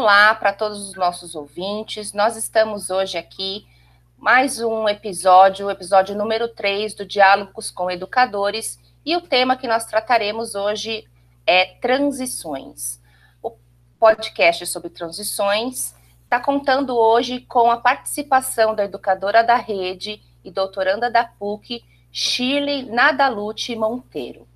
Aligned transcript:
Olá 0.00 0.32
para 0.32 0.52
todos 0.52 0.88
os 0.88 0.94
nossos 0.94 1.34
ouvintes. 1.34 2.12
Nós 2.12 2.36
estamos 2.36 2.88
hoje 2.88 3.18
aqui, 3.18 3.66
mais 4.16 4.60
um 4.60 4.88
episódio, 4.88 5.66
o 5.66 5.70
episódio 5.72 6.14
número 6.14 6.46
3 6.46 6.94
do 6.94 7.04
Diálogos 7.04 7.68
com 7.68 7.90
Educadores, 7.90 8.78
e 9.04 9.16
o 9.16 9.20
tema 9.20 9.56
que 9.56 9.66
nós 9.66 9.86
trataremos 9.86 10.54
hoje 10.54 11.04
é 11.44 11.74
transições. 11.80 13.02
O 13.42 13.56
podcast 13.98 14.68
sobre 14.68 14.88
transições 14.88 15.96
está 16.22 16.38
contando 16.38 16.96
hoje 16.96 17.40
com 17.40 17.68
a 17.68 17.78
participação 17.78 18.76
da 18.76 18.84
educadora 18.84 19.42
da 19.42 19.56
rede 19.56 20.22
e 20.44 20.50
doutoranda 20.52 21.10
da 21.10 21.24
PUC, 21.24 21.82
Shirley 22.12 22.84
Nadalute 22.84 23.74
Monteiro 23.74 24.47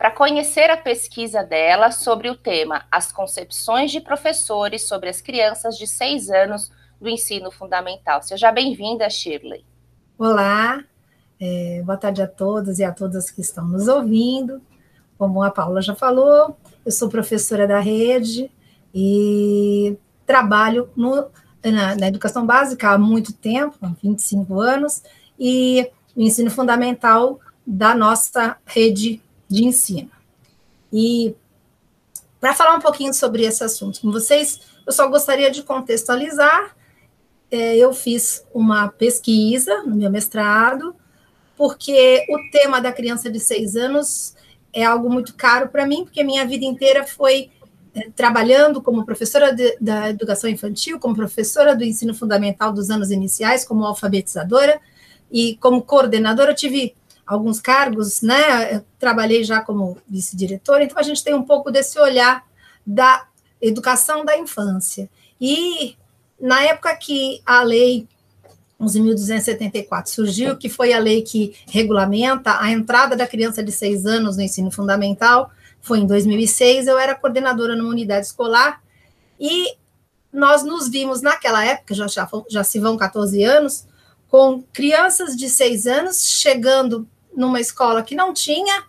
para 0.00 0.10
conhecer 0.10 0.70
a 0.70 0.78
pesquisa 0.78 1.44
dela 1.44 1.90
sobre 1.90 2.30
o 2.30 2.34
tema 2.34 2.86
As 2.90 3.12
concepções 3.12 3.90
de 3.90 4.00
professores 4.00 4.88
sobre 4.88 5.10
as 5.10 5.20
crianças 5.20 5.76
de 5.76 5.86
seis 5.86 6.30
anos 6.30 6.72
do 6.98 7.06
ensino 7.06 7.50
fundamental. 7.50 8.22
Seja 8.22 8.50
bem-vinda, 8.50 9.10
Shirley. 9.10 9.62
Olá, 10.18 10.82
é, 11.38 11.82
boa 11.84 11.98
tarde 11.98 12.22
a 12.22 12.26
todos 12.26 12.78
e 12.78 12.84
a 12.84 12.92
todas 12.92 13.30
que 13.30 13.42
estão 13.42 13.68
nos 13.68 13.88
ouvindo. 13.88 14.62
Como 15.18 15.42
a 15.42 15.50
Paula 15.50 15.82
já 15.82 15.94
falou, 15.94 16.56
eu 16.82 16.90
sou 16.90 17.10
professora 17.10 17.68
da 17.68 17.78
rede 17.78 18.50
e 18.94 19.98
trabalho 20.24 20.88
no, 20.96 21.28
na, 21.62 21.94
na, 21.94 22.08
educação 22.08 22.46
básica 22.46 22.88
há 22.88 22.96
muito 22.96 23.34
tempo, 23.34 23.76
há 23.82 23.88
25 24.02 24.58
anos, 24.62 25.02
e 25.38 25.90
no 26.16 26.22
ensino 26.22 26.50
fundamental 26.50 27.38
da 27.66 27.94
nossa 27.94 28.56
rede 28.64 29.20
de 29.50 29.64
ensino. 29.64 30.10
E 30.92 31.34
para 32.40 32.54
falar 32.54 32.76
um 32.76 32.80
pouquinho 32.80 33.12
sobre 33.12 33.42
esse 33.44 33.62
assunto 33.62 34.00
com 34.00 34.10
vocês, 34.10 34.60
eu 34.86 34.92
só 34.92 35.08
gostaria 35.08 35.50
de 35.50 35.62
contextualizar. 35.62 36.74
É, 37.50 37.76
eu 37.76 37.92
fiz 37.92 38.46
uma 38.54 38.88
pesquisa 38.88 39.82
no 39.82 39.96
meu 39.96 40.10
mestrado, 40.10 40.94
porque 41.56 42.24
o 42.30 42.50
tema 42.50 42.80
da 42.80 42.92
criança 42.92 43.30
de 43.30 43.40
seis 43.40 43.76
anos 43.76 44.34
é 44.72 44.84
algo 44.84 45.10
muito 45.10 45.34
caro 45.34 45.68
para 45.68 45.84
mim, 45.84 46.04
porque 46.04 46.22
minha 46.22 46.46
vida 46.46 46.64
inteira 46.64 47.04
foi 47.04 47.50
é, 47.92 48.08
trabalhando 48.14 48.80
como 48.80 49.04
professora 49.04 49.52
de, 49.52 49.76
da 49.80 50.08
educação 50.08 50.48
infantil, 50.48 50.98
como 51.00 51.14
professora 51.14 51.74
do 51.74 51.82
ensino 51.82 52.14
fundamental 52.14 52.72
dos 52.72 52.88
anos 52.88 53.10
iniciais, 53.10 53.64
como 53.64 53.84
alfabetizadora 53.84 54.80
e 55.30 55.56
como 55.56 55.82
coordenadora. 55.82 56.52
Eu 56.52 56.56
tive 56.56 56.94
alguns 57.30 57.60
cargos, 57.60 58.22
né? 58.22 58.74
Eu 58.74 58.84
trabalhei 58.98 59.44
já 59.44 59.60
como 59.60 59.96
vice-diretora, 60.08 60.82
então 60.82 60.98
a 60.98 61.02
gente 61.02 61.22
tem 61.22 61.32
um 61.32 61.44
pouco 61.44 61.70
desse 61.70 61.96
olhar 61.96 62.44
da 62.84 63.24
educação 63.62 64.24
da 64.24 64.36
infância. 64.36 65.08
E 65.40 65.96
na 66.40 66.60
época 66.64 66.94
que 66.96 67.40
a 67.46 67.62
lei 67.62 68.08
11.274 68.80 70.08
surgiu, 70.08 70.56
que 70.56 70.68
foi 70.68 70.92
a 70.92 70.98
lei 70.98 71.22
que 71.22 71.54
regulamenta 71.68 72.60
a 72.60 72.72
entrada 72.72 73.14
da 73.14 73.28
criança 73.28 73.62
de 73.62 73.70
seis 73.70 74.06
anos 74.06 74.36
no 74.36 74.42
ensino 74.42 74.72
fundamental, 74.72 75.52
foi 75.80 76.00
em 76.00 76.06
2006, 76.06 76.88
eu 76.88 76.98
era 76.98 77.14
coordenadora 77.14 77.76
numa 77.76 77.90
unidade 77.90 78.26
escolar, 78.26 78.82
e 79.38 79.76
nós 80.32 80.64
nos 80.64 80.88
vimos 80.88 81.22
naquela 81.22 81.64
época, 81.64 81.94
já, 81.94 82.08
já, 82.08 82.28
já 82.50 82.64
se 82.64 82.80
vão 82.80 82.96
14 82.96 83.44
anos, 83.44 83.86
com 84.28 84.62
crianças 84.72 85.36
de 85.36 85.48
seis 85.48 85.86
anos 85.86 86.28
chegando 86.28 87.06
numa 87.34 87.60
escola 87.60 88.02
que 88.02 88.14
não 88.14 88.32
tinha 88.32 88.84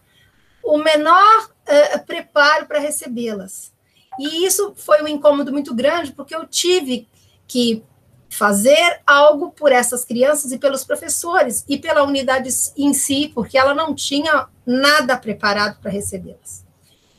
o 0.63 0.77
menor 0.77 1.45
uh, 1.45 2.05
preparo 2.05 2.65
para 2.65 2.79
recebê-las. 2.79 3.71
E 4.19 4.45
isso 4.45 4.73
foi 4.75 5.01
um 5.01 5.07
incômodo 5.07 5.51
muito 5.51 5.73
grande, 5.73 6.11
porque 6.11 6.35
eu 6.35 6.45
tive 6.45 7.07
que 7.47 7.83
fazer 8.29 9.01
algo 9.05 9.51
por 9.51 9.71
essas 9.71 10.05
crianças 10.05 10.51
e 10.51 10.57
pelos 10.57 10.83
professores 10.83 11.65
e 11.67 11.77
pela 11.77 12.03
unidade 12.03 12.49
em 12.77 12.93
si, 12.93 13.31
porque 13.33 13.57
ela 13.57 13.73
não 13.73 13.93
tinha 13.93 14.47
nada 14.65 15.17
preparado 15.17 15.79
para 15.81 15.91
recebê-las. 15.91 16.65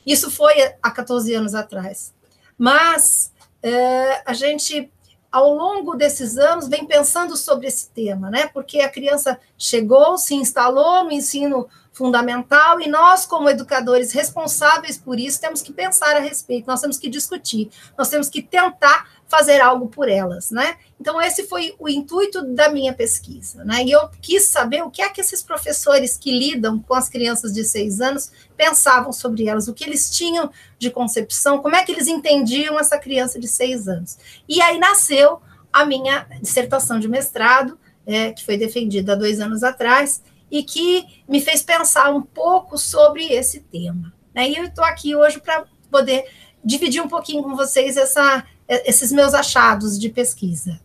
Isso 0.07 0.31
foi 0.31 0.55
há 0.83 0.91
14 0.91 1.35
anos 1.35 1.55
atrás. 1.55 2.15
Mas 2.59 3.33
uh, 3.65 4.23
a 4.25 4.33
gente 4.33 4.92
ao 5.33 5.55
longo 5.55 5.97
desses 5.97 6.37
anos, 6.37 6.69
vem 6.69 6.87
pensando 6.87 7.37
sobre 7.39 7.67
esse 7.67 7.89
tema, 7.89 8.31
né? 8.31 8.49
Porque 8.49 8.81
a 8.81 8.89
criança 8.91 9.41
chegou, 9.57 10.19
se 10.19 10.35
instalou 10.35 11.05
no 11.05 11.11
ensino 11.11 11.67
fundamental 11.91 12.81
e 12.81 12.89
nós, 12.89 13.25
como 13.25 13.49
educadores 13.49 14.13
responsáveis 14.13 14.99
por 14.99 15.19
isso, 15.19 15.41
temos 15.41 15.63
que 15.63 15.73
pensar 15.73 16.17
a 16.17 16.21
respeito, 16.21 16.67
nós 16.67 16.81
temos 16.81 16.99
que 16.99 17.09
discutir, 17.09 17.71
nós 17.97 18.09
temos 18.09 18.29
que 18.29 18.43
tentar 18.43 19.09
fazer 19.33 19.63
algo 19.63 19.89
por 19.89 20.11
elas, 20.11 20.51
né? 20.51 20.77
Então, 21.01 21.19
esse 21.19 21.45
foi 21.45 21.75
o 21.79 21.89
intuito 21.89 22.43
da 22.55 22.69
minha 22.69 22.93
pesquisa, 22.93 23.65
né? 23.65 23.83
E 23.83 23.91
eu 23.91 24.11
quis 24.21 24.45
saber 24.45 24.83
o 24.83 24.91
que 24.91 25.01
é 25.01 25.09
que 25.09 25.23
esses 25.23 25.43
professores 25.43 26.19
que 26.19 26.31
lidam 26.31 26.79
com 26.79 26.93
as 26.93 27.09
crianças 27.09 27.51
de 27.51 27.65
seis 27.65 28.03
anos 28.03 28.31
pensavam 28.59 29.11
sobre 29.11 29.49
elas, 29.49 29.69
o 29.69 29.73
que 29.73 29.85
eles 29.85 30.11
tinham 30.11 30.51
de 30.79 30.91
concepção, 30.91 31.63
como 31.63 31.75
é 31.75 31.83
que 31.83 31.93
eles 31.93 32.09
entendiam 32.09 32.79
essa 32.79 32.99
criança 32.99 33.41
de 33.41 33.49
seis 33.49 33.89
anos. 33.89 34.19
E 34.47 34.61
aí 34.61 34.79
nasceu 34.79 35.41
a 35.73 35.87
minha 35.87 36.27
dissertação 36.43 37.01
de 37.01 37.09
mestrado, 37.09 37.79
é, 38.05 38.33
que 38.33 38.45
foi 38.45 38.59
defendida 38.59 39.15
há 39.15 39.17
dois 39.17 39.41
anos 39.41 39.63
atrás, 39.63 40.23
e 40.51 40.63
que 40.63 41.07
me 41.27 41.41
fez 41.41 41.63
pensar 41.63 42.15
um 42.15 42.21
pouco 42.21 42.77
sobre 42.77 43.33
esse 43.33 43.61
tema. 43.61 44.13
Né? 44.35 44.51
E 44.51 44.57
eu 44.59 44.65
estou 44.65 44.85
aqui 44.85 45.17
hoje 45.17 45.41
para 45.41 45.65
poder 45.91 46.27
dividir 46.63 47.03
um 47.03 47.09
pouquinho 47.09 47.43
com 47.43 47.57
vocês 47.57 47.97
essa, 47.97 48.45
esses 48.85 49.13
meus 49.13 49.35
achados 49.35 49.99
de 49.99 50.09
pesquisa. 50.09 50.81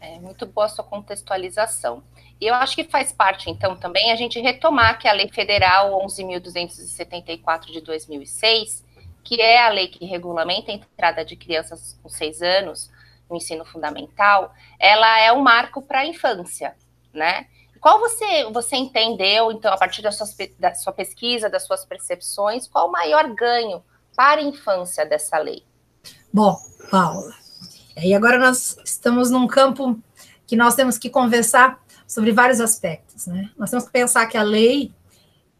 É 0.00 0.18
muito 0.18 0.46
boa 0.46 0.66
a 0.66 0.68
sua 0.68 0.84
contextualização. 0.84 2.02
E 2.40 2.46
eu 2.46 2.54
acho 2.54 2.74
que 2.74 2.84
faz 2.84 3.12
parte, 3.12 3.50
então, 3.50 3.76
também 3.76 4.10
a 4.10 4.16
gente 4.16 4.40
retomar 4.40 4.98
que 4.98 5.06
a 5.06 5.12
Lei 5.12 5.28
Federal 5.28 5.92
11.274 6.06 7.66
de 7.66 7.82
2006, 7.82 8.82
que 9.22 9.40
é 9.42 9.62
a 9.62 9.68
lei 9.68 9.88
que 9.88 10.06
regulamenta 10.06 10.72
a 10.72 10.74
entrada 10.74 11.24
de 11.24 11.36
crianças 11.36 11.98
com 12.02 12.08
seis 12.08 12.40
anos 12.40 12.90
no 13.28 13.36
ensino 13.36 13.64
fundamental, 13.64 14.54
ela 14.78 15.20
é 15.20 15.30
um 15.32 15.42
marco 15.42 15.82
para 15.82 16.00
a 16.00 16.06
infância, 16.06 16.74
né? 17.12 17.46
Qual 17.78 17.98
você, 17.98 18.44
você 18.50 18.76
entendeu, 18.76 19.52
então, 19.52 19.72
a 19.72 19.76
partir 19.76 20.02
da 20.02 20.10
sua, 20.10 20.26
da 20.58 20.74
sua 20.74 20.92
pesquisa, 20.92 21.48
das 21.48 21.66
suas 21.66 21.84
percepções, 21.84 22.66
qual 22.66 22.88
o 22.88 22.92
maior 22.92 23.28
ganho 23.34 23.82
para 24.16 24.40
a 24.40 24.44
infância 24.44 25.04
dessa 25.06 25.38
lei? 25.38 25.62
Bom, 26.32 26.56
Paula, 26.92 27.34
e 27.96 28.14
agora 28.14 28.38
nós 28.38 28.76
estamos 28.84 29.32
num 29.32 29.48
campo 29.48 29.98
que 30.46 30.54
nós 30.54 30.76
temos 30.76 30.96
que 30.96 31.10
conversar 31.10 31.82
sobre 32.06 32.30
vários 32.30 32.60
aspectos, 32.60 33.26
né? 33.26 33.50
Nós 33.58 33.68
temos 33.68 33.84
que 33.84 33.90
pensar 33.90 34.26
que 34.26 34.36
a 34.36 34.42
lei, 34.44 34.92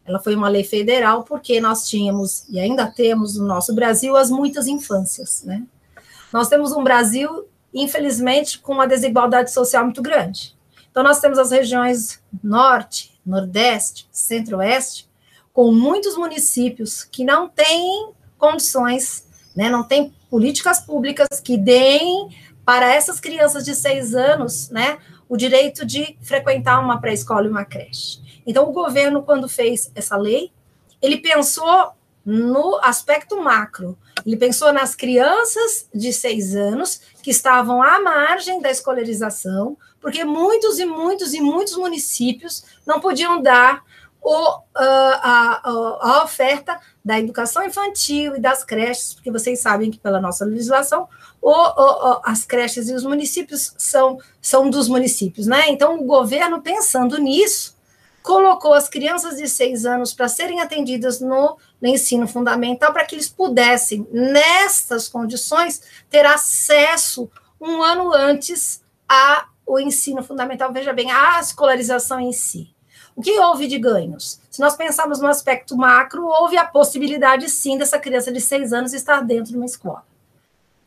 ela 0.05 0.17
foi 0.17 0.33
uma 0.33 0.47
lei 0.47 0.63
federal 0.63 1.25
porque 1.25 1.59
nós 1.59 1.89
tínhamos, 1.89 2.45
e 2.47 2.57
ainda 2.57 2.87
temos 2.87 3.35
no 3.35 3.45
nosso 3.45 3.75
Brasil, 3.75 4.15
as 4.15 4.29
muitas 4.29 4.65
infâncias, 4.65 5.43
né? 5.43 5.63
Nós 6.31 6.47
temos 6.47 6.71
um 6.71 6.85
Brasil, 6.85 7.49
infelizmente, 7.73 8.57
com 8.57 8.71
uma 8.71 8.87
desigualdade 8.87 9.51
social 9.51 9.83
muito 9.83 10.01
grande. 10.01 10.55
Então, 10.89 11.03
nós 11.03 11.19
temos 11.19 11.37
as 11.37 11.51
regiões 11.51 12.23
norte, 12.41 13.19
nordeste, 13.25 14.07
centro-oeste, 14.09 15.09
com 15.51 15.69
muitos 15.73 16.15
municípios 16.15 17.03
que 17.03 17.25
não 17.25 17.49
têm 17.49 18.13
condições, 18.37 19.27
né, 19.53 19.69
não 19.69 19.83
têm 19.83 20.13
políticas 20.31 20.79
públicas 20.79 21.27
que 21.43 21.57
deem 21.57 22.29
para 22.65 22.91
essas 22.91 23.19
crianças 23.19 23.65
de 23.65 23.75
seis 23.75 24.15
anos 24.15 24.69
né, 24.69 24.97
o 25.27 25.35
direito 25.35 25.85
de 25.85 26.17
frequentar 26.21 26.79
uma 26.79 27.01
pré-escola 27.01 27.45
e 27.45 27.49
uma 27.49 27.65
creche. 27.65 28.21
Então, 28.47 28.67
o 28.67 28.71
governo, 28.71 29.23
quando 29.23 29.49
fez 29.49 29.91
essa 29.93 30.15
lei, 30.15 30.49
ele 31.01 31.17
pensou 31.17 31.91
no 32.25 32.79
aspecto 32.81 33.41
macro. 33.41 33.97
Ele 34.25 34.37
pensou 34.37 34.71
nas 34.71 34.95
crianças 34.95 35.87
de 35.93 36.13
seis 36.13 36.55
anos 36.55 37.01
que 37.21 37.31
estavam 37.31 37.83
à 37.83 37.99
margem 37.99 38.61
da 38.61 38.71
escolarização, 38.71 39.77
porque 39.99 40.23
muitos 40.23 40.79
e 40.79 40.85
muitos 40.85 41.33
e 41.33 41.41
muitos 41.41 41.75
municípios 41.75 42.63
não 42.85 42.99
podiam 42.99 43.41
dar 43.41 43.83
o, 44.21 44.61
a, 44.75 44.83
a, 44.83 45.61
a, 45.63 46.23
oferta 46.23 46.79
da 47.03 47.19
educação 47.19 47.63
infantil 47.63 48.35
e 48.35 48.39
das 48.39 48.63
creches, 48.63 49.15
porque 49.15 49.31
vocês 49.31 49.59
sabem 49.59 49.89
que, 49.89 49.97
pela 49.97 50.21
nossa 50.21 50.45
legislação, 50.45 51.07
o, 51.41 51.49
o, 51.51 52.21
as 52.23 52.45
creches 52.45 52.87
e 52.87 52.93
os 52.93 53.03
municípios 53.03 53.73
são, 53.77 54.19
são 54.39 54.69
dos 54.69 54.87
municípios, 54.87 55.47
né? 55.47 55.69
Então, 55.69 55.99
o 55.99 56.05
governo, 56.05 56.61
pensando 56.61 57.17
nisso, 57.17 57.75
colocou 58.21 58.75
as 58.75 58.87
crianças 58.87 59.37
de 59.37 59.47
seis 59.47 59.85
anos 59.85 60.13
para 60.13 60.27
serem 60.27 60.61
atendidas 60.61 61.19
no, 61.19 61.57
no 61.81 61.87
ensino 61.87 62.27
fundamental, 62.27 62.93
para 62.93 63.05
que 63.05 63.15
eles 63.15 63.27
pudessem, 63.27 64.07
nessas 64.11 65.07
condições, 65.07 65.81
ter 66.09 66.25
acesso 66.27 67.29
um 67.59 67.81
ano 67.81 68.13
antes 68.13 68.83
ao 69.07 69.79
ensino 69.79 70.23
fundamental, 70.23 70.71
veja 70.71 70.93
bem, 70.93 71.11
a 71.11 71.39
escolarização 71.39 72.19
em 72.19 72.31
si. 72.31 72.70
O 73.15 73.21
que 73.21 73.39
houve 73.39 73.67
de 73.67 73.77
ganhos? 73.77 74.39
Se 74.49 74.59
nós 74.59 74.75
pensarmos 74.75 75.19
no 75.19 75.27
aspecto 75.27 75.75
macro, 75.75 76.25
houve 76.25 76.57
a 76.57 76.65
possibilidade, 76.65 77.49
sim, 77.49 77.77
dessa 77.77 77.99
criança 77.99 78.31
de 78.31 78.39
seis 78.39 78.73
anos 78.73 78.93
estar 78.93 79.21
dentro 79.21 79.51
de 79.51 79.57
uma 79.57 79.65
escola. 79.65 80.03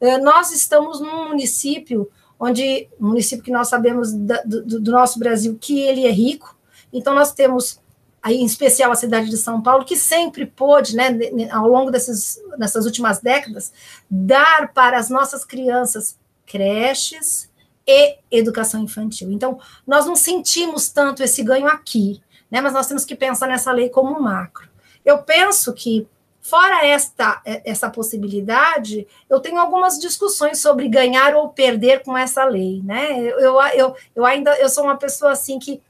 É, 0.01 0.19
nós 0.19 0.53
estamos 0.53 1.01
num 1.01 1.29
município 1.29 2.11
onde, 2.39 2.89
um 3.01 3.09
município 3.09 3.45
que 3.45 3.51
nós 3.51 3.69
sabemos 3.69 4.13
do, 4.13 4.81
do 4.81 4.93
nosso 4.93 5.19
Brasil 5.19 5.57
que 5.61 5.81
ele 5.81 6.07
é 6.07 6.11
rico, 6.11 6.57
então 6.93 7.15
nós 7.15 7.33
temos 7.33 7.79
aí 8.23 8.37
em 8.37 8.45
especial 8.45 8.91
a 8.91 8.97
cidade 8.97 9.29
de 9.29 9.37
São 9.37 9.61
Paulo, 9.61 9.85
que 9.85 9.97
sempre 9.97 10.47
pôde, 10.47 10.97
né, 10.97 11.11
ao 11.51 11.69
longo 11.69 11.91
desses, 11.91 12.41
dessas 12.59 12.87
últimas 12.87 13.21
décadas, 13.21 13.73
dar 14.11 14.73
para 14.73 14.99
as 14.99 15.11
nossas 15.11 15.45
crianças 15.45 16.19
creches 16.47 17.51
e 17.87 18.19
educação 18.31 18.83
infantil. 18.83 19.31
Então, 19.31 19.59
nós 19.87 20.07
não 20.07 20.17
sentimos 20.17 20.89
tanto 20.89 21.23
esse 21.23 21.43
ganho 21.43 21.67
aqui, 21.67 22.23
né, 22.51 22.61
mas 22.61 22.73
nós 22.73 22.87
temos 22.87 23.05
que 23.05 23.15
pensar 23.15 23.49
nessa 23.49 23.73
lei 23.73 23.89
como 23.89 24.21
macro. 24.21 24.69
Eu 25.05 25.19
penso 25.19 25.73
que, 25.73 26.07
fora 26.41 26.87
esta 26.87 27.41
essa 27.45 27.89
possibilidade, 27.89 29.07
eu 29.31 29.41
tenho 29.41 29.59
algumas 29.59 29.99
discussões 29.99 30.61
sobre 30.61 30.89
ganhar 30.89 31.35
ou 31.35 31.49
perder 31.49 32.03
com 32.03 32.17
essa 32.17 32.45
lei, 32.45 32.83
né? 32.83 33.19
Eu, 33.19 33.61
eu, 33.75 33.97
eu 34.15 34.25
ainda 34.27 34.55
eu 34.59 34.69
sou 34.69 34.85
uma 34.85 34.97
pessoa 34.97 35.33
assim 35.33 35.59
que 35.59 35.83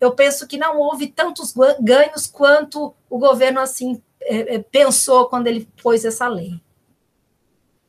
eu 0.00 0.12
penso 0.12 0.46
que 0.46 0.56
não 0.56 0.78
houve 0.78 1.08
tantos 1.08 1.54
ganhos 1.80 2.26
quanto 2.26 2.94
o 3.10 3.18
governo 3.18 3.60
assim 3.60 4.02
é, 4.20 4.56
é, 4.56 4.58
pensou 4.60 5.26
quando 5.28 5.46
ele 5.46 5.68
pôs 5.82 6.04
essa 6.04 6.26
lei. 6.26 6.60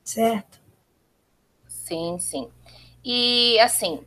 Certo? 0.04 0.60
Sim, 1.68 2.18
sim. 2.20 2.50
E 3.04 3.60
assim, 3.60 4.04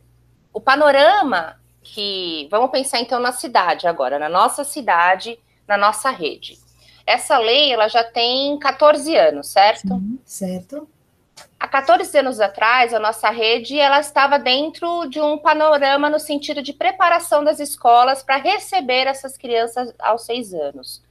o 0.53 0.61
panorama 0.61 1.59
que 1.81 2.47
vamos 2.49 2.71
pensar 2.71 2.99
então 2.99 3.19
na 3.19 3.31
cidade 3.31 3.87
agora, 3.87 4.17
na 4.17 4.29
nossa 4.29 4.63
cidade, 4.63 5.37
na 5.67 5.77
nossa 5.77 6.09
rede. 6.09 6.57
Essa 7.05 7.37
lei 7.37 7.71
ela 7.71 7.87
já 7.87 8.03
tem 8.03 8.57
14 8.57 9.15
anos, 9.15 9.47
certo? 9.47 9.89
Sim, 9.89 10.19
certo. 10.23 10.87
Há 11.59 11.67
14 11.67 12.17
anos 12.17 12.39
atrás, 12.39 12.93
a 12.93 12.99
nossa 12.99 13.29
rede 13.29 13.77
ela 13.77 13.99
estava 13.99 14.37
dentro 14.37 15.05
de 15.09 15.19
um 15.19 15.37
panorama 15.37 16.09
no 16.09 16.19
sentido 16.19 16.61
de 16.61 16.73
preparação 16.73 17.43
das 17.43 17.59
escolas 17.59 18.21
para 18.21 18.37
receber 18.37 19.07
essas 19.07 19.37
crianças 19.37 19.93
aos 19.99 20.25
seis 20.25 20.53
anos. 20.53 21.01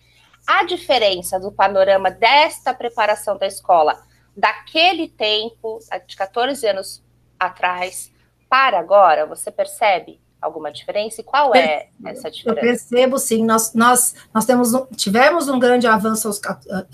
A 0.46 0.64
diferença 0.64 1.38
do 1.38 1.52
panorama 1.52 2.10
desta 2.10 2.74
preparação 2.74 3.36
da 3.36 3.46
escola 3.46 4.02
daquele 4.36 5.08
tempo, 5.08 5.78
de 6.06 6.16
14 6.16 6.66
anos 6.66 7.02
atrás, 7.46 8.10
para 8.48 8.78
agora, 8.78 9.26
você 9.26 9.50
percebe 9.50 10.20
alguma 10.40 10.72
diferença? 10.72 11.20
E 11.20 11.24
qual 11.24 11.54
é 11.54 11.88
essa 12.04 12.30
diferença? 12.30 12.60
Eu 12.60 12.70
percebo, 12.70 13.18
sim. 13.18 13.44
Nós, 13.44 13.72
nós, 13.74 14.14
nós 14.34 14.44
temos, 14.44 14.72
tivemos 14.96 15.48
um 15.48 15.58
grande 15.58 15.86
avanço 15.86 16.26
aos, 16.28 16.40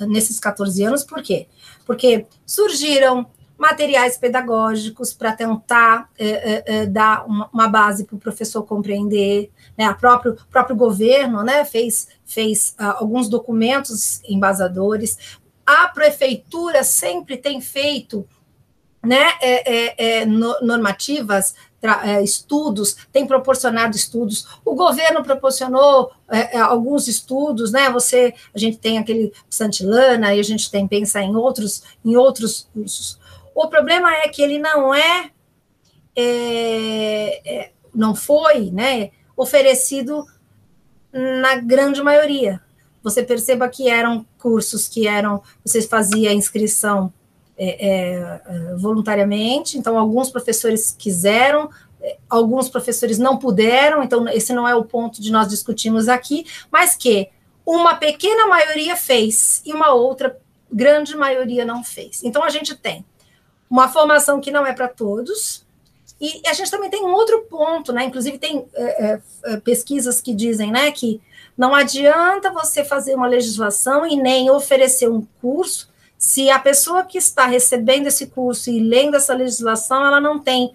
nesses 0.00 0.38
14 0.38 0.84
anos, 0.84 1.02
por 1.02 1.22
quê? 1.22 1.48
Porque 1.86 2.26
surgiram 2.46 3.26
materiais 3.58 4.16
pedagógicos 4.16 5.12
para 5.12 5.32
tentar 5.32 6.08
é, 6.16 6.28
é, 6.28 6.64
é, 6.66 6.86
dar 6.86 7.26
uma, 7.26 7.50
uma 7.52 7.68
base 7.68 8.04
para 8.04 8.14
o 8.14 8.18
professor 8.20 8.62
compreender, 8.62 9.50
né? 9.76 9.90
O 9.90 9.96
próprio, 9.96 10.38
próprio 10.48 10.76
governo 10.76 11.42
né, 11.42 11.64
fez, 11.64 12.08
fez 12.24 12.76
uh, 12.78 13.00
alguns 13.00 13.28
documentos 13.28 14.22
embasadores. 14.28 15.38
A 15.66 15.88
prefeitura 15.88 16.84
sempre 16.84 17.36
tem 17.36 17.60
feito 17.60 18.24
né, 19.08 19.32
é, 19.40 19.72
é, 19.72 20.20
é 20.20 20.26
normativas, 20.26 21.54
estudos, 22.22 22.96
tem 23.12 23.26
proporcionado 23.26 23.96
estudos. 23.96 24.46
O 24.64 24.74
governo 24.74 25.22
proporcionou 25.22 26.10
alguns 26.60 27.06
estudos, 27.06 27.70
né? 27.70 27.88
Você, 27.90 28.34
a 28.52 28.58
gente 28.58 28.78
tem 28.78 28.98
aquele 28.98 29.32
Santilana 29.48 30.34
e 30.34 30.40
a 30.40 30.42
gente 30.42 30.70
tem 30.72 30.88
pensa 30.88 31.20
em 31.20 31.36
outros, 31.36 31.84
em 32.04 32.16
outros 32.16 32.68
cursos. 32.74 33.18
O 33.54 33.68
problema 33.68 34.12
é 34.12 34.28
que 34.28 34.42
ele 34.42 34.58
não 34.58 34.92
é, 34.92 35.30
é, 36.16 37.40
é 37.44 37.70
não 37.94 38.14
foi, 38.14 38.70
né, 38.70 39.10
oferecido 39.36 40.24
na 41.12 41.56
grande 41.56 42.02
maioria. 42.02 42.60
Você 43.02 43.22
perceba 43.22 43.68
que 43.68 43.88
eram 43.88 44.26
cursos 44.38 44.88
que 44.88 45.06
eram, 45.06 45.42
você 45.64 45.80
fazia 45.82 46.32
inscrição 46.32 47.12
é, 47.58 48.40
é, 48.46 48.74
voluntariamente, 48.76 49.76
então 49.76 49.98
alguns 49.98 50.30
professores 50.30 50.94
quiseram, 50.96 51.68
é, 52.00 52.16
alguns 52.30 52.68
professores 52.68 53.18
não 53.18 53.36
puderam, 53.36 54.02
então 54.02 54.28
esse 54.28 54.52
não 54.52 54.66
é 54.66 54.74
o 54.76 54.84
ponto 54.84 55.20
de 55.20 55.32
nós 55.32 55.48
discutirmos 55.48 56.08
aqui, 56.08 56.46
mas 56.70 56.96
que 56.96 57.28
uma 57.66 57.96
pequena 57.96 58.46
maioria 58.46 58.96
fez 58.96 59.60
e 59.66 59.72
uma 59.72 59.92
outra 59.92 60.38
grande 60.72 61.16
maioria 61.16 61.64
não 61.64 61.82
fez. 61.82 62.22
Então 62.22 62.44
a 62.44 62.48
gente 62.48 62.76
tem 62.76 63.04
uma 63.68 63.88
formação 63.88 64.40
que 64.40 64.50
não 64.50 64.66
é 64.66 64.72
para 64.72 64.88
todos. 64.88 65.66
E 66.20 66.42
a 66.48 66.52
gente 66.52 66.70
também 66.70 66.90
tem 66.90 67.04
um 67.04 67.12
outro 67.12 67.42
ponto, 67.42 67.92
né? 67.92 68.04
Inclusive 68.04 68.38
tem 68.38 68.66
é, 68.74 69.20
é, 69.44 69.56
pesquisas 69.58 70.20
que 70.20 70.34
dizem, 70.34 70.72
né, 70.72 70.90
que 70.90 71.20
não 71.56 71.74
adianta 71.74 72.50
você 72.50 72.82
fazer 72.84 73.14
uma 73.14 73.28
legislação 73.28 74.04
e 74.04 74.16
nem 74.16 74.50
oferecer 74.50 75.08
um 75.08 75.24
curso 75.40 75.88
se 76.18 76.50
a 76.50 76.58
pessoa 76.58 77.04
que 77.04 77.16
está 77.16 77.46
recebendo 77.46 78.08
esse 78.08 78.26
curso 78.26 78.68
e 78.68 78.80
lendo 78.80 79.16
essa 79.16 79.32
legislação, 79.32 80.04
ela 80.04 80.20
não 80.20 80.40
tem 80.40 80.72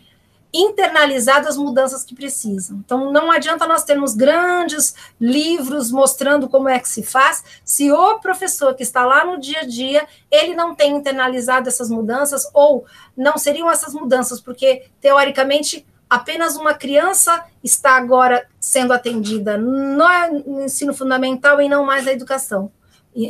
internalizado 0.53 1.49
as 1.49 1.57
mudanças 1.57 2.03
que 2.03 2.13
precisam. 2.15 2.77
Então, 2.77 3.11
não 3.11 3.31
adianta 3.31 3.65
nós 3.65 3.83
termos 3.83 4.13
grandes 4.13 4.93
livros 5.19 5.91
mostrando 5.91 6.47
como 6.47 6.69
é 6.69 6.79
que 6.79 6.87
se 6.87 7.01
faz, 7.01 7.43
se 7.65 7.91
o 7.91 8.19
professor 8.19 8.75
que 8.75 8.83
está 8.83 9.03
lá 9.03 9.25
no 9.25 9.39
dia 9.39 9.61
a 9.61 9.65
dia, 9.65 10.07
ele 10.29 10.55
não 10.55 10.75
tem 10.75 10.95
internalizado 10.95 11.67
essas 11.67 11.89
mudanças, 11.89 12.47
ou 12.53 12.85
não 13.17 13.37
seriam 13.37 13.69
essas 13.69 13.93
mudanças, 13.95 14.39
porque, 14.39 14.85
teoricamente, 15.01 15.85
apenas 16.07 16.55
uma 16.55 16.75
criança 16.75 17.43
está 17.63 17.97
agora 17.97 18.47
sendo 18.59 18.93
atendida 18.93 19.57
no 19.57 20.63
ensino 20.63 20.93
fundamental 20.93 21.59
e 21.59 21.67
não 21.67 21.83
mais 21.83 22.05
na 22.05 22.13
educação, 22.13 22.71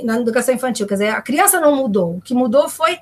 na 0.04 0.20
educação 0.20 0.54
infantil. 0.54 0.88
Quer 0.88 0.96
dizer, 0.96 1.10
a 1.10 1.22
criança 1.22 1.60
não 1.60 1.76
mudou, 1.76 2.18
o 2.18 2.22
que 2.22 2.34
mudou 2.34 2.70
foi 2.70 3.00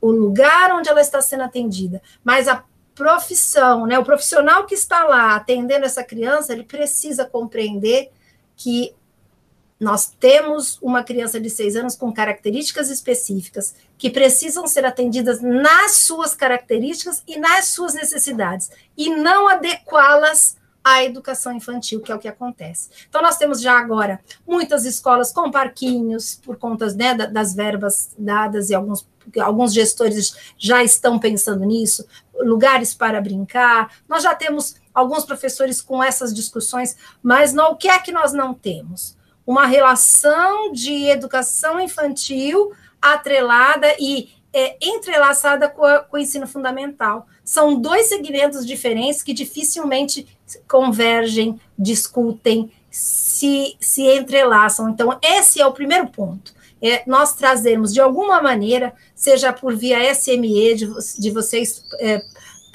o 0.00 0.10
lugar 0.10 0.72
onde 0.72 0.88
ela 0.88 1.00
está 1.00 1.20
sendo 1.20 1.42
atendida, 1.42 2.02
mas 2.22 2.48
a 2.48 2.64
profissão, 2.94 3.86
né? 3.86 3.98
O 3.98 4.04
profissional 4.04 4.64
que 4.64 4.74
está 4.74 5.04
lá 5.04 5.36
atendendo 5.36 5.84
essa 5.84 6.02
criança, 6.02 6.52
ele 6.52 6.64
precisa 6.64 7.24
compreender 7.24 8.10
que 8.56 8.94
nós 9.78 10.06
temos 10.18 10.78
uma 10.80 11.02
criança 11.04 11.38
de 11.38 11.50
seis 11.50 11.76
anos 11.76 11.94
com 11.94 12.10
características 12.10 12.88
específicas 12.88 13.74
que 13.98 14.08
precisam 14.08 14.66
ser 14.66 14.86
atendidas 14.86 15.42
nas 15.42 15.96
suas 15.96 16.34
características 16.34 17.22
e 17.26 17.38
nas 17.38 17.66
suas 17.66 17.92
necessidades, 17.92 18.70
e 18.96 19.10
não 19.10 19.46
adequá-las 19.46 20.56
à 20.86 21.02
educação 21.02 21.52
infantil, 21.52 22.00
que 22.00 22.12
é 22.12 22.14
o 22.14 22.18
que 22.18 22.28
acontece. 22.28 22.88
Então, 23.08 23.20
nós 23.20 23.36
temos 23.36 23.60
já 23.60 23.76
agora 23.76 24.20
muitas 24.46 24.84
escolas 24.84 25.32
com 25.32 25.50
parquinhos, 25.50 26.36
por 26.36 26.56
conta 26.56 26.86
né, 26.94 27.12
das 27.12 27.56
verbas 27.56 28.14
dadas, 28.16 28.70
e 28.70 28.74
alguns, 28.74 29.04
alguns 29.40 29.74
gestores 29.74 30.54
já 30.56 30.84
estão 30.84 31.18
pensando 31.18 31.64
nisso, 31.64 32.06
lugares 32.32 32.94
para 32.94 33.20
brincar. 33.20 33.96
Nós 34.08 34.22
já 34.22 34.32
temos 34.32 34.76
alguns 34.94 35.24
professores 35.24 35.82
com 35.82 36.00
essas 36.00 36.32
discussões, 36.32 36.96
mas 37.20 37.52
não, 37.52 37.72
o 37.72 37.76
que 37.76 37.88
é 37.88 37.98
que 37.98 38.12
nós 38.12 38.32
não 38.32 38.54
temos? 38.54 39.18
Uma 39.44 39.66
relação 39.66 40.70
de 40.70 41.08
educação 41.08 41.80
infantil 41.80 42.70
atrelada 43.02 43.88
e 43.98 44.30
é, 44.52 44.78
entrelaçada 44.80 45.68
com, 45.68 45.84
a, 45.84 45.98
com 45.98 46.16
o 46.16 46.20
ensino 46.20 46.46
fundamental. 46.46 47.26
São 47.44 47.78
dois 47.78 48.06
segmentos 48.06 48.64
diferentes 48.64 49.22
que 49.22 49.34
dificilmente 49.34 50.35
convergem, 50.68 51.60
discutem, 51.78 52.70
se, 52.90 53.76
se 53.78 54.02
entrelaçam. 54.02 54.88
Então, 54.88 55.18
esse 55.22 55.60
é 55.60 55.66
o 55.66 55.72
primeiro 55.72 56.06
ponto. 56.08 56.54
É 56.80 57.02
nós 57.06 57.34
trazermos, 57.34 57.92
de 57.92 58.00
alguma 58.00 58.40
maneira, 58.40 58.94
seja 59.14 59.52
por 59.52 59.74
via 59.74 60.12
SME, 60.12 60.74
de, 60.74 60.88
de 61.18 61.30
vocês 61.30 61.82
é, 61.98 62.22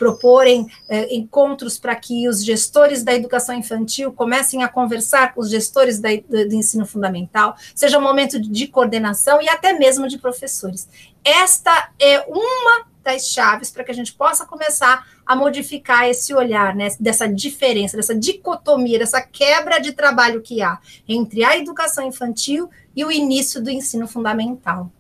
proporem 0.02 0.66
é, 0.90 1.14
encontros 1.14 1.78
para 1.78 1.96
que 1.96 2.28
os 2.28 2.44
gestores 2.44 3.04
da 3.04 3.14
educação 3.14 3.56
infantil 3.56 4.12
comecem 4.12 4.64
a 4.64 4.68
conversar 4.68 5.36
com 5.36 5.42
os 5.42 5.50
gestores 5.52 6.00
da, 6.00 6.10
do, 6.28 6.50
do 6.50 6.56
ensino 6.56 6.88
fundamental, 6.88 7.56
seja 7.76 8.00
um 8.00 8.02
momento 8.02 8.40
de, 8.40 8.50
de 8.50 8.68
coordenação 8.68 9.40
e 9.40 9.48
até 9.48 9.74
mesmo 9.74 10.08
de 10.08 10.18
professores. 10.18 10.90
Esta 11.24 11.92
é 12.00 12.22
uma 12.28 12.91
das 13.04 13.28
chaves 13.28 13.72
para 13.72 13.84
que 13.84 13.92
a 13.92 13.94
gente 13.94 14.14
possa 14.14 14.46
começar 14.46 15.08
a 15.26 15.36
modificar 15.36 16.08
esse 16.08 16.34
olhar, 16.34 16.76
né, 16.76 16.90
dessa 17.00 17.28
diferença, 17.28 17.98
dessa 17.98 18.16
dicotomia, 18.16 19.00
dessa 19.00 19.22
quebra 19.22 19.80
de 19.80 19.94
trabalho 19.94 20.42
que 20.42 20.62
há 20.62 20.80
entre 21.08 21.44
a 21.44 21.58
educação 21.58 22.08
infantil 22.08 22.70
e 22.96 23.04
o 23.04 23.12
início 23.12 23.62
do 23.62 23.70
ensino 23.70 24.08
fundamental. 24.08 24.92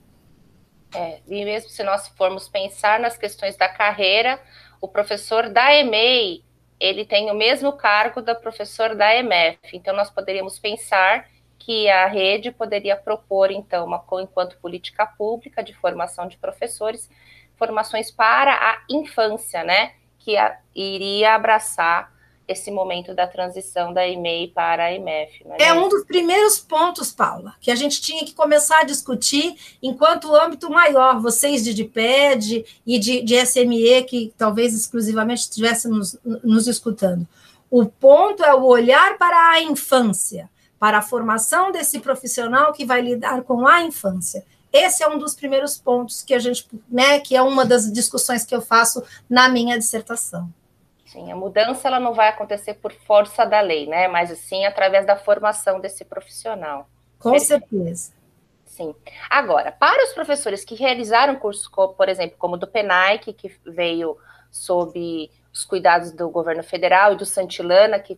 É, 0.93 1.19
e 1.27 1.45
mesmo 1.45 1.69
se 1.69 1.83
nós 1.83 2.07
formos 2.09 2.49
pensar 2.49 2.99
nas 2.99 3.17
questões 3.17 3.55
da 3.55 3.69
carreira, 3.69 4.41
o 4.81 4.87
professor 4.87 5.49
da 5.49 5.73
EMEI, 5.73 6.43
ele 6.79 7.05
tem 7.05 7.29
o 7.29 7.35
mesmo 7.35 7.71
cargo 7.73 8.21
da 8.21 8.33
professor 8.33 8.95
da 8.95 9.15
EMF. 9.15 9.59
Então, 9.73 9.95
nós 9.95 10.09
poderíamos 10.09 10.57
pensar 10.57 11.29
que 11.59 11.87
a 11.87 12.07
rede 12.07 12.51
poderia 12.51 12.95
propor, 12.95 13.51
então, 13.51 13.85
uma, 13.85 14.03
enquanto 14.19 14.57
política 14.57 15.05
pública 15.05 15.63
de 15.63 15.75
formação 15.75 16.27
de 16.27 16.37
professores, 16.37 17.07
formações 17.61 18.09
para 18.09 18.51
a 18.51 18.81
infância, 18.89 19.63
né? 19.63 19.91
Que 20.17 20.35
a, 20.35 20.57
iria 20.75 21.35
abraçar 21.35 22.11
esse 22.47 22.71
momento 22.71 23.13
da 23.13 23.27
transição 23.27 23.93
da 23.93 24.05
EMEI 24.07 24.47
para 24.47 24.85
a 24.85 24.93
EMF. 24.93 25.45
É, 25.59 25.65
é 25.65 25.73
um 25.73 25.87
dos 25.87 26.03
primeiros 26.03 26.59
pontos, 26.59 27.11
Paula, 27.11 27.53
que 27.61 27.69
a 27.69 27.75
gente 27.75 28.01
tinha 28.01 28.25
que 28.25 28.33
começar 28.33 28.79
a 28.79 28.83
discutir 28.83 29.55
enquanto 29.81 30.35
âmbito 30.35 30.69
maior, 30.71 31.21
vocês 31.21 31.63
de 31.63 31.71
DIPED 31.71 32.65
e 32.85 32.97
de, 32.97 33.21
de 33.21 33.45
SME, 33.45 34.03
que 34.05 34.33
talvez 34.35 34.73
exclusivamente 34.73 35.41
estivessem 35.41 35.91
nos, 35.91 36.19
nos 36.43 36.67
escutando. 36.67 37.27
O 37.69 37.85
ponto 37.85 38.43
é 38.43 38.53
o 38.53 38.63
olhar 38.63 39.17
para 39.19 39.51
a 39.51 39.61
infância, 39.61 40.49
para 40.79 40.97
a 40.97 41.01
formação 41.01 41.71
desse 41.71 41.99
profissional 41.99 42.73
que 42.73 42.85
vai 42.85 43.01
lidar 43.01 43.43
com 43.43 43.67
a 43.67 43.83
infância. 43.83 44.43
Esse 44.71 45.03
é 45.03 45.07
um 45.07 45.17
dos 45.17 45.35
primeiros 45.35 45.77
pontos 45.77 46.21
que 46.21 46.33
a 46.33 46.39
gente, 46.39 46.67
né, 46.89 47.19
que 47.19 47.35
é 47.35 47.41
uma 47.41 47.65
das 47.65 47.91
discussões 47.91 48.45
que 48.45 48.55
eu 48.55 48.61
faço 48.61 49.03
na 49.29 49.49
minha 49.49 49.77
dissertação. 49.77 50.49
Sim, 51.05 51.29
a 51.29 51.35
mudança 51.35 51.89
ela 51.89 51.99
não 51.99 52.13
vai 52.13 52.29
acontecer 52.29 52.75
por 52.75 52.93
força 52.93 53.43
da 53.43 53.59
lei, 53.59 53.85
né? 53.85 54.07
Mas 54.07 54.29
sim 54.39 54.65
através 54.65 55.05
da 55.05 55.17
formação 55.17 55.77
desse 55.77 56.05
profissional. 56.05 56.89
Com 57.19 57.31
Perfeito. 57.31 57.67
certeza. 57.69 58.13
Sim. 58.65 58.95
Agora, 59.29 59.73
para 59.73 60.05
os 60.05 60.13
professores 60.13 60.63
que 60.63 60.73
realizaram 60.73 61.35
cursos, 61.35 61.67
por 61.67 62.07
exemplo, 62.07 62.37
como 62.39 62.55
o 62.55 62.57
do 62.57 62.65
PENAIC, 62.65 63.33
que 63.33 63.53
veio 63.65 64.17
sob 64.49 65.29
os 65.51 65.65
cuidados 65.65 66.13
do 66.13 66.29
governo 66.29 66.63
federal, 66.63 67.11
e 67.11 67.17
do 67.17 67.25
Santilana, 67.25 67.99
que 67.99 68.17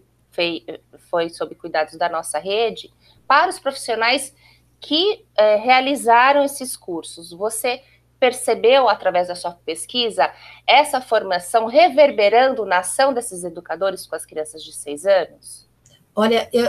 foi 1.09 1.29
sob 1.31 1.55
cuidados 1.55 1.97
da 1.97 2.07
nossa 2.07 2.37
rede, 2.37 2.93
para 3.27 3.49
os 3.49 3.57
profissionais 3.57 4.35
que 4.83 5.25
é, 5.35 5.55
realizaram 5.55 6.43
esses 6.43 6.75
cursos, 6.75 7.31
você 7.31 7.81
percebeu, 8.19 8.87
através 8.89 9.29
da 9.29 9.35
sua 9.35 9.51
pesquisa, 9.51 10.29
essa 10.67 11.01
formação 11.01 11.65
reverberando 11.65 12.65
na 12.65 12.79
ação 12.79 13.13
desses 13.13 13.43
educadores 13.43 14.05
com 14.05 14.15
as 14.15 14.25
crianças 14.25 14.63
de 14.63 14.73
seis 14.73 15.05
anos? 15.05 15.67
Olha, 16.15 16.49
eu 16.53 16.67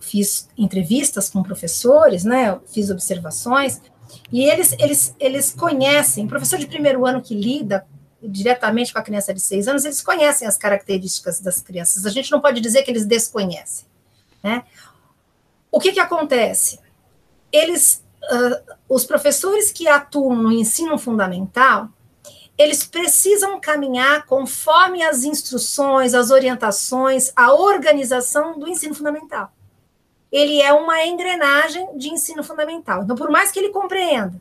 fiz 0.00 0.48
entrevistas 0.56 1.30
com 1.30 1.42
professores, 1.42 2.24
né? 2.24 2.58
Fiz 2.66 2.90
observações, 2.90 3.80
e 4.32 4.44
eles, 4.44 4.72
eles, 4.78 5.14
eles 5.20 5.52
conhecem, 5.52 6.26
professor 6.26 6.58
de 6.58 6.66
primeiro 6.66 7.06
ano 7.06 7.22
que 7.22 7.34
lida 7.34 7.86
diretamente 8.22 8.92
com 8.92 8.98
a 8.98 9.02
criança 9.02 9.32
de 9.32 9.40
seis 9.40 9.68
anos, 9.68 9.84
eles 9.84 10.02
conhecem 10.02 10.48
as 10.48 10.56
características 10.56 11.40
das 11.40 11.62
crianças. 11.62 12.04
A 12.04 12.10
gente 12.10 12.30
não 12.32 12.40
pode 12.40 12.60
dizer 12.60 12.82
que 12.82 12.90
eles 12.90 13.06
desconhecem. 13.06 13.86
Né? 14.42 14.64
O 15.78 15.80
que, 15.80 15.92
que 15.92 16.00
acontece? 16.00 16.80
Eles 17.52 18.02
uh, 18.24 18.74
os 18.88 19.04
professores 19.04 19.70
que 19.70 19.86
atuam 19.86 20.34
no 20.34 20.50
ensino 20.50 20.98
fundamental, 20.98 21.88
eles 22.58 22.84
precisam 22.84 23.60
caminhar 23.60 24.26
conforme 24.26 25.04
as 25.04 25.22
instruções, 25.22 26.14
as 26.14 26.32
orientações, 26.32 27.32
a 27.36 27.54
organização 27.54 28.58
do 28.58 28.66
ensino 28.66 28.92
fundamental. 28.92 29.52
Ele 30.32 30.60
é 30.60 30.72
uma 30.72 31.06
engrenagem 31.06 31.96
de 31.96 32.08
ensino 32.08 32.42
fundamental. 32.42 33.04
Então, 33.04 33.14
por 33.14 33.30
mais 33.30 33.52
que 33.52 33.60
ele 33.60 33.68
compreenda 33.68 34.34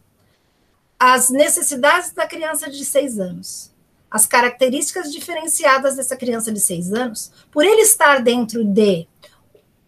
as 0.99 1.29
necessidades 1.29 2.13
da 2.13 2.25
criança 2.25 2.67
de 2.67 2.83
seis 2.83 3.19
anos, 3.19 3.71
as 4.09 4.25
características 4.25 5.13
diferenciadas 5.13 5.97
dessa 5.97 6.17
criança 6.17 6.51
de 6.51 6.59
seis 6.59 6.91
anos, 6.91 7.31
por 7.51 7.63
ele 7.63 7.81
estar 7.81 8.23
dentro 8.23 8.63
de 8.63 9.07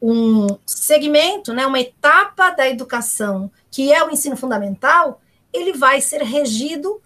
um 0.02 0.48
segmento, 0.66 1.54
né, 1.54 1.66
uma 1.66 1.80
etapa 1.80 2.52
da 2.52 2.70
educação, 2.70 3.52
que 3.70 3.92
é 3.92 4.04
o 4.04 4.10
ensino 4.10 4.38
fundamental, 4.38 5.22
ele 5.52 5.74
vai 5.74 6.00
ser 6.00 6.22
regido 6.22 7.02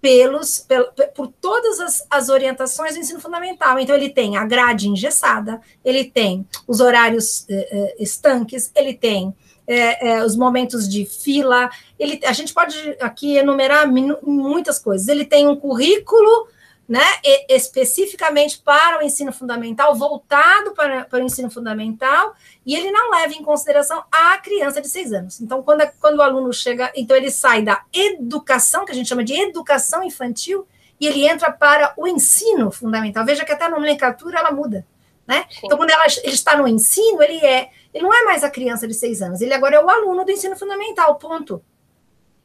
pelos, 0.00 0.58
pel, 0.58 0.86
por 1.14 1.28
todas 1.28 1.78
as, 1.78 2.06
as, 2.10 2.28
orientações 2.28 2.94
do 2.94 3.00
ensino 3.00 3.20
fundamental. 3.20 3.78
Então, 3.78 3.94
ele 3.94 4.10
tem 4.10 4.36
a 4.36 4.44
grade 4.44 4.88
engessada, 4.88 5.60
ele 5.84 6.04
tem 6.04 6.44
os 6.66 6.80
horários 6.80 7.46
eh, 7.48 7.68
eh 7.70 7.96
estanques, 8.00 8.72
ele 8.74 8.94
tem 8.94 9.32
eh, 9.64 10.08
eh, 10.08 10.24
os 10.24 10.34
momentos 10.34 10.88
de 10.88 11.06
fila, 11.06 11.70
ele, 11.96 12.20
a 12.24 12.32
gente 12.32 12.52
pode 12.52 12.96
aqui 13.00 13.36
enumerar 13.36 13.86
muitas 13.88 14.80
coisas. 14.80 15.06
Ele 15.06 15.24
tem 15.24 15.46
um 15.46 15.54
currículo 15.54 16.48
né, 16.88 17.04
especificamente 17.48 18.58
para 18.58 18.98
o 18.98 19.02
ensino 19.02 19.32
fundamental, 19.32 19.94
voltado 19.94 20.72
para, 20.72 21.04
para, 21.04 21.22
o 21.22 21.26
ensino 21.26 21.50
fundamental, 21.50 22.34
e 22.66 22.74
ele 22.74 22.90
não 22.90 23.10
leva 23.10 23.32
em 23.32 23.42
consideração 23.42 24.04
a 24.10 24.36
criança 24.38 24.80
de 24.80 24.88
seis 24.88 25.12
anos. 25.12 25.40
Então, 25.40 25.62
quando, 25.62 25.88
quando 26.00 26.18
o 26.18 26.22
aluno 26.22 26.52
chega, 26.52 26.92
então 26.94 27.16
ele 27.16 27.30
sai 27.30 27.62
da 27.62 27.84
educação, 27.92 28.84
que 28.84 28.92
a 28.92 28.94
gente 28.94 29.08
chama 29.08 29.24
de 29.24 29.34
educação 29.34 30.02
infantil, 30.02 30.66
e 31.00 31.06
ele 31.06 31.26
entra 31.26 31.50
para 31.50 31.94
o 31.96 32.06
ensino 32.06 32.70
fundamental. 32.70 33.24
Veja 33.24 33.44
que 33.44 33.52
até 33.52 33.64
a 33.64 33.70
nomenclatura 33.70 34.38
ela 34.38 34.52
muda. 34.52 34.86
Né? 35.26 35.46
Então, 35.64 35.78
quando 35.78 35.90
ela, 35.90 36.04
ele 36.22 36.34
está 36.34 36.56
no 36.56 36.66
ensino, 36.68 37.22
ele 37.22 37.38
é, 37.38 37.70
ele 37.94 38.04
não 38.04 38.12
é 38.12 38.24
mais 38.24 38.44
a 38.44 38.50
criança 38.50 38.86
de 38.86 38.94
seis 38.94 39.22
anos, 39.22 39.40
ele 39.40 39.54
agora 39.54 39.76
é 39.76 39.84
o 39.84 39.88
aluno 39.88 40.24
do 40.24 40.30
ensino 40.30 40.56
fundamental, 40.56 41.14
ponto. 41.16 41.62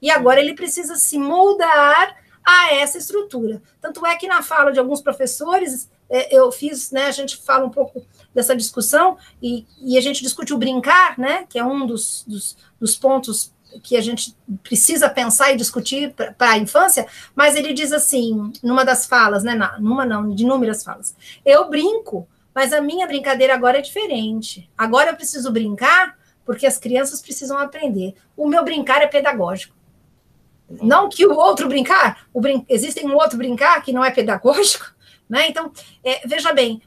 E 0.02 0.12
agora 0.12 0.40
ele 0.40 0.54
precisa 0.54 0.96
se 0.96 1.18
moldar 1.18 2.16
a 2.48 2.74
essa 2.74 2.98
estrutura. 2.98 3.62
Tanto 3.82 4.06
é 4.06 4.16
que 4.16 4.26
na 4.26 4.42
fala 4.42 4.72
de 4.72 4.80
alguns 4.80 5.02
professores, 5.02 5.90
é, 6.10 6.34
eu 6.34 6.50
fiz, 6.50 6.92
né, 6.92 7.08
a 7.08 7.12
gente 7.12 7.36
fala 7.36 7.66
um 7.66 7.70
pouco 7.70 8.06
dessa 8.34 8.56
discussão, 8.56 9.18
e, 9.44 9.66
e 9.82 9.98
a 9.98 10.02
gente 10.02 10.24
discute 10.24 10.54
o 10.54 10.58
brincar, 10.58 11.20
né, 11.20 11.46
que 11.50 11.60
é 11.60 11.66
um 11.66 11.86
dos, 11.86 12.24
dos, 12.26 12.56
dos 12.80 12.96
pontos 12.96 13.54
que 13.84 13.98
a 13.98 14.02
gente 14.02 14.34
precisa 14.64 15.10
pensar 15.10 15.52
e 15.52 15.58
discutir 15.58 16.14
para 16.14 16.52
a 16.52 16.58
infância, 16.58 17.06
mas 17.36 17.58
ele 17.58 17.74
diz 17.74 17.92
assim, 17.92 18.54
numa 18.64 18.86
das 18.86 19.06
falas, 19.06 19.44
né, 19.44 19.54
numa 19.80 20.06
não, 20.06 20.34
de 20.34 20.44
inúmeras 20.44 20.86
falas, 20.86 21.14
eu 21.46 21.70
brinco, 21.70 22.26
mas 22.56 22.72
a 22.72 22.80
minha 22.80 23.06
brincadeira 23.06 23.54
agora 23.54 23.80
é 23.80 23.82
diferente. 23.82 24.70
Agora 24.78 25.12
eu 25.12 25.16
preciso 25.16 25.52
brincar 25.52 26.18
porque 26.46 26.66
as 26.66 26.78
crianças 26.78 27.22
precisam 27.22 27.58
aprender. 27.58 28.16
O 28.36 28.48
meu 28.48 28.64
brincar 28.64 29.02
é 29.02 29.08
pedagógico. 29.08 29.77
Não 30.70 31.10
que 31.10 31.26
o 31.26 31.36
outro 31.36 31.68
brincar, 31.68 32.28
o 32.34 32.42
brin 32.42 32.66
existem 32.68 33.08
um 33.08 33.16
outro 33.16 33.38
brincar 33.38 33.82
que 33.82 33.94
não 33.94 34.04
é 34.04 34.12
pedagógico, 34.12 34.94
né? 35.30 35.48
Então, 35.48 35.72
é, 36.04 36.28
veja 36.28 36.54
bem, 36.54 36.82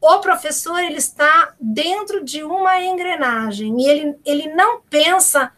o 0.00 0.18
professor 0.18 0.78
ele 0.80 0.98
está 0.98 1.54
dentro 1.60 2.24
de 2.24 2.42
uma 2.42 2.82
engrenagem 2.82 3.80
e 3.80 3.88
ele, 3.88 4.16
ele 4.24 4.48
não 4.52 4.80
pensa 4.82 5.52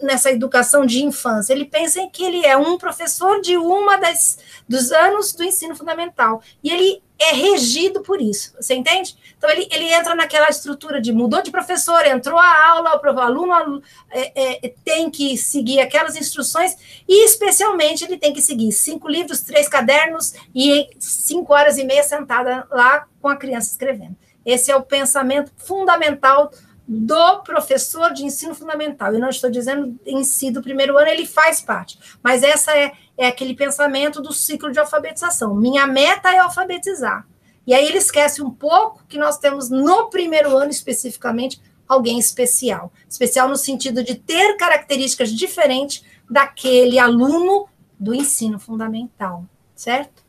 nessa 0.00 0.30
educação 0.30 0.86
de 0.86 1.02
infância, 1.04 1.52
ele 1.52 1.64
pensa 1.64 2.00
em 2.00 2.08
que 2.08 2.22
ele 2.22 2.46
é 2.46 2.56
um 2.56 2.78
professor 2.78 3.40
de 3.40 3.56
uma 3.56 3.96
das 3.96 4.38
dos 4.68 4.92
anos 4.92 5.32
do 5.32 5.42
ensino 5.42 5.74
fundamental 5.74 6.40
e 6.62 6.70
ele 6.70 7.02
é 7.18 7.34
regido 7.34 8.00
por 8.00 8.18
isso, 8.20 8.54
você 8.58 8.74
entende? 8.74 9.14
Então, 9.36 9.50
ele, 9.50 9.68
ele 9.70 9.92
entra 9.92 10.14
naquela 10.14 10.48
estrutura 10.48 11.00
de 11.02 11.12
mudou 11.12 11.42
de 11.42 11.50
professor, 11.50 12.06
entrou 12.06 12.38
a 12.38 12.68
aula, 12.70 12.98
o 12.98 13.20
aluno 13.20 13.82
é, 14.10 14.66
é, 14.66 14.74
tem 14.82 15.10
que 15.10 15.36
seguir 15.36 15.80
aquelas 15.80 16.16
instruções, 16.16 16.74
e 17.06 17.26
especialmente 17.26 18.04
ele 18.04 18.16
tem 18.16 18.32
que 18.32 18.40
seguir 18.40 18.72
cinco 18.72 19.06
livros, 19.06 19.42
três 19.42 19.68
cadernos 19.68 20.32
e 20.54 20.88
cinco 20.98 21.52
horas 21.52 21.76
e 21.76 21.84
meia 21.84 22.02
sentada 22.02 22.66
lá 22.70 23.06
com 23.20 23.28
a 23.28 23.36
criança 23.36 23.70
escrevendo. 23.70 24.16
Esse 24.44 24.70
é 24.70 24.76
o 24.76 24.82
pensamento 24.82 25.52
fundamental 25.58 26.50
do 26.92 27.38
professor 27.44 28.12
de 28.12 28.24
ensino 28.24 28.52
fundamental. 28.52 29.12
Eu 29.12 29.20
não 29.20 29.28
estou 29.28 29.48
dizendo 29.48 29.96
em 30.04 30.24
si 30.24 30.50
do 30.50 30.60
primeiro 30.60 30.98
ano, 30.98 31.06
ele 31.06 31.24
faz 31.24 31.60
parte, 31.60 31.96
mas 32.20 32.42
essa 32.42 32.76
é, 32.76 32.90
é 33.16 33.28
aquele 33.28 33.54
pensamento 33.54 34.20
do 34.20 34.32
ciclo 34.32 34.72
de 34.72 34.80
alfabetização. 34.80 35.54
Minha 35.54 35.86
meta 35.86 36.34
é 36.34 36.38
alfabetizar. 36.38 37.24
E 37.64 37.72
aí 37.72 37.86
ele 37.86 37.98
esquece 37.98 38.42
um 38.42 38.50
pouco 38.50 39.04
que 39.06 39.16
nós 39.16 39.38
temos 39.38 39.70
no 39.70 40.10
primeiro 40.10 40.56
ano 40.56 40.72
especificamente 40.72 41.62
alguém 41.86 42.18
especial. 42.18 42.92
Especial 43.08 43.48
no 43.48 43.56
sentido 43.56 44.02
de 44.02 44.16
ter 44.16 44.56
características 44.56 45.30
diferentes 45.30 46.04
daquele 46.28 46.98
aluno 46.98 47.68
do 48.00 48.12
ensino 48.12 48.58
fundamental, 48.58 49.44
certo? 49.76 50.24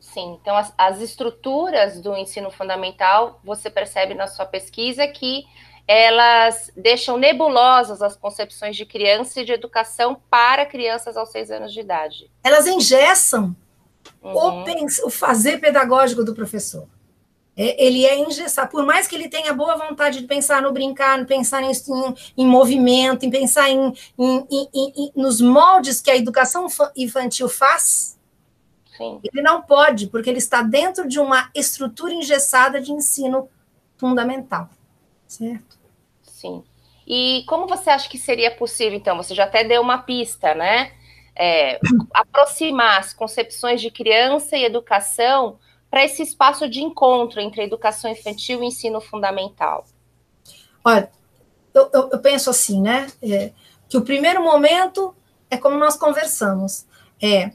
Sim, 0.00 0.36
então 0.40 0.56
as, 0.56 0.74
as 0.76 1.00
estruturas 1.00 2.00
do 2.00 2.16
ensino 2.16 2.50
fundamental, 2.50 3.40
você 3.44 3.70
percebe 3.70 4.14
na 4.14 4.26
sua 4.26 4.46
pesquisa 4.46 5.06
que 5.06 5.44
elas 5.86 6.70
deixam 6.76 7.16
nebulosas 7.18 8.02
as 8.02 8.16
concepções 8.16 8.76
de 8.76 8.86
criança 8.86 9.40
e 9.40 9.44
de 9.44 9.52
educação 9.52 10.20
para 10.30 10.64
crianças 10.64 11.16
aos 11.16 11.30
seis 11.30 11.50
anos 11.50 11.72
de 11.72 11.80
idade. 11.80 12.30
Elas 12.42 12.66
engessam 12.66 13.54
uhum. 14.22 14.32
o, 14.32 15.06
o, 15.06 15.10
fazer 15.10 15.58
pedagógico 15.58 16.24
do 16.24 16.34
professor. 16.34 16.86
É, 17.54 17.84
ele 17.84 18.06
é 18.06 18.18
engessar, 18.18 18.70
por 18.70 18.86
mais 18.86 19.06
que 19.06 19.14
ele 19.14 19.28
tenha 19.28 19.52
boa 19.52 19.76
vontade 19.76 20.20
de 20.20 20.26
pensar 20.26 20.62
no 20.62 20.72
brincar, 20.72 21.20
em 21.20 21.26
pensar 21.26 21.62
em, 21.62 21.70
em, 21.70 22.14
em 22.38 22.46
movimento, 22.46 23.26
em 23.26 23.30
pensar 23.30 23.68
em, 23.68 23.92
em, 24.18 25.12
nos 25.14 25.40
moldes 25.40 26.00
que 26.00 26.10
a 26.10 26.16
educação 26.16 26.66
infantil 26.96 27.50
faz, 27.50 28.18
Sim. 28.96 29.20
ele 29.22 29.42
não 29.42 29.60
pode, 29.60 30.06
porque 30.06 30.30
ele 30.30 30.38
está 30.38 30.62
dentro 30.62 31.06
de 31.06 31.20
uma 31.20 31.50
estrutura 31.54 32.14
engessada 32.14 32.80
de 32.80 32.90
ensino 32.90 33.50
fundamental 33.98 34.70
certo? 35.32 35.78
Sim. 36.22 36.64
E 37.06 37.44
como 37.48 37.66
você 37.66 37.90
acha 37.90 38.08
que 38.08 38.18
seria 38.18 38.50
possível, 38.50 38.98
então? 38.98 39.16
Você 39.16 39.34
já 39.34 39.44
até 39.44 39.64
deu 39.64 39.82
uma 39.82 39.98
pista, 39.98 40.54
né? 40.54 40.92
é, 41.34 41.78
aproximar 42.12 43.00
as 43.00 43.12
concepções 43.12 43.80
de 43.80 43.90
criança 43.90 44.56
e 44.56 44.64
educação 44.64 45.58
para 45.90 46.04
esse 46.04 46.22
espaço 46.22 46.68
de 46.68 46.80
encontro 46.80 47.40
entre 47.40 47.62
educação 47.62 48.10
infantil 48.10 48.62
e 48.62 48.66
ensino 48.66 49.00
fundamental? 49.00 49.84
Olha, 50.84 51.10
eu, 51.74 51.90
eu, 51.92 52.10
eu 52.10 52.18
penso 52.18 52.50
assim, 52.50 52.80
né? 52.80 53.06
É, 53.22 53.52
que 53.88 53.96
o 53.96 54.02
primeiro 54.02 54.42
momento 54.42 55.14
é 55.50 55.56
como 55.56 55.76
nós 55.76 55.96
conversamos. 55.96 56.86
É, 57.20 57.52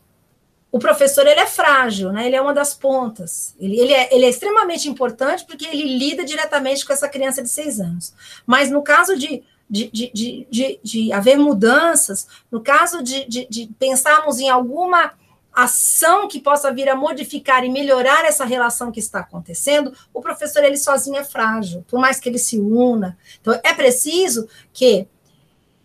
o 0.77 0.79
professor 0.79 1.25
ele 1.25 1.39
é 1.39 1.48
frágil, 1.48 2.12
né? 2.12 2.27
Ele 2.27 2.36
é 2.36 2.41
uma 2.41 2.53
das 2.53 2.75
pontas. 2.75 3.55
Ele, 3.60 3.79
ele, 3.79 3.93
é, 3.93 4.15
ele 4.15 4.25
é 4.25 4.29
extremamente 4.29 4.88
importante 4.88 5.43
porque 5.43 5.65
ele 5.65 5.98
lida 5.98 6.24
diretamente 6.24 6.86
com 6.86 6.93
essa 6.93 7.10
criança 7.10 7.41
de 7.41 7.50
seis 7.50 7.79
anos. 7.79 8.13
Mas 8.46 8.69
no 8.69 8.84
caso 8.84 9.17
de 9.17 9.43
de, 9.69 9.89
de, 9.91 10.12
de, 10.13 10.48
de, 10.50 10.79
de 10.81 11.12
haver 11.12 11.38
mudanças, 11.38 12.25
no 12.50 12.62
caso 12.62 13.03
de, 13.03 13.25
de, 13.25 13.46
de 13.50 13.67
pensarmos 13.77 14.39
em 14.39 14.48
alguma 14.48 15.12
ação 15.53 16.25
que 16.29 16.39
possa 16.39 16.72
vir 16.72 16.88
a 16.88 16.96
modificar 16.96 17.65
e 17.65 17.69
melhorar 17.69 18.24
essa 18.24 18.46
relação 18.46 18.93
que 18.93 19.01
está 19.01 19.19
acontecendo, 19.19 19.91
o 20.13 20.22
professor 20.22 20.63
ele 20.63 20.77
sozinho 20.77 21.17
é 21.17 21.24
frágil, 21.25 21.84
por 21.86 22.00
mais 22.00 22.17
que 22.17 22.29
ele 22.29 22.38
se 22.38 22.57
una. 22.57 23.17
Então 23.41 23.60
é 23.62 23.74
preciso 23.74 24.48
que 24.72 25.05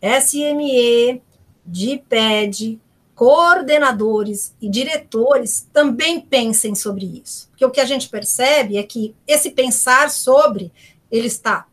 SME, 0.00 1.20
DIPED, 1.66 2.80
coordenadores 3.14 4.54
e 4.60 4.68
diretores 4.68 5.68
também 5.72 6.20
pensem 6.20 6.74
sobre 6.74 7.20
isso. 7.22 7.48
Porque 7.50 7.64
o 7.64 7.70
que 7.70 7.80
a 7.80 7.84
gente 7.84 8.08
percebe 8.08 8.76
é 8.76 8.82
que 8.82 9.14
esse 9.26 9.50
pensar 9.50 10.10
sobre 10.10 10.72
ele 11.10 11.26
está 11.26 11.66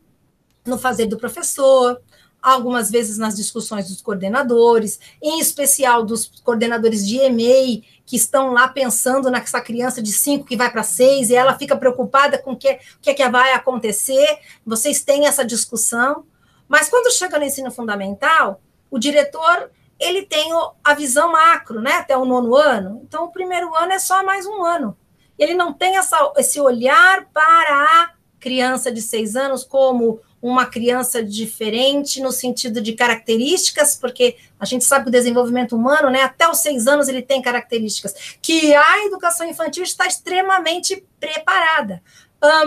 no 0.64 0.78
fazer 0.78 1.06
do 1.06 1.16
professor, 1.16 2.00
algumas 2.42 2.90
vezes 2.90 3.18
nas 3.18 3.36
discussões 3.36 3.88
dos 3.88 4.00
coordenadores, 4.00 4.98
em 5.22 5.40
especial 5.40 6.04
dos 6.04 6.30
coordenadores 6.42 7.06
de 7.06 7.18
EMEI, 7.18 7.84
que 8.06 8.16
estão 8.16 8.52
lá 8.52 8.68
pensando 8.68 9.30
nessa 9.30 9.60
criança 9.60 10.02
de 10.02 10.12
5 10.12 10.46
que 10.46 10.56
vai 10.56 10.70
para 10.70 10.82
6, 10.82 11.30
e 11.30 11.34
ela 11.34 11.56
fica 11.56 11.76
preocupada 11.76 12.38
com 12.38 12.52
o 12.52 12.56
que, 12.56 12.78
que, 13.00 13.10
é 13.10 13.14
que 13.14 13.28
vai 13.28 13.52
acontecer. 13.52 14.38
Vocês 14.64 15.02
têm 15.02 15.26
essa 15.26 15.44
discussão. 15.44 16.24
Mas 16.68 16.88
quando 16.88 17.12
chega 17.12 17.38
no 17.38 17.44
ensino 17.44 17.70
fundamental, 17.70 18.60
o 18.90 18.98
diretor 18.98 19.70
ele 20.00 20.22
tem 20.22 20.50
a 20.82 20.94
visão 20.94 21.30
macro, 21.30 21.80
né, 21.80 21.92
até 21.92 22.16
o 22.16 22.24
nono 22.24 22.56
ano. 22.56 23.02
Então, 23.04 23.24
o 23.24 23.32
primeiro 23.32 23.74
ano 23.76 23.92
é 23.92 23.98
só 23.98 24.24
mais 24.24 24.46
um 24.46 24.64
ano. 24.64 24.96
Ele 25.38 25.54
não 25.54 25.72
tem 25.72 25.96
essa, 25.96 26.32
esse 26.36 26.60
olhar 26.60 27.26
para 27.32 27.42
a 27.44 28.10
criança 28.38 28.90
de 28.90 29.02
seis 29.02 29.36
anos 29.36 29.62
como 29.62 30.20
uma 30.42 30.64
criança 30.64 31.22
diferente 31.22 32.20
no 32.20 32.32
sentido 32.32 32.80
de 32.80 32.94
características, 32.94 33.94
porque 33.94 34.36
a 34.58 34.64
gente 34.64 34.84
sabe 34.84 35.04
que 35.04 35.08
o 35.10 35.12
desenvolvimento 35.12 35.76
humano, 35.76 36.08
né, 36.08 36.22
até 36.22 36.48
os 36.48 36.58
seis 36.58 36.86
anos 36.86 37.08
ele 37.08 37.20
tem 37.20 37.42
características, 37.42 38.38
que 38.40 38.74
a 38.74 39.04
educação 39.04 39.46
infantil 39.46 39.82
está 39.82 40.06
extremamente 40.06 41.04
preparada 41.18 42.02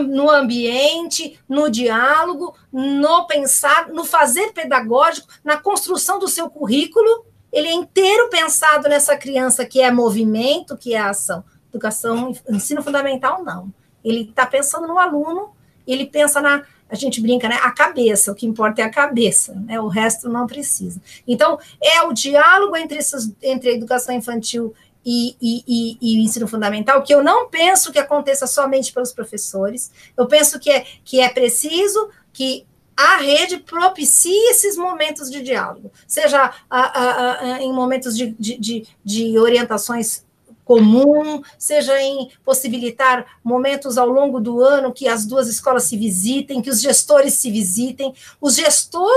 no 0.08 0.30
ambiente, 0.30 1.40
no 1.50 1.70
diálogo, 1.70 2.56
no 2.72 3.26
pensar, 3.26 3.88
no 3.90 4.06
fazer 4.06 4.52
pedagógico, 4.54 5.28
na 5.44 5.58
construção 5.58 6.20
do 6.20 6.28
seu 6.28 6.50
currículo, 6.50 7.26
ele 7.52 7.68
é 7.68 7.74
inteiro 7.74 8.30
pensado 8.30 8.88
nessa 8.88 9.16
criança 9.16 9.66
que 9.66 9.82
é 9.82 9.92
movimento, 9.92 10.78
que 10.78 10.94
é 10.94 11.00
ação. 11.00 11.44
Educação, 11.70 12.36
ensino 12.50 12.84
fundamental, 12.84 13.44
não. 13.44 13.74
Ele 14.04 14.22
está 14.30 14.46
pensando 14.46 14.88
no 14.88 15.00
aluno, 15.00 15.52
ele 15.88 16.06
pensa 16.06 16.40
na, 16.42 16.64
a 16.90 16.96
gente 16.96 17.20
brinca, 17.20 17.50
né? 17.50 17.56
A 17.64 17.72
cabeça, 17.72 18.32
o 18.32 18.36
que 18.36 18.46
importa 18.46 18.82
é 18.82 18.86
a 18.86 18.90
cabeça, 18.90 19.56
né? 19.66 19.80
O 19.80 19.88
resto 19.88 20.30
não 20.30 20.46
precisa. 20.46 21.02
Então, 21.28 21.58
é 21.82 22.04
o 22.04 22.14
diálogo 22.14 22.76
entre, 22.76 23.00
essas, 23.00 23.32
entre 23.42 23.70
a 23.70 23.74
educação 23.74 24.14
infantil 24.14 24.74
e, 25.06 25.36
e, 25.42 25.98
e, 26.02 26.20
o 26.20 26.22
ensino 26.24 26.48
fundamental, 26.48 27.04
que 27.04 27.14
eu 27.14 27.24
não 27.24 27.50
penso 27.50 27.92
que 27.92 28.00
aconteça 28.00 28.48
somente 28.48 28.94
pelos 28.94 29.12
professores, 29.12 29.92
eu 30.18 30.26
penso 30.28 30.60
que 30.60 30.72
é, 30.72 30.86
que 31.04 31.20
é 31.20 31.30
preciso 31.30 32.10
que 32.32 32.66
a 32.96 33.18
rede 33.18 33.58
propicie 33.58 34.50
esses 34.50 34.78
momentos 34.78 35.30
de 35.30 35.42
diálogo, 35.42 35.92
seja 36.08 36.54
a, 36.70 36.80
a, 36.80 37.56
a, 37.56 37.62
em 37.62 37.74
momentos 37.74 38.16
de, 38.16 38.36
de, 38.40 38.58
de, 38.58 38.88
de 39.04 39.38
orientações 39.38 40.24
comum, 40.64 41.42
seja 41.58 42.02
em 42.02 42.30
possibilitar 42.44 43.26
momentos 43.44 43.98
ao 43.98 44.08
longo 44.08 44.40
do 44.40 44.62
ano 44.62 44.94
que 44.94 45.08
as 45.08 45.26
duas 45.26 45.48
escolas 45.48 45.84
se 45.84 45.98
visitem, 45.98 46.62
que 46.62 46.70
os 46.70 46.82
gestores 46.82 47.34
se 47.36 47.52
visitem. 47.52 48.14
O 48.40 48.50
gestor 48.50 49.12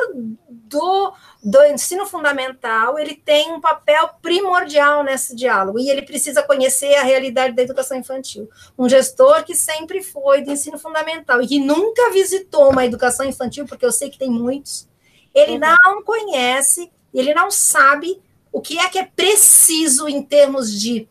do, 0.48 1.12
do 1.42 1.64
ensino 1.64 2.06
fundamental, 2.06 2.98
ele 2.98 3.14
tem 3.14 3.52
um 3.52 3.60
papel 3.60 4.10
primordial 4.20 5.04
nesse 5.04 5.34
diálogo, 5.34 5.78
e 5.78 5.88
ele 5.88 6.02
precisa 6.02 6.42
conhecer 6.42 6.94
a 6.96 7.02
realidade 7.02 7.54
da 7.54 7.62
educação 7.62 7.96
infantil. 7.96 8.48
Um 8.78 8.88
gestor 8.88 9.44
que 9.44 9.54
sempre 9.54 10.02
foi 10.02 10.42
do 10.42 10.50
ensino 10.50 10.78
fundamental 10.78 11.40
e 11.40 11.46
que 11.46 11.60
nunca 11.60 12.10
visitou 12.10 12.70
uma 12.70 12.84
educação 12.84 13.26
infantil, 13.26 13.66
porque 13.66 13.86
eu 13.86 13.92
sei 13.92 14.10
que 14.10 14.18
tem 14.18 14.30
muitos, 14.30 14.88
ele 15.34 15.52
uhum. 15.52 15.58
não 15.58 16.02
conhece, 16.02 16.90
ele 17.12 17.34
não 17.34 17.50
sabe 17.50 18.20
o 18.50 18.60
que 18.60 18.78
é 18.78 18.88
que 18.88 18.98
é 18.98 19.04
preciso 19.04 20.08
em 20.08 20.22
termos 20.22 20.72
de 20.72 21.06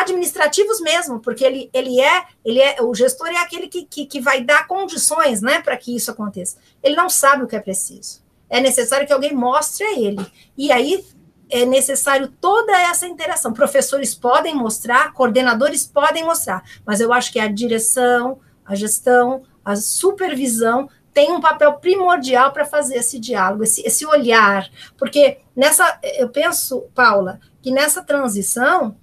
administrativos 0.00 0.80
mesmo, 0.80 1.20
porque 1.20 1.44
ele, 1.44 1.70
ele 1.72 2.00
é, 2.00 2.24
ele 2.44 2.60
é, 2.60 2.82
o 2.82 2.94
gestor 2.94 3.28
é 3.28 3.38
aquele 3.38 3.68
que, 3.68 3.84
que, 3.84 4.06
que 4.06 4.20
vai 4.20 4.42
dar 4.42 4.66
condições, 4.66 5.40
né, 5.40 5.60
para 5.60 5.76
que 5.76 5.94
isso 5.94 6.10
aconteça. 6.10 6.58
Ele 6.82 6.96
não 6.96 7.08
sabe 7.08 7.44
o 7.44 7.46
que 7.46 7.56
é 7.56 7.60
preciso. 7.60 8.22
É 8.48 8.60
necessário 8.60 9.06
que 9.06 9.12
alguém 9.12 9.34
mostre 9.34 9.84
a 9.84 9.98
ele. 9.98 10.24
E 10.56 10.70
aí 10.70 11.04
é 11.50 11.64
necessário 11.64 12.28
toda 12.40 12.72
essa 12.80 13.06
interação. 13.06 13.52
Professores 13.52 14.14
podem 14.14 14.54
mostrar, 14.54 15.12
coordenadores 15.12 15.86
podem 15.86 16.24
mostrar, 16.24 16.62
mas 16.84 17.00
eu 17.00 17.12
acho 17.12 17.32
que 17.32 17.38
a 17.38 17.48
direção, 17.48 18.40
a 18.64 18.74
gestão, 18.74 19.42
a 19.64 19.76
supervisão 19.76 20.88
tem 21.12 21.32
um 21.32 21.40
papel 21.40 21.74
primordial 21.74 22.52
para 22.52 22.66
fazer 22.66 22.96
esse 22.96 23.18
diálogo, 23.18 23.64
esse, 23.64 23.80
esse 23.86 24.04
olhar, 24.04 24.68
porque 24.98 25.38
nessa, 25.56 25.98
eu 26.02 26.28
penso, 26.28 26.82
Paula, 26.94 27.40
que 27.62 27.70
nessa 27.70 28.02
transição 28.02 28.96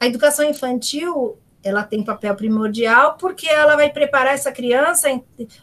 a 0.00 0.06
educação 0.06 0.44
infantil 0.44 1.38
ela 1.62 1.82
tem 1.82 2.04
papel 2.04 2.34
primordial 2.34 3.16
porque 3.18 3.48
ela 3.48 3.76
vai 3.76 3.90
preparar 3.90 4.34
essa 4.34 4.52
criança, 4.52 5.08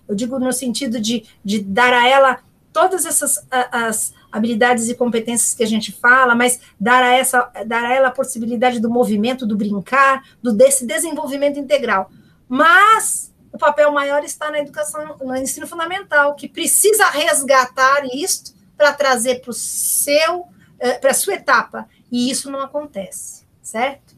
eu 0.08 0.16
digo 0.16 0.38
no 0.40 0.52
sentido 0.52 1.00
de, 1.00 1.26
de 1.44 1.60
dar 1.60 1.94
a 1.94 2.08
ela 2.08 2.40
todas 2.74 3.06
essas 3.06 3.48
as 3.50 4.14
habilidades 4.30 4.90
e 4.90 4.96
competências 4.96 5.54
que 5.54 5.64
a 5.64 5.68
gente 5.68 5.94
fala, 5.94 6.36
mas 6.36 6.60
dar 6.78 7.02
a 7.02 7.14
essa 7.14 7.50
dar 7.66 7.86
a 7.86 7.94
ela 7.94 8.10
a 8.10 8.12
possibilidade 8.12 8.82
do 8.82 8.90
movimento, 8.90 9.48
do 9.48 9.56
brincar, 9.56 10.24
do 10.44 10.52
desse 10.52 10.86
desenvolvimento 10.86 11.58
integral. 11.58 12.12
Mas 12.48 13.34
o 13.54 13.58
papel 13.58 13.90
maior 13.94 14.26
está 14.26 14.52
na 14.52 14.60
educação, 14.60 15.16
no 15.22 15.36
ensino 15.38 15.66
fundamental, 15.66 16.36
que 16.36 16.50
precisa 16.50 17.06
resgatar 17.12 18.04
isso 18.14 18.54
para 18.76 18.92
trazer 18.92 19.40
para 19.40 19.52
o 19.52 19.54
seu 19.54 20.46
eh, 20.78 20.98
para 20.98 21.12
a 21.12 21.14
sua 21.14 21.36
etapa, 21.36 21.88
e 22.12 22.30
isso 22.30 22.52
não 22.52 22.60
acontece, 22.60 23.46
certo? 23.62 24.15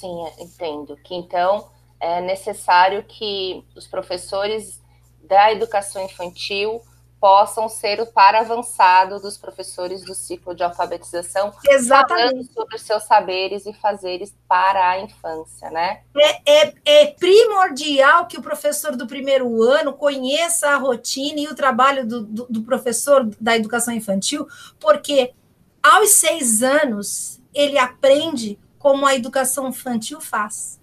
Sim, 0.00 0.24
entendo. 0.38 0.96
Que 1.04 1.14
então 1.14 1.70
é 2.00 2.20
necessário 2.20 3.04
que 3.04 3.64
os 3.76 3.86
professores 3.86 4.80
da 5.22 5.52
educação 5.52 6.02
infantil 6.04 6.80
possam 7.20 7.68
ser 7.68 8.00
o 8.00 8.06
par 8.06 8.34
avançado 8.34 9.20
dos 9.20 9.36
professores 9.36 10.02
do 10.02 10.14
ciclo 10.14 10.54
de 10.54 10.62
alfabetização, 10.62 11.52
Exatamente. 11.68 12.30
falando 12.30 12.44
sobre 12.44 12.76
os 12.76 12.82
seus 12.82 13.02
saberes 13.04 13.66
e 13.66 13.74
fazeres 13.74 14.34
para 14.48 14.88
a 14.88 15.00
infância, 15.00 15.70
né? 15.70 16.00
É, 16.16 16.50
é, 16.50 16.74
é, 16.86 17.06
primordial 17.08 18.26
que 18.26 18.38
o 18.38 18.42
professor 18.42 18.96
do 18.96 19.06
primeiro 19.06 19.62
ano 19.62 19.92
conheça 19.92 20.70
a 20.70 20.78
rotina 20.78 21.40
e 21.40 21.48
o 21.48 21.54
trabalho 21.54 22.06
do, 22.06 22.22
do, 22.22 22.46
do 22.48 22.62
professor 22.62 23.28
da 23.38 23.54
educação 23.54 23.92
infantil, 23.92 24.48
porque 24.80 25.34
aos 25.82 26.12
seis 26.12 26.62
anos 26.62 27.38
ele 27.52 27.78
aprende 27.78 28.58
como 28.80 29.06
a 29.06 29.14
educação 29.14 29.68
infantil 29.68 30.20
faz. 30.20 30.80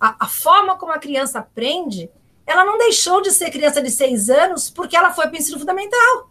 A, 0.00 0.24
a, 0.24 0.26
forma 0.26 0.76
como 0.76 0.90
a 0.90 0.98
criança 0.98 1.38
aprende, 1.38 2.10
ela 2.46 2.64
não 2.64 2.78
deixou 2.78 3.20
de 3.20 3.30
ser 3.30 3.50
criança 3.50 3.82
de 3.82 3.90
seis 3.90 4.30
anos 4.30 4.70
porque 4.70 4.96
ela 4.96 5.12
foi 5.12 5.26
para 5.26 5.34
o 5.34 5.38
ensino 5.38 5.58
fundamental. 5.58 6.30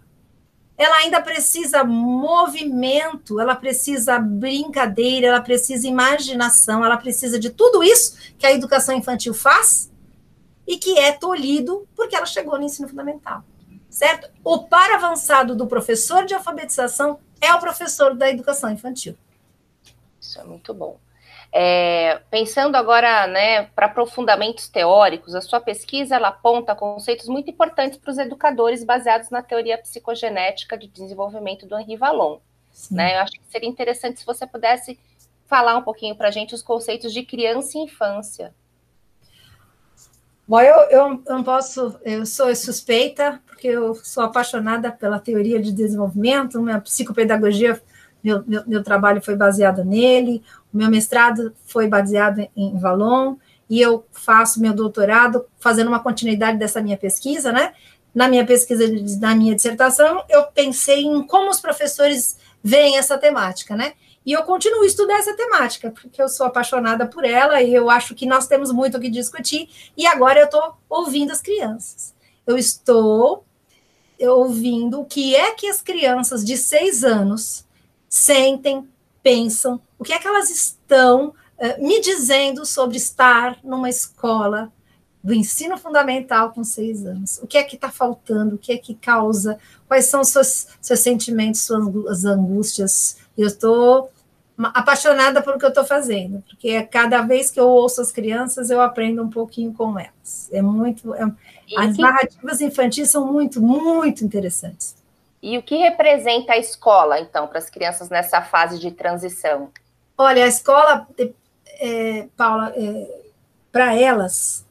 Ela 0.75 0.95
ainda 0.97 1.21
precisa 1.21 1.83
movimento, 1.83 3.39
ela 3.39 3.55
precisa 3.55 4.17
brincadeira, 4.17 5.27
ela 5.27 5.41
precisa 5.41 5.87
imaginação, 5.87 6.83
ela 6.83 6.97
precisa 6.97 7.37
de 7.37 7.51
tudo 7.51 7.83
isso 7.83 8.17
que 8.37 8.47
a 8.47 8.51
educação 8.51 8.95
infantil 8.95 9.33
faz 9.33 9.91
e 10.65 10.75
que 10.77 10.97
é 10.97 11.11
tolhido 11.11 11.87
porque 11.95 12.15
ela 12.15 12.25
chegou 12.25 12.57
no 12.57 12.63
ensino 12.63 12.87
fundamental. 12.87 13.43
Certo? 13.91 14.27
O 14.43 14.63
par 14.63 14.91
avançado 14.91 15.55
do 15.55 15.67
professor 15.67 16.25
de 16.25 16.33
alfabetização 16.33 17.19
é 17.39 17.53
o 17.53 17.59
professor 17.59 18.15
da 18.15 18.27
educação 18.27 18.71
infantil. 18.71 19.15
Isso 20.19 20.39
é 20.39 20.43
muito 20.43 20.73
bom. 20.73 20.97
É, 21.51 22.21
pensando 22.29 22.75
agora 22.75 23.25
né, 23.25 23.63
para 23.75 23.87
aprofundamentos 23.87 24.67
teóricos, 24.67 25.33
a 25.33 25.41
sua 25.41 25.59
pesquisa 25.59 26.15
ela 26.15 26.27
aponta 26.27 26.75
conceitos 26.75 27.27
muito 27.27 27.49
importantes 27.49 27.97
para 27.97 28.11
os 28.11 28.17
educadores 28.19 28.83
baseados 28.83 29.29
na 29.31 29.41
teoria 29.41 29.77
psicogenética 29.77 30.77
de 30.77 30.87
desenvolvimento 30.87 31.65
do 31.65 31.77
Henri 31.77 31.95
Vallon. 31.95 32.37
Né? 32.91 33.15
Eu 33.15 33.21
acho 33.21 33.33
que 33.33 33.41
seria 33.49 33.69
interessante 33.69 34.19
se 34.19 34.25
você 34.25 34.45
pudesse 34.45 34.99
falar 35.47 35.75
um 35.75 35.81
pouquinho 35.81 36.15
para 36.15 36.27
a 36.27 36.31
gente 36.31 36.53
os 36.53 36.61
conceitos 36.61 37.11
de 37.11 37.23
criança 37.23 37.77
e 37.77 37.81
infância. 37.81 38.53
Bom, 40.47 40.61
eu, 40.61 40.75
eu 40.89 41.23
não 41.27 41.43
posso, 41.43 41.99
eu 42.03 42.25
sou 42.25 42.55
suspeita, 42.55 43.41
porque 43.47 43.67
eu 43.67 43.93
sou 43.95 44.23
apaixonada 44.23 44.91
pela 44.91 45.19
teoria 45.19 45.59
de 45.61 45.71
desenvolvimento, 45.71 46.61
minha 46.61 46.81
psicopedagogia, 46.81 47.79
meu, 48.23 48.43
meu, 48.45 48.63
meu 48.67 48.83
trabalho 48.83 49.21
foi 49.21 49.35
baseado 49.35 49.83
nele, 49.83 50.43
o 50.73 50.77
meu 50.77 50.89
mestrado 50.89 51.53
foi 51.65 51.87
baseado 51.87 52.47
em 52.55 52.77
Valon, 52.77 53.35
e 53.69 53.79
eu 53.79 54.05
faço 54.11 54.59
meu 54.59 54.73
doutorado 54.73 55.45
fazendo 55.59 55.87
uma 55.87 55.99
continuidade 55.99 56.57
dessa 56.57 56.81
minha 56.81 56.97
pesquisa, 56.97 57.51
né? 57.51 57.73
Na 58.13 58.27
minha 58.27 58.45
pesquisa, 58.45 58.85
na 59.19 59.35
minha 59.35 59.55
dissertação, 59.55 60.23
eu 60.27 60.43
pensei 60.45 61.03
em 61.03 61.21
como 61.21 61.51
os 61.51 61.61
professores 61.61 62.37
veem 62.63 62.97
essa 62.97 63.17
temática, 63.17 63.75
né? 63.75 63.93
E 64.25 64.33
eu 64.33 64.43
continuo 64.43 64.81
a 64.81 64.85
estudar 64.85 65.19
essa 65.19 65.35
temática, 65.35 65.91
porque 65.91 66.21
eu 66.21 66.27
sou 66.27 66.45
apaixonada 66.45 67.05
por 67.05 67.23
ela 67.23 67.61
e 67.61 67.73
eu 67.73 67.89
acho 67.89 68.15
que 68.15 68.25
nós 68.25 68.47
temos 68.47 68.71
muito 68.71 68.97
o 68.97 68.99
que 68.99 69.09
discutir. 69.09 69.69
E 69.95 70.05
agora 70.05 70.39
eu 70.39 70.45
estou 70.45 70.75
ouvindo 70.89 71.31
as 71.31 71.41
crianças. 71.41 72.13
Eu 72.45 72.57
estou 72.57 73.45
ouvindo 74.19 75.01
o 75.01 75.05
que 75.05 75.35
é 75.35 75.51
que 75.51 75.67
as 75.67 75.81
crianças 75.81 76.43
de 76.43 76.57
seis 76.57 77.03
anos 77.03 77.65
sentem, 78.09 78.87
pensam, 79.21 79.79
o 79.97 80.03
que 80.03 80.11
é 80.11 80.19
que 80.19 80.27
elas 80.27 80.49
estão 80.49 81.27
uh, 81.29 81.85
me 81.85 82.01
dizendo 82.01 82.65
sobre 82.65 82.97
estar 82.97 83.59
numa 83.63 83.89
escola 83.89 84.71
do 85.23 85.33
ensino 85.33 85.77
fundamental 85.77 86.51
com 86.51 86.63
seis 86.63 87.05
anos. 87.05 87.39
O 87.43 87.47
que 87.47 87.57
é 87.57 87.63
que 87.63 87.75
está 87.75 87.91
faltando? 87.91 88.55
O 88.55 88.57
que 88.57 88.71
é 88.71 88.77
que 88.77 88.95
causa? 88.95 89.59
Quais 89.87 90.05
são 90.05 90.21
os 90.21 90.29
seus, 90.29 90.67
seus 90.81 90.99
sentimentos, 91.01 91.61
suas 91.61 92.25
angústias? 92.25 93.17
Eu 93.37 93.47
estou 93.47 94.09
apaixonada 94.57 95.41
por 95.41 95.55
o 95.55 95.59
que 95.59 95.65
eu 95.65 95.69
estou 95.69 95.85
fazendo, 95.85 96.43
porque 96.47 96.81
cada 96.83 97.21
vez 97.21 97.49
que 97.49 97.59
eu 97.59 97.67
ouço 97.67 98.01
as 98.01 98.11
crianças, 98.11 98.69
eu 98.69 98.81
aprendo 98.81 99.23
um 99.23 99.29
pouquinho 99.29 99.73
com 99.73 99.97
elas. 99.97 100.49
É 100.51 100.61
muito. 100.61 101.13
É, 101.13 101.23
as 101.77 101.97
narrativas 101.97 102.59
infantis 102.61 103.09
são 103.09 103.31
muito, 103.31 103.61
muito 103.61 104.23
interessantes. 104.23 104.95
E 105.41 105.57
o 105.57 105.63
que 105.63 105.77
representa 105.77 106.53
a 106.53 106.57
escola, 106.57 107.19
então, 107.19 107.47
para 107.47 107.59
as 107.59 107.69
crianças 107.69 108.09
nessa 108.09 108.41
fase 108.41 108.77
de 108.77 108.91
transição? 108.91 109.69
Olha, 110.17 110.43
a 110.43 110.47
escola, 110.47 111.07
é, 111.79 112.27
Paula, 112.35 112.73
é, 112.75 113.21
para 113.71 113.95
elas, 113.95 114.65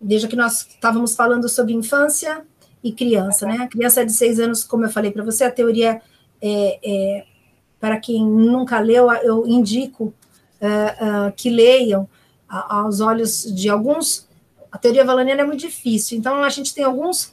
veja 0.00 0.26
que 0.26 0.34
nós 0.34 0.66
estávamos 0.66 1.14
falando 1.14 1.48
sobre 1.48 1.72
infância 1.72 2.44
e 2.82 2.92
criança, 2.92 3.46
né? 3.46 3.58
A 3.58 3.68
criança 3.68 4.04
de 4.04 4.12
seis 4.12 4.40
anos, 4.40 4.64
como 4.64 4.84
eu 4.84 4.90
falei 4.90 5.12
para 5.12 5.22
você, 5.22 5.44
a 5.44 5.50
teoria 5.50 6.02
é, 6.40 6.78
é, 6.82 7.24
para 7.78 8.00
quem 8.00 8.26
nunca 8.26 8.80
leu, 8.80 9.12
eu 9.12 9.46
indico 9.46 10.12
é, 10.60 10.66
é, 10.68 11.32
que 11.36 11.48
leiam 11.48 12.08
aos 12.48 13.00
olhos 13.00 13.44
de 13.54 13.68
alguns. 13.68 14.28
A 14.70 14.78
teoria 14.78 15.04
valoniana 15.04 15.42
é 15.42 15.44
muito 15.44 15.60
difícil, 15.60 16.18
então 16.18 16.42
a 16.42 16.48
gente 16.48 16.74
tem 16.74 16.84
alguns 16.84 17.32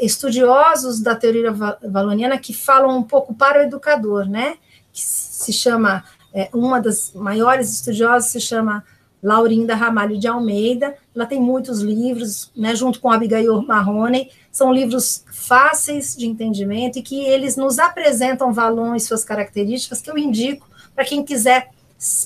estudiosos 0.00 1.00
da 1.00 1.14
teoria 1.14 1.52
valoniana 1.52 2.38
que 2.38 2.52
falam 2.52 2.98
um 2.98 3.02
pouco 3.02 3.34
para 3.34 3.60
o 3.60 3.62
educador, 3.62 4.26
né? 4.26 4.56
Que 4.92 5.00
se 5.00 5.52
chama, 5.52 6.04
uma 6.52 6.80
das 6.80 7.12
maiores 7.14 7.72
estudiosas 7.72 8.30
se 8.30 8.40
chama 8.40 8.84
Laurinda 9.22 9.74
Ramalho 9.74 10.18
de 10.18 10.26
Almeida, 10.26 10.96
ela 11.14 11.26
tem 11.26 11.40
muitos 11.40 11.80
livros, 11.80 12.50
né, 12.56 12.74
junto 12.74 13.00
com 13.00 13.10
Abigail 13.10 13.62
Marrone, 13.62 14.30
são 14.50 14.72
livros 14.72 15.24
fáceis 15.30 16.16
de 16.16 16.26
entendimento 16.26 16.98
e 16.98 17.02
que 17.02 17.20
eles 17.24 17.56
nos 17.56 17.78
apresentam 17.78 18.52
valores 18.52 19.04
e 19.04 19.06
suas 19.06 19.24
características 19.24 20.00
que 20.00 20.10
eu 20.10 20.16
indico 20.16 20.66
para 20.94 21.04
quem 21.04 21.22
quiser 21.22 21.68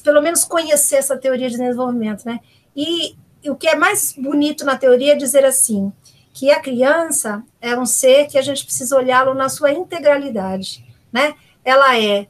pelo 0.04 0.22
menos 0.22 0.44
conhecer 0.44 0.96
essa 0.96 1.16
teoria 1.16 1.50
de 1.50 1.56
desenvolvimento, 1.56 2.24
né? 2.24 2.38
E, 2.76 3.16
e 3.42 3.50
o 3.50 3.56
que 3.56 3.66
é 3.66 3.74
mais 3.74 4.14
bonito 4.16 4.64
na 4.64 4.76
teoria 4.76 5.14
é 5.14 5.16
dizer 5.16 5.44
assim, 5.44 5.92
que 6.34 6.50
a 6.50 6.60
criança 6.60 7.44
é 7.60 7.78
um 7.78 7.86
ser 7.86 8.26
que 8.26 8.36
a 8.36 8.42
gente 8.42 8.64
precisa 8.64 8.96
olhá-lo 8.96 9.32
na 9.32 9.48
sua 9.48 9.72
integralidade, 9.72 10.84
né? 11.12 11.34
Ela 11.64 11.96
é 11.96 12.26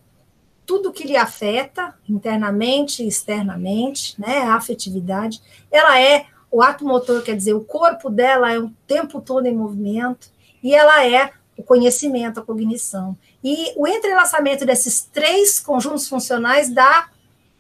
tudo 0.66 0.92
que 0.92 1.06
lhe 1.06 1.16
afeta 1.16 1.94
internamente 2.08 3.02
e 3.02 3.08
externamente, 3.08 4.18
né, 4.20 4.42
a 4.42 4.54
afetividade, 4.54 5.40
ela 5.70 5.98
é 6.00 6.26
o 6.50 6.62
ato 6.62 6.84
motor, 6.84 7.22
quer 7.22 7.36
dizer, 7.36 7.54
o 7.54 7.64
corpo 7.64 8.08
dela 8.08 8.52
é 8.52 8.58
o 8.58 8.70
tempo 8.86 9.20
todo 9.20 9.46
em 9.46 9.56
movimento, 9.56 10.28
e 10.62 10.74
ela 10.74 11.04
é 11.04 11.32
o 11.56 11.62
conhecimento, 11.62 12.40
a 12.40 12.44
cognição. 12.44 13.16
E 13.42 13.72
o 13.76 13.86
entrelaçamento 13.86 14.64
desses 14.64 15.02
três 15.02 15.58
conjuntos 15.60 16.08
funcionais 16.08 16.70
dá 16.70 17.08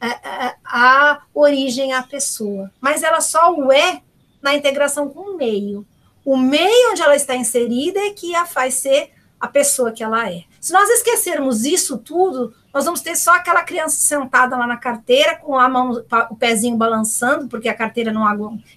a, 0.00 0.06
é, 0.06 0.46
é, 0.46 0.54
a 0.64 1.22
origem 1.34 1.92
à 1.92 2.02
pessoa, 2.02 2.70
mas 2.80 3.02
ela 3.02 3.20
só 3.20 3.52
o 3.52 3.72
é 3.72 4.00
na 4.40 4.54
integração 4.54 5.08
com 5.08 5.32
o 5.32 5.36
meio. 5.36 5.86
O 6.24 6.36
meio 6.36 6.90
onde 6.90 7.02
ela 7.02 7.16
está 7.16 7.36
inserida 7.36 8.00
é 8.00 8.10
que 8.10 8.34
a 8.34 8.46
faz 8.46 8.74
ser 8.74 9.10
a 9.38 9.46
pessoa 9.46 9.92
que 9.92 10.02
ela 10.02 10.30
é. 10.30 10.44
Se 10.58 10.72
nós 10.72 10.88
esquecermos 10.88 11.66
isso 11.66 11.98
tudo, 11.98 12.54
nós 12.72 12.86
vamos 12.86 13.02
ter 13.02 13.14
só 13.14 13.34
aquela 13.34 13.62
criança 13.62 13.96
sentada 13.96 14.56
lá 14.56 14.66
na 14.66 14.78
carteira, 14.78 15.36
com 15.36 15.58
a 15.58 15.68
mão, 15.68 16.02
o 16.30 16.36
pezinho 16.36 16.76
balançando, 16.76 17.46
porque 17.46 17.68
a 17.68 17.74
carteira 17.74 18.10
não. 18.10 18.24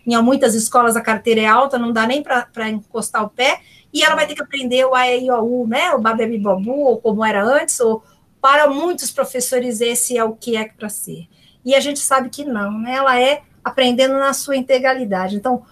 Em 0.05 0.21
muitas 0.21 0.53
escolas 0.53 0.97
a 0.97 1.01
carteira 1.01 1.41
é 1.41 1.45
alta, 1.45 1.79
não 1.79 1.93
dá 1.93 2.05
nem 2.05 2.21
para 2.21 2.69
encostar 2.69 3.23
o 3.23 3.29
pé, 3.29 3.61
e 3.93 4.03
ela 4.03 4.15
vai 4.15 4.27
ter 4.27 4.35
que 4.35 4.43
aprender 4.43 4.85
o 4.85 4.93
A, 4.93 5.07
E, 5.07 5.25
I, 5.25 5.31
O, 5.31 5.61
U, 5.61 5.67
né? 5.67 5.91
O 5.93 5.99
Babebi 5.99 6.37
Bobu, 6.37 6.71
ou 6.71 6.97
como 6.97 7.23
era 7.23 7.41
antes, 7.41 7.79
ou 7.79 8.03
para 8.41 8.67
muitos 8.67 9.09
professores 9.09 9.79
esse 9.79 10.17
é 10.17 10.23
o 10.23 10.33
que 10.33 10.57
é 10.57 10.65
para 10.65 10.89
ser. 10.89 11.27
E 11.63 11.73
a 11.73 11.79
gente 11.79 11.99
sabe 11.99 12.29
que 12.29 12.43
não, 12.43 12.77
né? 12.79 12.95
Ela 12.95 13.19
é 13.19 13.43
aprendendo 13.63 14.15
na 14.15 14.33
sua 14.33 14.55
integralidade. 14.57 15.37
Então, 15.37 15.65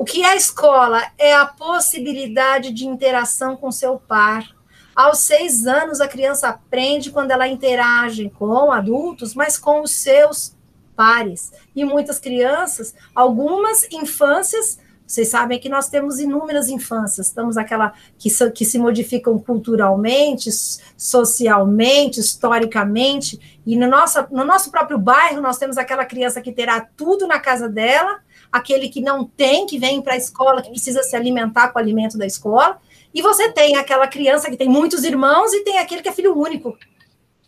o 0.00 0.04
que 0.06 0.22
é 0.22 0.28
a 0.28 0.34
escola? 0.34 1.02
É 1.18 1.34
a 1.34 1.44
possibilidade 1.44 2.72
de 2.72 2.86
interação 2.86 3.54
com 3.54 3.70
seu 3.70 3.98
par. 3.98 4.48
Aos 4.96 5.18
seis 5.18 5.66
anos, 5.66 6.00
a 6.00 6.08
criança 6.08 6.48
aprende 6.48 7.10
quando 7.10 7.32
ela 7.32 7.46
interage 7.46 8.30
com 8.30 8.72
adultos, 8.72 9.34
mas 9.34 9.58
com 9.58 9.82
os 9.82 9.90
seus 9.90 10.56
pares. 10.96 11.52
E 11.76 11.84
muitas 11.84 12.18
crianças, 12.18 12.94
algumas 13.14 13.86
infâncias, 13.92 14.78
vocês 15.06 15.28
sabem 15.28 15.60
que 15.60 15.68
nós 15.68 15.90
temos 15.90 16.18
inúmeras 16.18 16.70
infâncias, 16.70 17.26
estamos 17.26 17.58
aquela 17.58 17.92
que, 18.16 18.30
que 18.52 18.64
se 18.64 18.78
modificam 18.78 19.38
culturalmente, 19.38 20.48
socialmente, 20.96 22.20
historicamente, 22.20 23.60
e 23.66 23.76
no 23.76 23.86
nosso, 23.86 24.24
no 24.30 24.44
nosso 24.46 24.70
próprio 24.70 24.96
bairro 24.96 25.42
nós 25.42 25.58
temos 25.58 25.76
aquela 25.76 26.06
criança 26.06 26.40
que 26.40 26.52
terá 26.52 26.80
tudo 26.80 27.26
na 27.26 27.38
casa 27.38 27.68
dela, 27.68 28.20
aquele 28.50 28.88
que 28.88 29.00
não 29.00 29.24
tem, 29.24 29.66
que 29.66 29.78
vem 29.78 30.00
para 30.02 30.14
a 30.14 30.16
escola, 30.16 30.62
que 30.62 30.70
precisa 30.70 31.02
se 31.02 31.14
alimentar 31.14 31.68
com 31.68 31.78
o 31.78 31.82
alimento 31.82 32.18
da 32.18 32.26
escola, 32.26 32.80
e 33.12 33.22
você 33.22 33.50
tem 33.50 33.76
aquela 33.76 34.06
criança 34.06 34.50
que 34.50 34.56
tem 34.56 34.68
muitos 34.68 35.04
irmãos 35.04 35.52
e 35.52 35.64
tem 35.64 35.78
aquele 35.78 36.02
que 36.02 36.08
é 36.08 36.12
filho 36.12 36.36
único. 36.38 36.76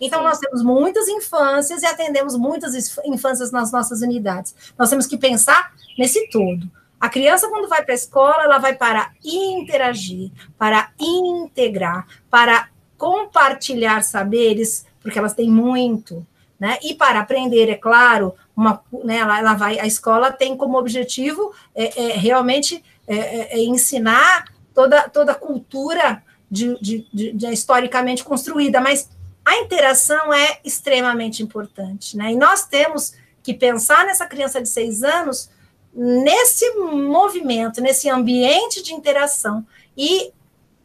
Então, 0.00 0.18
Sim. 0.18 0.24
nós 0.24 0.38
temos 0.38 0.62
muitas 0.62 1.08
infâncias 1.08 1.82
e 1.82 1.86
atendemos 1.86 2.36
muitas 2.36 2.74
infâncias 3.04 3.52
nas 3.52 3.70
nossas 3.70 4.00
unidades. 4.00 4.54
Nós 4.76 4.90
temos 4.90 5.06
que 5.06 5.16
pensar 5.16 5.72
nesse 5.96 6.28
todo. 6.30 6.68
A 7.00 7.08
criança, 7.08 7.48
quando 7.48 7.68
vai 7.68 7.84
para 7.84 7.94
a 7.94 7.96
escola, 7.96 8.44
ela 8.44 8.58
vai 8.58 8.74
para 8.74 9.12
interagir, 9.24 10.30
para 10.58 10.90
integrar, 11.00 12.06
para 12.30 12.68
compartilhar 12.96 14.02
saberes, 14.02 14.86
porque 15.00 15.18
elas 15.18 15.34
têm 15.34 15.50
muito, 15.50 16.24
né? 16.58 16.78
E 16.80 16.94
para 16.94 17.18
aprender, 17.18 17.68
é 17.68 17.74
claro, 17.74 18.34
uma, 18.56 18.82
né, 19.04 19.18
ela, 19.18 19.38
ela 19.38 19.54
vai, 19.54 19.78
a 19.78 19.86
escola 19.86 20.30
tem 20.30 20.56
como 20.56 20.78
objetivo 20.78 21.52
é, 21.74 22.10
é 22.10 22.16
realmente 22.16 22.84
é, 23.06 23.16
é, 23.16 23.58
é 23.58 23.64
ensinar 23.64 24.44
toda, 24.74 25.08
toda 25.08 25.32
a 25.32 25.36
cultura 25.36 26.22
de, 26.50 26.78
de, 26.80 27.08
de, 27.12 27.32
de, 27.32 27.46
historicamente 27.48 28.22
construída, 28.22 28.80
mas 28.80 29.08
a 29.44 29.56
interação 29.56 30.32
é 30.32 30.60
extremamente 30.64 31.42
importante, 31.42 32.16
né? 32.16 32.32
E 32.32 32.36
nós 32.36 32.66
temos 32.66 33.14
que 33.42 33.54
pensar 33.54 34.06
nessa 34.06 34.26
criança 34.26 34.60
de 34.60 34.68
seis 34.68 35.02
anos 35.02 35.50
nesse 35.94 36.70
movimento, 36.74 37.80
nesse 37.80 38.08
ambiente 38.08 38.82
de 38.82 38.94
interação. 38.94 39.66
E 39.96 40.32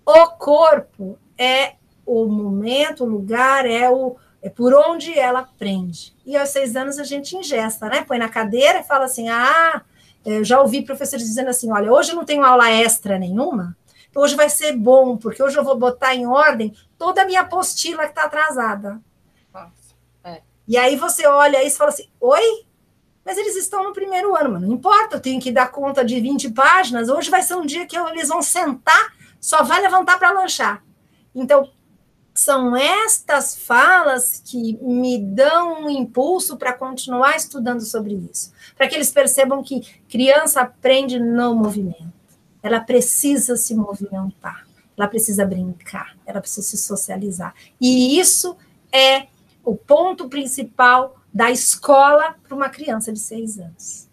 o 0.05 0.27
corpo 0.31 1.17
é 1.37 1.75
o 2.05 2.25
momento, 2.25 3.03
o 3.03 3.07
lugar, 3.07 3.65
é 3.65 3.89
o, 3.89 4.15
é 4.47 4.49
por 4.49 4.73
onde 4.73 5.13
ela 5.17 5.39
aprende. 5.39 6.15
E 6.25 6.37
aos 6.37 6.49
seis 6.49 6.75
anos 6.75 6.97
a 6.97 7.03
gente 7.03 7.35
ingesta, 7.35 7.89
né? 7.89 8.03
Põe 8.03 8.17
na 8.17 8.29
cadeira 8.29 8.79
e 8.79 8.83
fala 8.83 9.05
assim: 9.05 9.27
ah, 9.27 9.81
eu 10.25 10.43
já 10.43 10.61
ouvi 10.61 10.83
professores 10.83 11.25
dizendo 11.25 11.49
assim: 11.49 11.69
olha, 11.71 11.91
hoje 11.91 12.15
não 12.15 12.23
tenho 12.23 12.45
aula 12.45 12.69
extra 12.69 13.19
nenhuma, 13.19 13.75
então 14.09 14.23
hoje 14.23 14.35
vai 14.35 14.49
ser 14.49 14.71
bom, 14.71 15.17
porque 15.17 15.43
hoje 15.43 15.57
eu 15.57 15.65
vou 15.65 15.77
botar 15.77 16.15
em 16.15 16.25
ordem 16.25 16.73
toda 16.97 17.21
a 17.21 17.25
minha 17.25 17.41
apostila 17.41 18.03
que 18.03 18.11
está 18.11 18.23
atrasada. 18.23 19.01
Nossa, 19.53 19.95
é. 20.23 20.41
E 20.65 20.77
aí 20.77 20.95
você 20.95 21.27
olha 21.27 21.63
isso 21.63 21.75
e 21.75 21.77
fala 21.77 21.89
assim: 21.89 22.09
oi? 22.21 22.65
Mas 23.25 23.37
eles 23.37 23.57
estão 23.57 23.83
no 23.83 23.91
primeiro 23.91 24.33
ano, 24.33 24.51
mas 24.51 24.61
não 24.61 24.71
importa, 24.71 25.17
eu 25.17 25.19
tenho 25.19 25.41
que 25.41 25.51
dar 25.51 25.69
conta 25.69 26.05
de 26.05 26.17
20 26.21 26.51
páginas. 26.51 27.09
Hoje 27.09 27.29
vai 27.29 27.41
ser 27.41 27.55
um 27.55 27.65
dia 27.65 27.85
que 27.85 27.97
eles 27.97 28.29
vão 28.29 28.41
sentar, 28.41 29.13
só 29.41 29.63
vai 29.63 29.81
levantar 29.81 30.17
para 30.17 30.31
lanchar. 30.31 30.81
Então, 31.35 31.69
são 32.39 32.75
estas 32.75 33.57
falas 33.57 34.41
que 34.45 34.77
me 34.81 35.19
dão 35.19 35.83
um 35.83 35.89
impulso 35.89 36.57
para 36.57 36.73
continuar 36.73 37.35
estudando 37.35 37.81
sobre 37.81 38.13
isso, 38.31 38.53
para 38.75 38.87
que 38.87 38.95
eles 38.95 39.11
percebam 39.11 39.63
que 39.63 39.81
criança 40.09 40.61
aprende 40.61 41.19
no 41.19 41.55
movimento. 41.55 42.13
Ela 42.61 42.79
precisa 42.79 43.55
se 43.55 43.75
movimentar, 43.75 44.67
ela 44.97 45.07
precisa 45.07 45.45
brincar, 45.45 46.17
ela 46.25 46.41
precisa 46.41 46.67
se 46.67 46.77
socializar. 46.77 47.53
E 47.79 48.19
isso 48.19 48.57
é 48.91 49.27
o 49.63 49.75
ponto 49.75 50.29
principal 50.29 51.17
da 51.33 51.51
escola 51.51 52.35
para 52.43 52.55
uma 52.55 52.69
criança 52.69 53.11
de 53.11 53.19
seis 53.19 53.59
anos. 53.59 54.07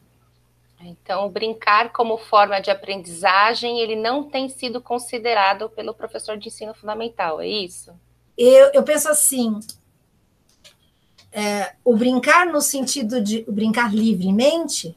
Então, 0.80 1.30
brincar 1.30 1.90
como 1.92 2.18
forma 2.18 2.60
de 2.60 2.70
aprendizagem, 2.70 3.80
ele 3.80 3.96
não 3.96 4.24
tem 4.24 4.48
sido 4.48 4.80
considerado 4.80 5.70
pelo 5.70 5.94
professor 5.94 6.37
de 6.37 6.48
ensino 6.48 6.74
fundamental, 6.74 7.40
é 7.40 7.48
isso? 7.48 7.92
Eu, 8.36 8.70
eu 8.72 8.82
penso 8.82 9.08
assim, 9.08 9.60
é, 11.32 11.74
o 11.84 11.96
brincar 11.96 12.46
no 12.46 12.60
sentido 12.60 13.20
de 13.20 13.44
brincar 13.48 13.94
livremente, 13.94 14.96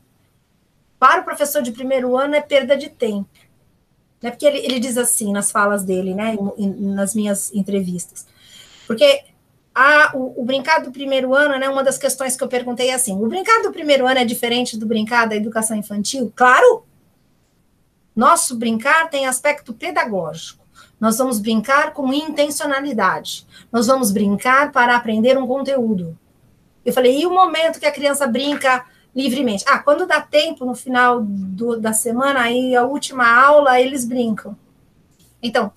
para 0.99 1.21
o 1.21 1.23
professor 1.23 1.61
de 1.61 1.71
primeiro 1.71 2.17
ano 2.17 2.35
é 2.35 2.41
perda 2.41 2.75
de 2.75 2.89
tempo. 2.89 3.29
Né? 4.21 4.31
Porque 4.31 4.45
ele, 4.45 4.59
ele 4.59 4.79
diz 4.79 4.97
assim 4.97 5.31
nas 5.31 5.51
falas 5.51 5.83
dele, 5.83 6.13
né, 6.13 6.35
nas 6.57 7.13
minhas 7.13 7.53
entrevistas. 7.53 8.25
Porque 8.85 9.23
a, 9.73 10.11
o, 10.15 10.41
o, 10.41 10.45
brincar 10.45 10.79
do 10.81 10.91
primeiro 10.91 11.35
ano, 11.35 11.57
né, 11.59 11.69
uma 11.69 11.83
das 11.83 11.97
questões 11.97 12.35
que 12.35 12.43
eu 12.43 12.47
perguntei 12.47 12.89
é 12.89 12.93
assim, 12.93 13.13
o 13.13 13.27
brincar 13.27 13.61
do 13.61 13.71
primeiro 13.71 14.07
ano 14.07 14.19
é 14.19 14.25
diferente 14.25 14.77
do 14.77 14.87
brincar 14.87 15.27
da 15.27 15.35
educação 15.35 15.77
infantil? 15.77 16.31
Claro! 16.35 16.83
Nosso 18.15 18.55
brincar 18.55 19.09
tem 19.09 19.27
aspecto 19.27 19.73
pedagógico. 19.73 20.56
Nós 20.99 21.17
vamos 21.17 21.39
brincar 21.39 21.93
com 21.93 22.11
intencionalidade. 22.11 23.45
Nós 23.71 23.87
vamos 23.87 24.11
brincar 24.11 24.71
para 24.71 24.95
aprender 24.95 25.37
um 25.37 25.45
conteúdo. 25.45 26.17
Eu 26.83 26.93
falei, 26.93 27.21
e 27.21 27.25
o 27.25 27.33
momento 27.33 27.79
que 27.79 27.85
a 27.85 27.91
criança 27.91 28.25
brinca 28.25 28.85
livremente? 29.15 29.63
Ah, 29.67 29.79
quando 29.79 30.07
dá 30.07 30.21
tempo, 30.21 30.65
no 30.65 30.73
final 30.75 31.21
do, 31.21 31.79
da 31.79 31.93
semana, 31.93 32.41
aí 32.41 32.75
a 32.75 32.83
última 32.83 33.27
aula, 33.29 33.79
eles 33.79 34.05
brincam. 34.05 34.57
Então, 35.41 35.71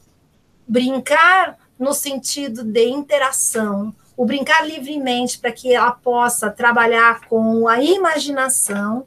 brincar 0.66 1.59
no 1.78 1.92
sentido 1.92 2.62
de 2.62 2.88
interação, 2.88 3.94
o 4.16 4.24
brincar 4.24 4.66
livremente 4.66 5.38
para 5.38 5.50
que 5.50 5.74
ela 5.74 5.92
possa 5.92 6.50
trabalhar 6.50 7.26
com 7.26 7.66
a 7.66 7.83
imaginação, 7.83 9.06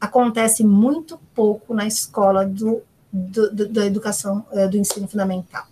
acontece 0.00 0.64
muito 0.64 1.18
pouco 1.34 1.74
na 1.74 1.86
escola 1.86 2.46
do 2.46 2.82
do, 3.16 3.50
do, 3.50 3.68
da 3.68 3.86
educação, 3.86 4.44
eh, 4.52 4.68
do 4.68 4.76
ensino 4.76 5.08
fundamental. 5.08 5.64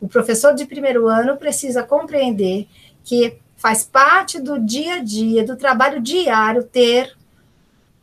O 0.00 0.08
professor 0.08 0.54
de 0.54 0.64
primeiro 0.64 1.08
ano 1.08 1.36
precisa 1.36 1.82
compreender 1.82 2.66
que 3.04 3.38
faz 3.56 3.84
parte 3.84 4.40
do 4.40 4.58
dia 4.58 4.94
a 4.94 5.02
dia, 5.02 5.44
do 5.44 5.56
trabalho 5.56 6.00
diário, 6.00 6.62
ter 6.64 7.14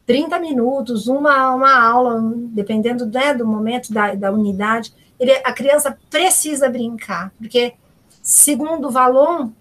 30 0.05 0.39
minutos, 0.39 1.07
uma, 1.07 1.53
uma 1.55 1.81
aula, 1.81 2.21
dependendo 2.49 3.05
né, 3.05 3.33
do 3.33 3.47
momento 3.47 3.91
da, 3.91 4.13
da 4.15 4.31
unidade, 4.31 4.93
ele, 5.19 5.31
a 5.43 5.53
criança 5.53 5.97
precisa 6.09 6.69
brincar, 6.69 7.31
porque, 7.37 7.73
segundo 8.21 8.91
Valon, 8.91 9.51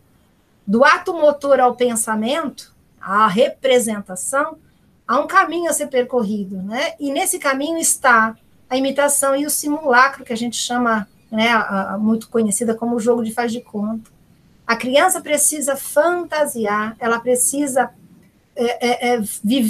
do 0.66 0.84
ato 0.84 1.14
motor 1.14 1.60
ao 1.60 1.74
pensamento, 1.74 2.74
à 3.00 3.26
representação, 3.26 4.56
há 5.06 5.18
um 5.18 5.26
caminho 5.26 5.70
a 5.70 5.72
ser 5.72 5.88
percorrido, 5.88 6.62
né? 6.62 6.94
E 6.98 7.10
nesse 7.10 7.38
caminho 7.38 7.78
está 7.78 8.34
a 8.72 8.76
imitação 8.78 9.36
e 9.36 9.44
o 9.44 9.50
simulacro, 9.50 10.24
que 10.24 10.32
a 10.32 10.36
gente 10.36 10.56
chama, 10.56 11.06
né, 11.30 11.50
muito 11.98 12.30
conhecida 12.30 12.74
como 12.74 12.96
o 12.96 13.00
jogo 13.00 13.22
de 13.22 13.30
faz 13.30 13.52
de 13.52 13.60
conta. 13.60 14.10
A 14.66 14.74
criança 14.74 15.20
precisa 15.20 15.76
fantasiar, 15.76 16.96
ela 16.98 17.20
precisa 17.20 17.90
é, 18.56 19.12
é, 19.12 19.14
é, 19.16 19.22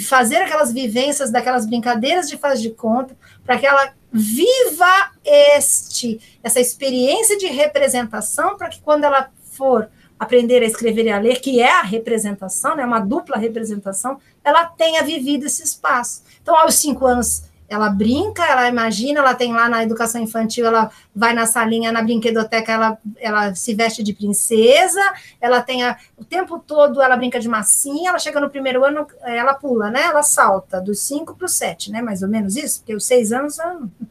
fazer 0.09 0.37
aquelas 0.37 0.73
vivências 0.73 1.33
daquelas 1.33 1.67
brincadeiras 1.67 2.29
de 2.29 2.37
faz 2.37 2.63
de 2.63 2.71
conta, 2.71 3.17
para 3.45 3.59
que 3.59 3.67
ela 3.67 3.93
viva 4.13 5.11
este 5.25 6.21
essa 6.41 6.61
experiência 6.61 7.37
de 7.37 7.47
representação, 7.47 8.57
para 8.57 8.69
que 8.69 8.81
quando 8.81 9.03
ela 9.03 9.31
for 9.51 9.89
aprender 10.17 10.63
a 10.63 10.67
escrever 10.67 11.07
e 11.07 11.11
a 11.11 11.19
ler, 11.19 11.41
que 11.41 11.61
é 11.61 11.73
a 11.73 11.83
representação, 11.83 12.77
né, 12.77 12.85
uma 12.85 13.01
dupla 13.01 13.37
representação, 13.37 14.21
ela 14.45 14.65
tenha 14.65 15.03
vivido 15.03 15.47
esse 15.47 15.65
espaço. 15.65 16.23
Então, 16.41 16.57
aos 16.57 16.77
cinco 16.77 17.05
anos, 17.05 17.51
ela 17.73 17.89
brinca, 17.89 18.45
ela 18.45 18.69
imagina, 18.69 19.21
ela 19.21 19.35
tem 19.35 19.53
lá 19.53 19.67
na 19.67 19.83
educação 19.83 20.21
infantil, 20.21 20.67
ela 20.67 20.91
vai 21.17 21.33
na 21.33 21.47
salinha, 21.47 21.91
na 21.91 22.03
brinquedoteca, 22.03 22.71
ela, 22.71 22.99
ela 23.17 23.55
se 23.55 23.75
veste 23.75 24.03
de 24.03 24.13
princesa, 24.13 25.01
ela 25.41 25.63
tem 25.63 25.83
a, 25.83 25.97
o 26.19 26.23
tempo 26.23 26.59
todo, 26.59 27.01
ela 27.01 27.17
brinca 27.17 27.41
de 27.41 27.49
massinha, 27.49 28.11
ela 28.11 28.19
chega 28.19 28.39
no 28.39 28.51
primeiro 28.51 28.85
ano, 28.85 29.07
ela 29.23 29.55
pula, 29.55 29.91
né? 29.91 30.03
Ela 30.03 30.23
salta 30.23 30.83
dos 30.83 30.99
cinco 30.99 31.35
para 31.35 31.47
os 31.47 31.53
sete, 31.53 31.91
né? 31.91 32.03
Mais 32.03 32.23
ou 32.23 32.29
menos 32.29 32.57
isso, 32.57 32.81
porque 32.81 32.95
os 32.95 33.07
seis 33.07 33.33
anos, 33.33 33.57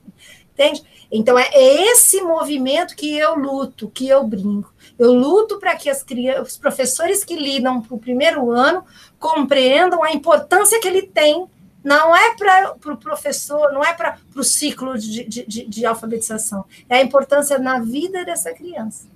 entende? 0.52 0.84
Então 1.12 1.38
é 1.38 1.50
esse 1.54 2.20
movimento 2.22 2.96
que 2.96 3.16
eu 3.16 3.36
luto, 3.36 3.90
que 3.90 4.08
eu 4.08 4.24
brinco. 4.24 4.74
Eu 4.98 5.14
luto 5.14 5.60
para 5.60 5.76
que 5.76 5.88
as 5.88 6.02
crianças, 6.02 6.54
os 6.54 6.58
professores 6.58 7.24
que 7.24 7.36
lidam 7.36 7.80
para 7.80 7.94
o 7.94 8.00
primeiro 8.00 8.50
ano 8.50 8.84
compreendam 9.20 10.04
a 10.04 10.12
importância 10.12 10.80
que 10.80 10.88
ele 10.88 11.04
tem 11.04 11.48
não 11.84 12.16
é 12.16 12.36
para 12.36 12.72
o 12.72 12.80
pro 12.80 12.98
professor, 12.98 13.72
não 13.72 13.84
é 13.84 13.94
para 13.94 14.18
o 14.36 14.44
ciclo 14.44 14.98
de, 14.98 15.24
de, 15.24 15.66
de, 15.66 15.86
alfabetização, 15.86 16.66
é 16.88 16.98
a 16.98 17.02
importância 17.02 17.58
na 17.58 17.80
vida 17.80 18.24
dessa 18.24 18.54
criança. 18.54 19.08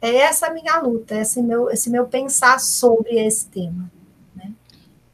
É 0.00 0.16
essa 0.16 0.46
a 0.46 0.54
minha 0.54 0.78
luta, 0.78 1.14
esse 1.14 1.42
meu, 1.42 1.70
esse 1.70 1.90
meu 1.90 2.06
pensar 2.06 2.58
sobre 2.58 3.18
esse 3.18 3.48
tema. 3.48 3.90
Né? 4.34 4.52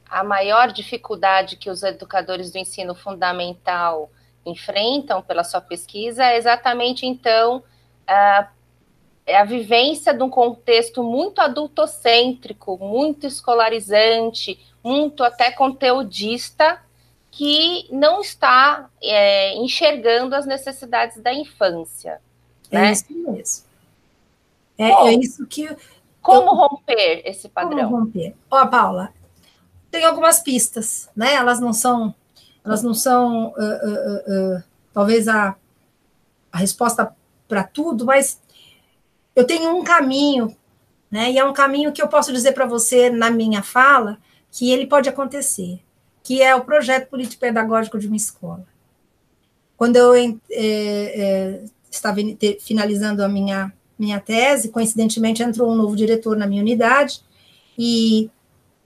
A 0.09 0.23
maior 0.23 0.73
dificuldade 0.73 1.57
que 1.57 1.71
os 1.71 1.83
educadores 1.83 2.53
do 2.53 2.59
ensino 2.59 2.95
fundamental 2.95 4.11
enfrentam 4.45 5.21
pela 5.23 5.43
sua 5.43 5.61
pesquisa 5.61 6.25
é 6.25 6.37
exatamente, 6.37 7.05
então, 7.05 7.65
a, 8.07 8.49
é 9.27 9.37
a 9.37 9.45
vivência 9.45 10.15
de 10.15 10.23
um 10.23 10.31
contexto 10.31 11.03
muito 11.03 11.41
adultocêntrico, 11.41 12.79
muito 12.79 13.27
escolarizante, 13.27 14.59
muito 14.85 15.25
até 15.25 15.51
conteudista, 15.51 16.81
que 17.37 17.87
não 17.93 18.23
está 18.23 18.89
é, 19.03 19.55
enxergando 19.59 20.35
as 20.35 20.47
necessidades 20.47 21.21
da 21.21 21.35
infância. 21.35 22.19
É 22.71 22.81
né? 22.81 22.93
isso 22.93 23.05
mesmo. 23.11 23.67
É, 24.79 24.89
Bom, 24.89 25.07
é 25.07 25.15
isso 25.17 25.47
que. 25.47 25.69
Como 26.23 26.49
eu, 26.49 26.55
romper 26.55 27.23
esse 27.27 27.47
padrão? 27.51 27.91
Como 27.91 28.05
romper? 28.05 28.35
Ó, 28.51 28.67
Paula, 28.67 29.13
tem 29.91 30.03
algumas 30.07 30.41
pistas, 30.41 31.11
né? 31.15 31.35
Elas 31.35 31.61
não 31.61 31.75
são, 31.75 32.15
elas 32.65 32.83
não 32.83 32.95
são, 32.95 33.49
uh, 33.49 33.53
uh, 33.53 34.57
uh, 34.57 34.63
talvez 34.95 35.29
a, 35.29 35.55
a 36.51 36.59
resposta 36.59 37.15
para 37.47 37.65
tudo, 37.65 38.07
mas 38.07 38.41
eu 39.37 39.47
tenho 39.47 39.77
um 39.77 39.85
caminho, 39.85 40.57
né? 41.11 41.31
E 41.31 41.39
é 41.39 41.45
um 41.45 41.53
caminho 41.53 41.93
que 41.93 42.01
eu 42.01 42.09
posso 42.09 42.33
dizer 42.33 42.53
para 42.53 42.65
você 42.65 43.11
na 43.11 43.31
minha 43.31 43.63
fala 43.63 44.17
que 44.51 44.71
ele 44.73 44.87
pode 44.87 45.07
acontecer 45.07 45.86
que 46.27 46.43
é 46.43 46.57
o 46.57 46.65
projeto 46.65 47.09
político-pedagógico 47.09 48.01
de 48.01 48.09
uma 48.09 48.17
escola. 48.17 48.67
Quando 49.77 49.95
eu 49.95 50.13
é, 50.13 50.35
é, 50.51 51.61
estava 51.89 52.19
finalizando 52.61 53.23
a 53.23 53.29
minha, 53.29 53.73
minha 53.97 54.19
tese, 54.19 54.71
coincidentemente 54.71 55.41
entrou 55.41 55.71
um 55.71 55.77
novo 55.77 55.95
diretor 55.95 56.37
na 56.37 56.45
minha 56.45 56.61
unidade, 56.61 57.21
e 57.79 58.29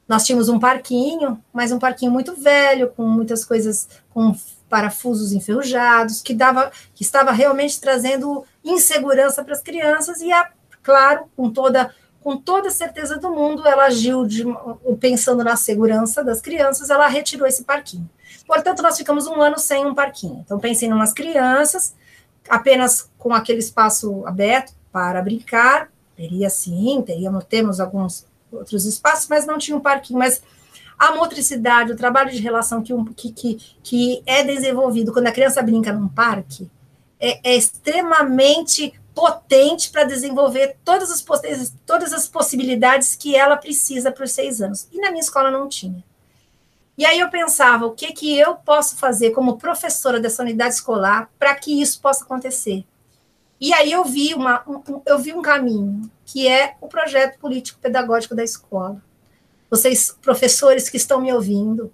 nós 0.06 0.26
tínhamos 0.26 0.50
um 0.50 0.58
parquinho, 0.58 1.42
mas 1.50 1.72
um 1.72 1.78
parquinho 1.78 2.12
muito 2.12 2.34
velho, 2.34 2.90
com 2.90 3.06
muitas 3.06 3.42
coisas, 3.42 3.88
com 4.10 4.36
parafusos 4.68 5.32
enferrujados, 5.32 6.20
que 6.20 6.34
dava, 6.34 6.70
que 6.94 7.02
estava 7.02 7.32
realmente 7.32 7.80
trazendo 7.80 8.44
insegurança 8.62 9.42
para 9.42 9.54
as 9.54 9.62
crianças, 9.62 10.20
e, 10.20 10.30
é 10.30 10.46
claro, 10.82 11.24
com 11.34 11.48
toda 11.48 11.90
com 12.22 12.36
toda 12.36 12.70
certeza 12.70 13.16
do 13.18 13.30
mundo, 13.30 13.66
ela 13.66 13.84
agiu 13.84 14.26
de, 14.26 14.44
pensando 14.98 15.42
na 15.42 15.56
segurança 15.56 16.22
das 16.22 16.40
crianças, 16.40 16.90
ela 16.90 17.08
retirou 17.08 17.46
esse 17.46 17.64
parquinho. 17.64 18.08
Portanto, 18.46 18.82
nós 18.82 18.96
ficamos 18.98 19.26
um 19.26 19.40
ano 19.40 19.58
sem 19.58 19.86
um 19.86 19.94
parquinho. 19.94 20.42
Então, 20.44 20.58
pensem 20.58 20.90
em 20.90 20.92
umas 20.92 21.12
crianças, 21.12 21.94
apenas 22.48 23.10
com 23.16 23.32
aquele 23.32 23.60
espaço 23.60 24.26
aberto 24.26 24.74
para 24.92 25.22
brincar, 25.22 25.90
teria 26.16 26.50
sim, 26.50 27.02
teríamos, 27.06 27.44
temos 27.44 27.80
alguns 27.80 28.26
outros 28.52 28.84
espaços, 28.84 29.28
mas 29.28 29.46
não 29.46 29.56
tinha 29.56 29.76
um 29.76 29.80
parquinho, 29.80 30.18
mas 30.18 30.42
a 30.98 31.14
motricidade, 31.14 31.92
o 31.92 31.96
trabalho 31.96 32.30
de 32.30 32.38
relação 32.38 32.82
que, 32.82 32.92
que, 33.14 33.32
que, 33.32 33.58
que 33.82 34.22
é 34.26 34.44
desenvolvido 34.44 35.12
quando 35.12 35.28
a 35.28 35.32
criança 35.32 35.62
brinca 35.62 35.92
num 35.92 36.08
parque, 36.08 36.70
é, 37.18 37.52
é 37.52 37.56
extremamente 37.56 38.92
potente 39.14 39.90
para 39.90 40.04
desenvolver 40.04 40.76
todas 40.84 41.10
as, 41.10 41.24
todas 41.84 42.12
as 42.12 42.28
possibilidades 42.28 43.16
que 43.16 43.36
ela 43.36 43.56
precisa 43.56 44.10
para 44.12 44.24
os 44.24 44.32
seis 44.32 44.60
anos. 44.60 44.88
E 44.92 44.98
na 44.98 45.10
minha 45.10 45.20
escola 45.20 45.50
não 45.50 45.68
tinha. 45.68 46.04
E 46.96 47.04
aí 47.04 47.18
eu 47.18 47.30
pensava, 47.30 47.86
o 47.86 47.92
que, 47.92 48.12
que 48.12 48.38
eu 48.38 48.56
posso 48.56 48.96
fazer 48.96 49.30
como 49.30 49.56
professora 49.56 50.20
dessa 50.20 50.42
unidade 50.42 50.74
escolar 50.74 51.30
para 51.38 51.54
que 51.54 51.80
isso 51.80 52.00
possa 52.00 52.24
acontecer? 52.24 52.84
E 53.60 53.72
aí 53.74 53.92
eu 53.92 54.04
vi, 54.04 54.34
uma, 54.34 54.62
um, 54.68 55.02
eu 55.06 55.18
vi 55.18 55.32
um 55.32 55.42
caminho, 55.42 56.10
que 56.24 56.48
é 56.48 56.76
o 56.80 56.88
projeto 56.88 57.38
político-pedagógico 57.38 58.34
da 58.34 58.44
escola. 58.44 59.02
Vocês, 59.70 60.16
professores 60.20 60.88
que 60.88 60.96
estão 60.96 61.20
me 61.20 61.32
ouvindo, 61.32 61.92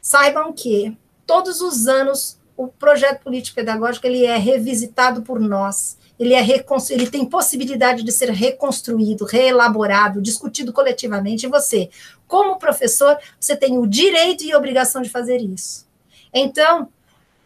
saibam 0.00 0.52
que 0.52 0.96
todos 1.26 1.60
os 1.60 1.86
anos 1.86 2.38
o 2.56 2.68
projeto 2.68 3.22
político-pedagógico 3.22 4.06
ele 4.06 4.24
é 4.24 4.36
revisitado 4.36 5.22
por 5.22 5.40
nós, 5.40 5.98
ele, 6.18 6.34
é 6.34 6.44
ele 6.90 7.10
tem 7.10 7.24
possibilidade 7.24 8.02
de 8.02 8.12
ser 8.12 8.30
reconstruído, 8.30 9.24
reelaborado, 9.24 10.22
discutido 10.22 10.72
coletivamente, 10.72 11.46
e 11.46 11.48
você, 11.48 11.90
como 12.26 12.58
professor, 12.58 13.18
você 13.38 13.56
tem 13.56 13.78
o 13.78 13.86
direito 13.86 14.44
e 14.44 14.54
obrigação 14.54 15.02
de 15.02 15.08
fazer 15.08 15.38
isso. 15.38 15.86
Então, 16.32 16.88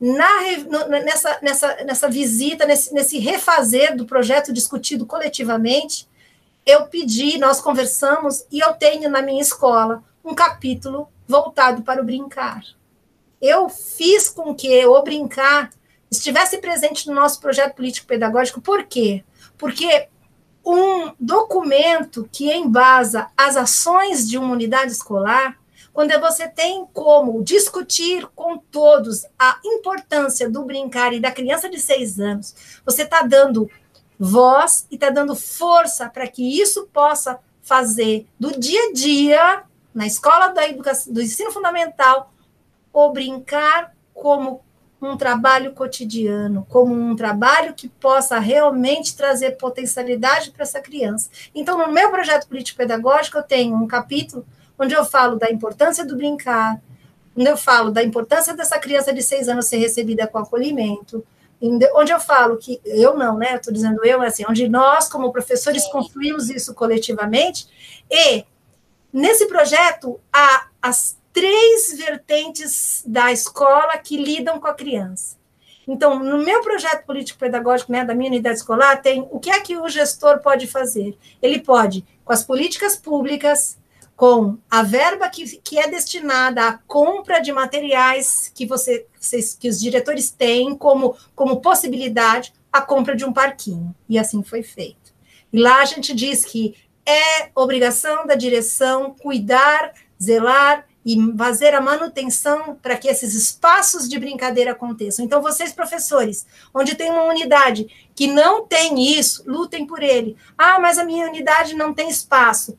na, 0.01 0.29
nessa, 1.03 1.39
nessa, 1.43 1.85
nessa 1.85 2.09
visita, 2.09 2.67
nesse, 2.67 2.93
nesse 2.93 3.19
refazer 3.19 3.97
do 3.97 4.05
projeto 4.05 4.53
discutido 4.53 5.07
coletivamente, 5.07 6.07
eu 6.65 6.87
pedi, 6.87 7.39
nós 7.39 7.61
conversamos, 7.61 8.45
e 8.53 8.61
eu 8.61 8.75
tenho 8.75 9.09
na 9.09 9.23
minha 9.23 9.41
escola 9.41 10.05
um 10.23 10.35
capítulo 10.35 11.09
voltado 11.27 11.83
para 11.83 12.03
o 12.03 12.05
brincar. 12.05 12.63
Eu 13.41 13.69
fiz 13.69 14.29
com 14.29 14.55
que 14.55 14.85
o 14.85 15.03
brincar 15.03 15.71
estivesse 16.11 16.59
presente 16.59 17.07
no 17.07 17.14
nosso 17.14 17.40
projeto 17.40 17.75
político-pedagógico, 17.75 18.61
por 18.61 18.85
quê? 18.85 19.25
Porque 19.57 20.09
um 20.64 21.12
documento 21.18 22.29
que 22.31 22.53
embasa 22.53 23.29
as 23.37 23.57
ações 23.57 24.29
de 24.29 24.37
uma 24.37 24.53
unidade 24.53 24.92
escolar 24.92 25.59
quando 25.99 26.16
você 26.21 26.47
tem 26.47 26.87
como 26.92 27.42
discutir 27.42 28.25
com 28.35 28.57
todos 28.57 29.27
a 29.37 29.59
importância 29.64 30.49
do 30.49 30.62
brincar 30.62 31.12
e 31.12 31.18
da 31.18 31.33
criança 31.33 31.68
de 31.68 31.81
seis 31.81 32.21
anos, 32.21 32.55
você 32.85 33.03
está 33.03 33.23
dando 33.23 33.68
voz 34.16 34.87
e 34.92 34.94
está 34.94 35.11
dando 35.11 35.35
força 35.35 36.09
para 36.09 36.29
que 36.29 36.61
isso 36.61 36.87
possa 36.92 37.40
fazer 37.62 38.29
do 38.38 38.59
dia 38.59 38.81
a 38.90 38.92
dia, 38.92 39.62
na 39.92 40.07
escola 40.07 40.49
da 40.49 40.68
educação, 40.68 41.12
do 41.12 41.21
ensino 41.21 41.51
fundamental, 41.51 42.33
o 42.92 43.11
brincar 43.11 43.92
como 44.14 44.62
um 45.01 45.17
trabalho 45.17 45.73
cotidiano, 45.73 46.67
como 46.69 46.93
um 46.93 47.15
trabalho 47.15 47.73
que 47.75 47.89
possa 47.89 48.39
realmente 48.39 49.17
trazer 49.17 49.53
potencialidade 49.53 50.51
para 50.51 50.63
essa 50.63 50.81
criança. 50.81 51.31
Então, 51.55 51.79
no 51.79 51.93
meu 51.93 52.11
projeto 52.11 52.49
político-pedagógico, 52.49 53.39
eu 53.39 53.43
tenho 53.43 53.77
um 53.77 53.87
capítulo 53.87 54.45
onde 54.79 54.95
eu 54.95 55.05
falo 55.05 55.37
da 55.37 55.51
importância 55.51 56.05
do 56.05 56.17
brincar, 56.17 56.81
onde 57.37 57.49
eu 57.49 57.57
falo 57.57 57.91
da 57.91 58.03
importância 58.03 58.55
dessa 58.55 58.79
criança 58.79 59.13
de 59.13 59.23
seis 59.23 59.49
anos 59.49 59.67
ser 59.67 59.79
recebida 59.79 60.27
com 60.27 60.39
acolhimento, 60.39 61.25
onde 61.95 62.13
eu 62.13 62.21
falo 62.21 62.57
que 62.57 62.81
eu 62.85 63.17
não, 63.17 63.37
né? 63.37 63.57
Estou 63.57 63.73
dizendo 63.73 64.05
eu, 64.05 64.23
assim, 64.23 64.45
onde 64.49 64.69
nós, 64.69 65.09
como 65.09 65.33
professores, 65.33 65.87
construímos 65.87 66.49
isso 66.49 66.73
coletivamente, 66.75 67.69
e 68.09 68.45
nesse 69.13 69.47
projeto 69.47 70.21
há 70.33 70.69
as 70.81 71.18
três 71.38 71.96
vertentes 71.96 73.05
da 73.07 73.31
escola 73.31 73.96
que 73.96 74.16
lidam 74.16 74.59
com 74.59 74.66
a 74.66 74.74
criança. 74.74 75.37
Então, 75.87 76.18
no 76.18 76.44
meu 76.44 76.61
projeto 76.62 77.07
político-pedagógico, 77.07 77.92
né, 77.92 78.05
da 78.05 78.12
minha 78.12 78.29
unidade 78.29 78.59
escolar, 78.59 79.01
tem 79.01 79.27
o 79.31 79.38
que 79.38 79.48
é 79.48 79.61
que 79.61 79.77
o 79.77 79.88
gestor 79.88 80.40
pode 80.40 80.66
fazer? 80.66 81.16
Ele 81.40 81.61
pode, 81.61 82.05
com 82.24 82.33
as 82.33 82.42
políticas 82.42 82.96
públicas, 82.96 83.79
com 84.16 84.59
a 84.68 84.83
verba 84.83 85.29
que, 85.29 85.59
que 85.59 85.79
é 85.79 85.87
destinada 85.87 86.66
à 86.66 86.72
compra 86.72 87.38
de 87.38 87.53
materiais 87.53 88.51
que 88.53 88.66
você, 88.66 89.07
que 89.61 89.68
os 89.68 89.79
diretores 89.79 90.33
têm 90.33 90.74
como, 90.74 91.16
como 91.37 91.61
possibilidade 91.61 92.53
a 92.72 92.83
compra 92.83 93.14
de 93.14 93.24
um 93.24 93.33
parquinho. 93.33 93.94
E 94.09 94.18
assim 94.18 94.42
foi 94.42 94.64
feito. 94.64 95.14
E 95.53 95.61
lá 95.61 95.83
a 95.83 95.85
gente 95.85 96.12
diz 96.12 96.44
que 96.44 96.74
é 97.07 97.48
obrigação 97.55 98.27
da 98.27 98.35
direção 98.35 99.14
cuidar, 99.14 99.94
zelar 100.20 100.88
e 101.09 101.35
fazer 101.38 101.75
a 101.75 101.81
manutenção 101.81 102.75
para 102.83 102.94
que 102.94 103.09
esses 103.09 103.33
espaços 103.33 104.07
de 104.07 104.18
brincadeira 104.18 104.73
aconteçam. 104.73 105.25
Então, 105.25 105.40
vocês, 105.40 105.73
professores, 105.73 106.47
onde 106.75 106.94
tem 106.94 107.11
uma 107.11 107.23
unidade 107.23 108.11
que 108.14 108.27
não 108.27 108.66
tem 108.66 109.18
isso, 109.18 109.42
lutem 109.47 109.87
por 109.87 110.03
ele. 110.03 110.37
Ah, 110.59 110.79
mas 110.79 110.99
a 110.99 111.05
minha 111.05 111.27
unidade 111.27 111.75
não 111.75 111.94
tem 111.94 112.11
espaço. 112.11 112.79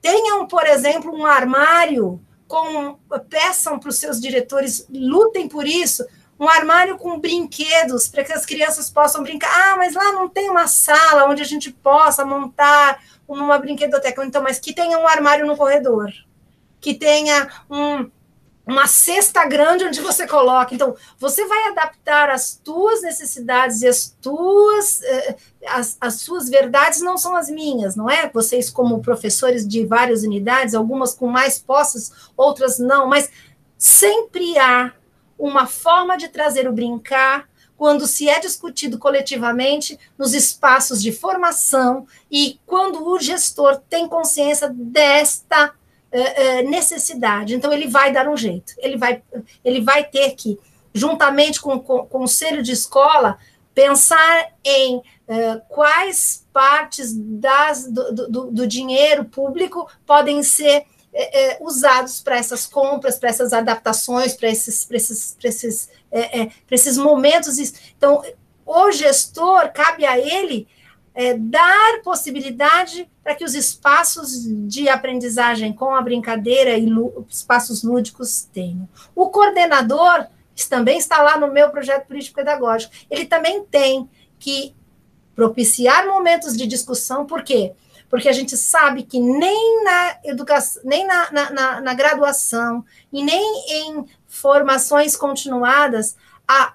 Tenham, 0.00 0.46
por 0.48 0.66
exemplo, 0.66 1.14
um 1.14 1.26
armário 1.26 2.18
com 2.48 2.98
peçam 3.28 3.78
para 3.78 3.90
os 3.90 3.98
seus 3.98 4.18
diretores, 4.18 4.86
lutem 4.88 5.46
por 5.46 5.66
isso, 5.66 6.02
um 6.40 6.48
armário 6.48 6.96
com 6.96 7.20
brinquedos 7.20 8.08
para 8.08 8.24
que 8.24 8.32
as 8.32 8.46
crianças 8.46 8.88
possam 8.88 9.22
brincar. 9.22 9.50
Ah, 9.52 9.76
mas 9.76 9.92
lá 9.92 10.12
não 10.12 10.30
tem 10.30 10.48
uma 10.48 10.66
sala 10.66 11.28
onde 11.28 11.42
a 11.42 11.46
gente 11.46 11.70
possa 11.70 12.24
montar 12.24 13.02
uma 13.28 13.58
brinquedoteca. 13.58 14.24
Então, 14.24 14.42
mas 14.42 14.58
que 14.58 14.72
tenha 14.72 14.98
um 14.98 15.06
armário 15.06 15.44
no 15.44 15.58
corredor, 15.58 16.10
que 16.84 16.92
tenha 16.92 17.48
um, 17.70 18.10
uma 18.66 18.86
cesta 18.86 19.46
grande 19.46 19.86
onde 19.86 20.02
você 20.02 20.26
coloca. 20.26 20.74
Então, 20.74 20.94
você 21.18 21.46
vai 21.46 21.68
adaptar 21.68 22.28
as 22.28 22.60
tuas 22.62 23.00
necessidades 23.00 23.80
e 23.80 23.88
as 23.88 24.14
tuas 24.20 25.00
eh, 25.02 25.34
as, 25.66 25.96
as 25.98 26.16
suas 26.16 26.50
verdades 26.50 27.00
não 27.00 27.16
são 27.16 27.34
as 27.34 27.48
minhas, 27.48 27.96
não 27.96 28.10
é? 28.10 28.28
Vocês 28.28 28.68
como 28.68 29.00
professores 29.00 29.66
de 29.66 29.86
várias 29.86 30.24
unidades, 30.24 30.74
algumas 30.74 31.14
com 31.14 31.26
mais 31.26 31.58
posses, 31.58 32.12
outras 32.36 32.78
não, 32.78 33.08
mas 33.08 33.30
sempre 33.78 34.58
há 34.58 34.92
uma 35.38 35.66
forma 35.66 36.18
de 36.18 36.28
trazer 36.28 36.68
o 36.68 36.72
brincar 36.72 37.48
quando 37.78 38.06
se 38.06 38.28
é 38.28 38.38
discutido 38.38 38.98
coletivamente 38.98 39.98
nos 40.18 40.34
espaços 40.34 41.00
de 41.02 41.12
formação 41.12 42.06
e 42.30 42.60
quando 42.66 43.08
o 43.08 43.18
gestor 43.18 43.80
tem 43.88 44.06
consciência 44.06 44.68
desta 44.68 45.72
necessidade. 46.68 47.54
Então, 47.54 47.72
ele 47.72 47.88
vai 47.88 48.12
dar 48.12 48.28
um 48.28 48.36
jeito, 48.36 48.74
ele 48.78 48.96
vai, 48.96 49.22
ele 49.64 49.80
vai 49.80 50.04
ter 50.04 50.30
que, 50.32 50.58
juntamente 50.92 51.60
com, 51.60 51.78
com, 51.80 51.96
o 51.96 52.06
conselho 52.06 52.62
de 52.62 52.72
escola, 52.72 53.36
pensar 53.74 54.52
em 54.64 54.98
uh, 54.98 55.60
quais 55.68 56.46
partes 56.52 57.12
das, 57.12 57.90
do, 57.90 58.12
do, 58.12 58.50
do, 58.50 58.66
dinheiro 58.66 59.24
público 59.24 59.90
podem 60.06 60.42
ser 60.42 60.82
uh, 61.12 61.66
usados 61.66 62.22
para 62.22 62.36
essas 62.36 62.66
compras, 62.66 63.18
para 63.18 63.30
essas 63.30 63.52
adaptações, 63.52 64.34
para 64.34 64.48
esses, 64.48 64.88
esses, 64.90 65.36
esses, 65.42 65.84
uh, 66.12 66.52
esses 66.70 66.96
momentos. 66.96 67.58
Então, 67.96 68.22
o 68.64 68.92
gestor, 68.92 69.72
cabe 69.72 70.06
a 70.06 70.16
ele 70.16 70.68
é, 71.14 71.34
dar 71.34 72.02
possibilidade 72.02 73.08
para 73.22 73.34
que 73.34 73.44
os 73.44 73.54
espaços 73.54 74.42
de 74.68 74.88
aprendizagem 74.88 75.72
com 75.72 75.94
a 75.94 76.02
brincadeira 76.02 76.76
e 76.76 76.90
espaços 77.30 77.82
lúdicos 77.84 78.48
tenham. 78.52 78.88
O 79.14 79.30
coordenador 79.30 80.26
também 80.68 80.98
está 80.98 81.22
lá 81.22 81.38
no 81.38 81.52
meu 81.52 81.70
projeto 81.70 82.06
político-pedagógico. 82.06 82.92
Ele 83.10 83.24
também 83.24 83.64
tem 83.64 84.08
que 84.38 84.74
propiciar 85.34 86.06
momentos 86.06 86.56
de 86.56 86.66
discussão, 86.66 87.26
por 87.26 87.42
quê? 87.42 87.72
Porque 88.08 88.28
a 88.28 88.32
gente 88.32 88.56
sabe 88.56 89.02
que 89.02 89.18
nem 89.18 89.82
na 89.82 90.16
educação, 90.24 90.82
nem 90.84 91.06
na, 91.06 91.32
na, 91.32 91.50
na, 91.50 91.80
na 91.80 91.94
graduação 91.94 92.84
e 93.12 93.22
nem 93.24 93.64
em 93.68 94.04
formações 94.28 95.16
continuadas, 95.16 96.16
a 96.46 96.74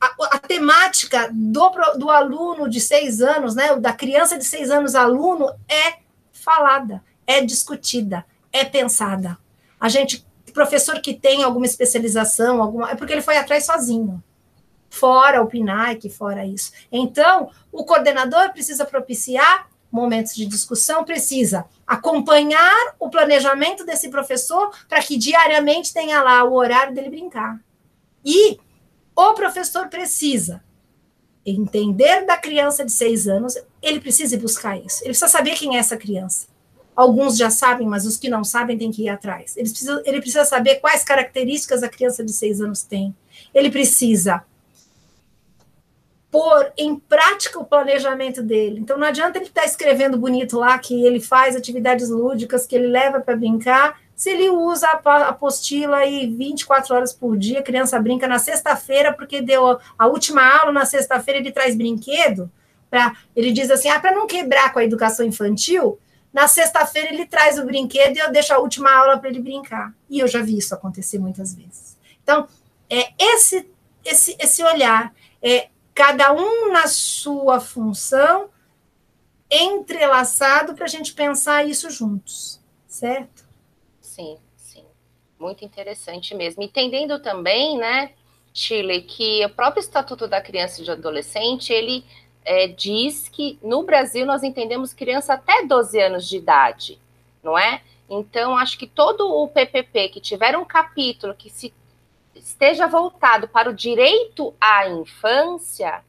a, 0.00 0.36
a, 0.36 0.38
temática 0.38 1.28
do, 1.32 1.70
do 1.96 2.10
aluno 2.10 2.68
de 2.68 2.80
seis 2.80 3.20
anos, 3.20 3.54
né, 3.54 3.76
da 3.76 3.92
criança 3.92 4.38
de 4.38 4.44
seis 4.44 4.70
anos 4.70 4.94
aluno, 4.94 5.48
é 5.68 5.98
falada, 6.32 7.02
é 7.26 7.44
discutida, 7.44 8.24
é 8.52 8.64
pensada. 8.64 9.36
A 9.80 9.88
gente, 9.88 10.26
professor 10.52 11.00
que 11.00 11.14
tem 11.14 11.42
alguma 11.42 11.66
especialização, 11.66 12.62
alguma, 12.62 12.90
é 12.90 12.94
porque 12.94 13.12
ele 13.12 13.22
foi 13.22 13.36
atrás 13.36 13.66
sozinho, 13.66 14.22
fora 14.88 15.42
o 15.42 15.46
PNAEC, 15.46 16.08
fora 16.08 16.46
isso. 16.46 16.72
Então, 16.90 17.50
o 17.70 17.84
coordenador 17.84 18.52
precisa 18.52 18.84
propiciar 18.84 19.68
momentos 19.90 20.34
de 20.34 20.46
discussão, 20.46 21.04
precisa 21.04 21.64
acompanhar 21.86 22.94
o 22.98 23.08
planejamento 23.08 23.84
desse 23.84 24.08
professor 24.10 24.70
para 24.88 25.02
que 25.02 25.16
diariamente 25.16 25.92
tenha 25.92 26.22
lá 26.22 26.44
o 26.44 26.54
horário 26.54 26.94
dele 26.94 27.08
brincar. 27.08 27.58
E 28.24 28.58
professor 29.48 29.88
precisa 29.88 30.62
entender 31.44 32.26
da 32.26 32.36
criança 32.36 32.84
de 32.84 32.92
seis 32.92 33.26
anos, 33.26 33.54
ele 33.82 34.00
precisa 34.00 34.34
ir 34.34 34.38
buscar 34.38 34.76
isso. 34.76 35.00
Ele 35.02 35.10
precisa 35.10 35.28
saber 35.28 35.54
quem 35.54 35.76
é 35.76 35.78
essa 35.78 35.96
criança. 35.96 36.46
Alguns 36.94 37.38
já 37.38 37.48
sabem, 37.48 37.86
mas 37.86 38.04
os 38.04 38.16
que 38.18 38.28
não 38.28 38.44
sabem 38.44 38.76
têm 38.76 38.90
que 38.90 39.04
ir 39.04 39.08
atrás. 39.08 39.56
Ele 39.56 39.70
precisa, 39.70 40.02
ele 40.04 40.20
precisa 40.20 40.44
saber 40.44 40.76
quais 40.76 41.04
características 41.04 41.82
a 41.82 41.88
criança 41.88 42.22
de 42.22 42.32
seis 42.32 42.60
anos 42.60 42.82
tem. 42.82 43.16
Ele 43.54 43.70
precisa 43.70 44.44
pôr 46.30 46.70
em 46.76 46.96
prática 46.96 47.58
o 47.58 47.64
planejamento 47.64 48.42
dele. 48.42 48.80
Então, 48.80 48.98
não 48.98 49.06
adianta 49.06 49.38
ele 49.38 49.46
estar 49.46 49.64
escrevendo 49.64 50.18
bonito 50.18 50.58
lá 50.58 50.78
que 50.78 51.06
ele 51.06 51.20
faz 51.20 51.56
atividades 51.56 52.10
lúdicas, 52.10 52.66
que 52.66 52.76
ele 52.76 52.88
leva 52.88 53.20
para 53.20 53.36
brincar, 53.36 53.98
se 54.18 54.30
ele 54.30 54.50
usa 54.50 54.88
a 54.88 55.28
apostila 55.28 55.98
aí 55.98 56.26
24 56.26 56.92
horas 56.92 57.12
por 57.12 57.38
dia, 57.38 57.62
criança 57.62 58.00
brinca 58.00 58.26
na 58.26 58.40
sexta-feira, 58.40 59.12
porque 59.12 59.40
deu 59.40 59.78
a 59.96 60.06
última 60.08 60.42
aula 60.58 60.72
na 60.72 60.84
sexta-feira, 60.84 61.38
ele 61.38 61.52
traz 61.52 61.76
brinquedo, 61.76 62.50
pra, 62.90 63.16
ele 63.36 63.52
diz 63.52 63.70
assim, 63.70 63.88
ah, 63.88 64.00
para 64.00 64.10
não 64.10 64.26
quebrar 64.26 64.72
com 64.72 64.80
a 64.80 64.84
educação 64.84 65.24
infantil, 65.24 66.00
na 66.32 66.48
sexta-feira 66.48 67.14
ele 67.14 67.26
traz 67.26 67.60
o 67.60 67.64
brinquedo 67.64 68.16
e 68.16 68.18
eu 68.18 68.32
deixo 68.32 68.52
a 68.52 68.58
última 68.58 68.92
aula 68.92 69.18
para 69.18 69.30
ele 69.30 69.40
brincar. 69.40 69.94
E 70.10 70.18
eu 70.18 70.26
já 70.26 70.42
vi 70.42 70.58
isso 70.58 70.74
acontecer 70.74 71.20
muitas 71.20 71.54
vezes. 71.54 71.96
Então, 72.20 72.48
é 72.90 73.12
esse 73.16 73.70
esse 74.04 74.36
esse 74.40 74.64
olhar, 74.64 75.14
é 75.40 75.68
cada 75.94 76.32
um 76.32 76.72
na 76.72 76.88
sua 76.88 77.60
função, 77.60 78.50
entrelaçado 79.48 80.74
para 80.74 80.86
a 80.86 80.88
gente 80.88 81.12
pensar 81.12 81.64
isso 81.64 81.88
juntos, 81.88 82.60
certo? 82.88 83.47
Sim, 84.18 84.36
sim. 84.56 84.84
Muito 85.38 85.64
interessante 85.64 86.34
mesmo. 86.34 86.60
Entendendo 86.60 87.20
também, 87.20 87.78
né, 87.78 88.10
Chile, 88.52 89.02
que 89.02 89.44
o 89.46 89.50
próprio 89.50 89.80
Estatuto 89.80 90.26
da 90.26 90.40
Criança 90.40 90.82
e 90.82 90.84
do 90.84 90.90
Adolescente, 90.90 91.72
ele 91.72 92.04
é, 92.44 92.66
diz 92.66 93.28
que 93.28 93.60
no 93.62 93.84
Brasil 93.84 94.26
nós 94.26 94.42
entendemos 94.42 94.92
criança 94.92 95.34
até 95.34 95.64
12 95.64 96.00
anos 96.00 96.28
de 96.28 96.36
idade, 96.36 96.98
não 97.44 97.56
é? 97.56 97.80
Então, 98.10 98.56
acho 98.56 98.76
que 98.76 98.88
todo 98.88 99.32
o 99.32 99.46
PPP 99.46 100.08
que 100.08 100.20
tiver 100.20 100.58
um 100.58 100.64
capítulo 100.64 101.32
que 101.32 101.48
se 101.48 101.72
esteja 102.34 102.88
voltado 102.88 103.46
para 103.46 103.70
o 103.70 103.74
direito 103.74 104.52
à 104.60 104.88
infância, 104.88 106.02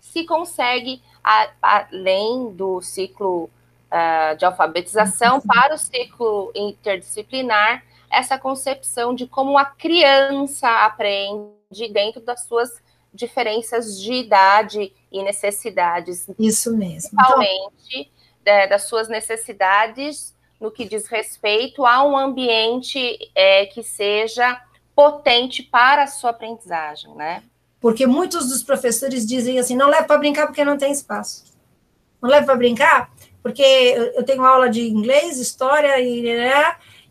se 0.00 0.24
consegue, 0.24 1.00
a, 1.22 1.50
além 1.62 2.50
do 2.52 2.80
ciclo 2.80 3.48
uh, 3.94 4.36
de 4.36 4.44
alfabetização 4.44 5.40
para 5.40 5.74
o 5.74 5.78
ciclo 5.78 6.50
interdisciplinar, 6.54 7.84
essa 8.10 8.36
concepção 8.36 9.14
de 9.14 9.26
como 9.26 9.56
a 9.56 9.64
criança 9.64 10.68
aprende 10.84 11.88
dentro 11.92 12.20
das 12.20 12.44
suas 12.44 12.82
diferenças 13.12 14.00
de 14.00 14.12
idade 14.12 14.92
e 15.10 15.22
necessidades. 15.22 16.28
Isso 16.38 16.76
mesmo. 16.76 17.10
Principalmente 17.10 18.10
então... 18.42 18.52
é, 18.52 18.66
das 18.66 18.82
suas 18.84 19.08
necessidades 19.08 20.34
no 20.60 20.70
que 20.70 20.84
diz 20.84 21.06
respeito 21.06 21.84
a 21.84 22.04
um 22.04 22.16
ambiente 22.16 23.30
é, 23.34 23.66
que 23.66 23.82
seja 23.82 24.60
potente 24.94 25.62
para 25.62 26.04
a 26.04 26.06
sua 26.06 26.30
aprendizagem, 26.30 27.14
né? 27.14 27.42
Porque 27.80 28.06
muitos 28.06 28.48
dos 28.48 28.62
professores 28.62 29.26
dizem 29.26 29.58
assim, 29.58 29.76
não 29.76 29.88
leva 29.88 30.04
para 30.04 30.18
brincar 30.18 30.46
porque 30.46 30.64
não 30.64 30.78
tem 30.78 30.90
espaço. 30.90 31.44
Não 32.22 32.30
leva 32.30 32.46
para 32.46 32.56
brincar 32.56 33.13
porque 33.44 33.62
eu 34.16 34.24
tenho 34.24 34.42
aula 34.42 34.70
de 34.70 34.88
inglês, 34.88 35.38
história 35.38 36.00
e, 36.00 36.26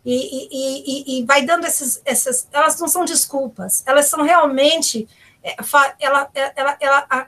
e, 0.04 0.50
e, 0.50 1.18
e, 1.20 1.24
vai 1.24 1.46
dando 1.46 1.64
esses, 1.64 2.02
essas. 2.04 2.48
Elas 2.52 2.78
não 2.80 2.88
são 2.88 3.04
desculpas, 3.04 3.84
elas 3.86 4.06
são 4.06 4.20
realmente. 4.20 5.08
É, 5.44 5.54
ela, 6.00 6.28
ela, 6.34 6.76
ela, 6.80 7.06
a, 7.08 7.26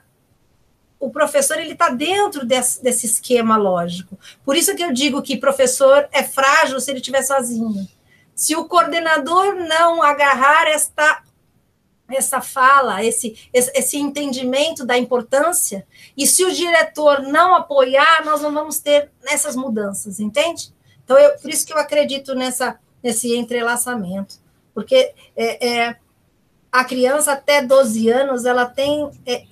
o 0.99 1.09
professor 1.09 1.57
ele 1.57 1.71
está 1.71 1.87
dentro 1.87 2.45
desse, 2.45 2.83
desse 2.83 3.05
esquema 3.05 3.55
lógico. 3.55 4.19
Por 4.43 4.57
isso 4.57 4.75
que 4.75 4.83
eu 4.83 4.91
digo 4.91 5.21
que 5.21 5.37
professor 5.37 6.09
é 6.11 6.21
frágil 6.21 6.77
se 6.81 6.91
ele 6.91 6.99
estiver 6.99 7.21
sozinho. 7.21 7.87
Se 8.35 8.57
o 8.57 8.65
coordenador 8.65 9.55
não 9.55 10.03
agarrar 10.03 10.67
esta 10.67 11.23
essa 12.09 12.41
fala, 12.41 13.03
esse, 13.03 13.49
esse 13.53 13.97
entendimento 13.97 14.85
da 14.85 14.97
importância, 14.97 15.85
e 16.15 16.25
se 16.25 16.45
o 16.45 16.53
diretor 16.53 17.21
não 17.21 17.55
apoiar, 17.55 18.23
nós 18.23 18.41
não 18.41 18.53
vamos 18.53 18.79
ter 18.79 19.11
nessas 19.23 19.55
mudanças, 19.55 20.19
entende? 20.19 20.73
Então, 21.03 21.17
eu, 21.17 21.37
por 21.39 21.49
isso 21.49 21.65
que 21.65 21.73
eu 21.73 21.77
acredito 21.77 22.33
nessa, 22.33 22.79
nesse 23.03 23.35
entrelaçamento, 23.35 24.35
porque 24.73 25.13
é, 25.35 25.67
é, 25.67 25.97
a 26.71 26.83
criança 26.83 27.31
até 27.33 27.61
12 27.61 28.09
anos, 28.09 28.45
ela 28.45 28.65
tem, 28.65 29.09
é, 29.25 29.43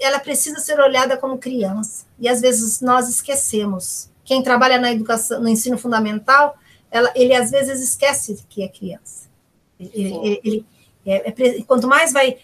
ela 0.00 0.18
precisa 0.18 0.58
ser 0.58 0.80
olhada 0.80 1.16
como 1.16 1.38
criança, 1.38 2.06
e 2.18 2.28
às 2.28 2.40
vezes 2.40 2.80
nós 2.80 3.08
esquecemos. 3.08 4.10
Quem 4.24 4.42
trabalha 4.42 4.78
na 4.78 4.92
educação, 4.92 5.40
no 5.40 5.48
ensino 5.48 5.76
fundamental, 5.78 6.56
ela, 6.90 7.12
ele 7.14 7.34
às 7.34 7.50
vezes 7.50 7.80
esquece 7.80 8.44
que 8.48 8.62
é 8.62 8.68
criança. 8.68 9.30
Ele, 9.78 10.40
ele 10.44 10.66
é, 11.06 11.28
é, 11.28 11.62
quanto 11.62 11.88
mais 11.88 12.12
vai 12.12 12.38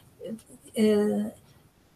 é, 0.74 1.32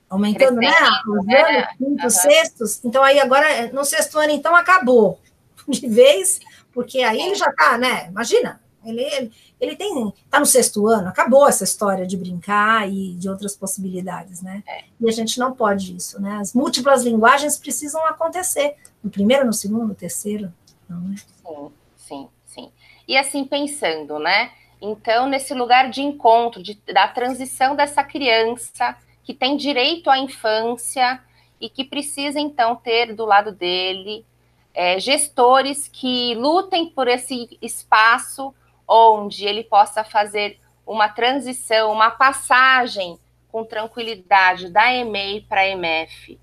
aumentando, 0.09 0.57
né, 0.57 0.73
os 1.07 1.27
né? 1.27 1.41
anos, 1.41 1.77
quinto, 1.79 2.05
uhum. 2.05 2.11
sextos, 2.11 2.85
então 2.85 3.03
aí 3.03 3.19
agora, 3.19 3.73
no 3.73 3.85
sexto 3.85 4.19
ano, 4.19 4.33
então, 4.33 4.55
acabou 4.55 5.19
de 5.67 5.89
vez, 5.89 6.41
porque 6.73 7.03
aí 7.03 7.21
ele 7.21 7.35
já 7.35 7.49
está, 7.49 7.79
né, 7.79 8.09
imagina, 8.09 8.61
ele, 8.85 9.01
ele, 9.03 9.33
ele 9.61 9.77
tem, 9.77 10.13
está 10.25 10.39
no 10.39 10.47
sexto 10.47 10.87
ano, 10.87 11.09
acabou 11.09 11.49
essa 11.49 11.65
história 11.65 12.07
de 12.07 12.17
brincar 12.17 12.91
e 12.91 13.15
de 13.15 13.29
outras 13.29 13.57
possibilidades, 13.57 14.43
né, 14.43 14.63
é. 14.69 14.85
e 15.01 15.09
a 15.09 15.13
gente 15.13 15.39
não 15.39 15.55
pode 15.55 15.97
isso, 15.97 16.21
né, 16.21 16.39
as 16.41 16.53
múltiplas 16.53 17.05
linguagens 17.05 17.57
precisam 17.57 18.05
acontecer, 18.07 18.77
no 19.03 19.11
primeiro, 19.11 19.47
no 19.47 19.53
segundo, 19.53 19.87
no 19.87 19.95
terceiro, 19.95 20.53
não 20.89 21.13
é? 21.13 21.17
Sim, 21.17 21.73
sim, 21.97 22.29
sim. 22.47 22.73
E 23.09 23.17
assim, 23.17 23.45
pensando, 23.45 24.19
né, 24.19 24.51
então, 24.85 25.29
nesse 25.29 25.55
lugar 25.55 25.89
de 25.89 26.03
encontro, 26.03 26.61
de, 26.61 26.75
da 26.93 27.07
transição 27.07 27.77
dessa 27.77 28.03
criança 28.03 28.97
que 29.23 29.33
tem 29.33 29.57
direito 29.57 30.11
à 30.11 30.19
infância 30.19 31.23
e 31.61 31.71
que 31.71 31.85
precisa, 31.85 32.41
então, 32.41 32.75
ter 32.75 33.15
do 33.15 33.25
lado 33.25 33.53
dele 33.53 34.27
é, 34.75 34.99
gestores 34.99 35.87
que 35.87 36.35
lutem 36.35 36.91
por 36.91 37.07
esse 37.07 37.57
espaço 37.63 38.53
onde 38.89 39.47
ele 39.47 39.63
possa 39.63 40.03
fazer 40.03 40.59
uma 40.85 41.09
transição, 41.09 41.93
uma 41.93 42.11
passagem 42.11 43.21
com 43.53 43.65
tranquilidade 43.65 44.69
da 44.69 44.93
EMEI 44.93 45.43
para 45.43 45.61
a 45.61 45.69
EMF. 45.69 46.41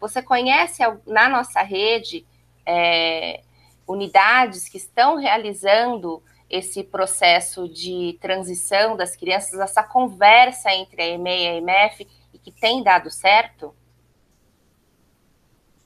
Você 0.00 0.22
conhece 0.22 0.82
na 1.06 1.28
nossa 1.28 1.60
rede 1.60 2.24
é, 2.64 3.42
unidades 3.86 4.70
que 4.70 4.78
estão 4.78 5.16
realizando 5.16 6.22
esse 6.54 6.84
processo 6.84 7.68
de 7.68 8.16
transição 8.20 8.96
das 8.96 9.16
crianças, 9.16 9.58
essa 9.58 9.82
conversa 9.82 10.72
entre 10.72 11.02
a 11.02 11.08
EME 11.08 11.30
e 11.30 11.46
a 11.48 11.54
EMF, 11.56 12.08
e 12.32 12.38
que 12.38 12.52
tem 12.52 12.80
dado 12.80 13.10
certo? 13.10 13.74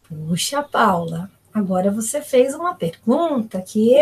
Puxa, 0.06 0.62
Paula, 0.62 1.30
agora 1.54 1.90
você 1.90 2.20
fez 2.20 2.54
uma 2.54 2.74
pergunta 2.74 3.62
que 3.62 3.96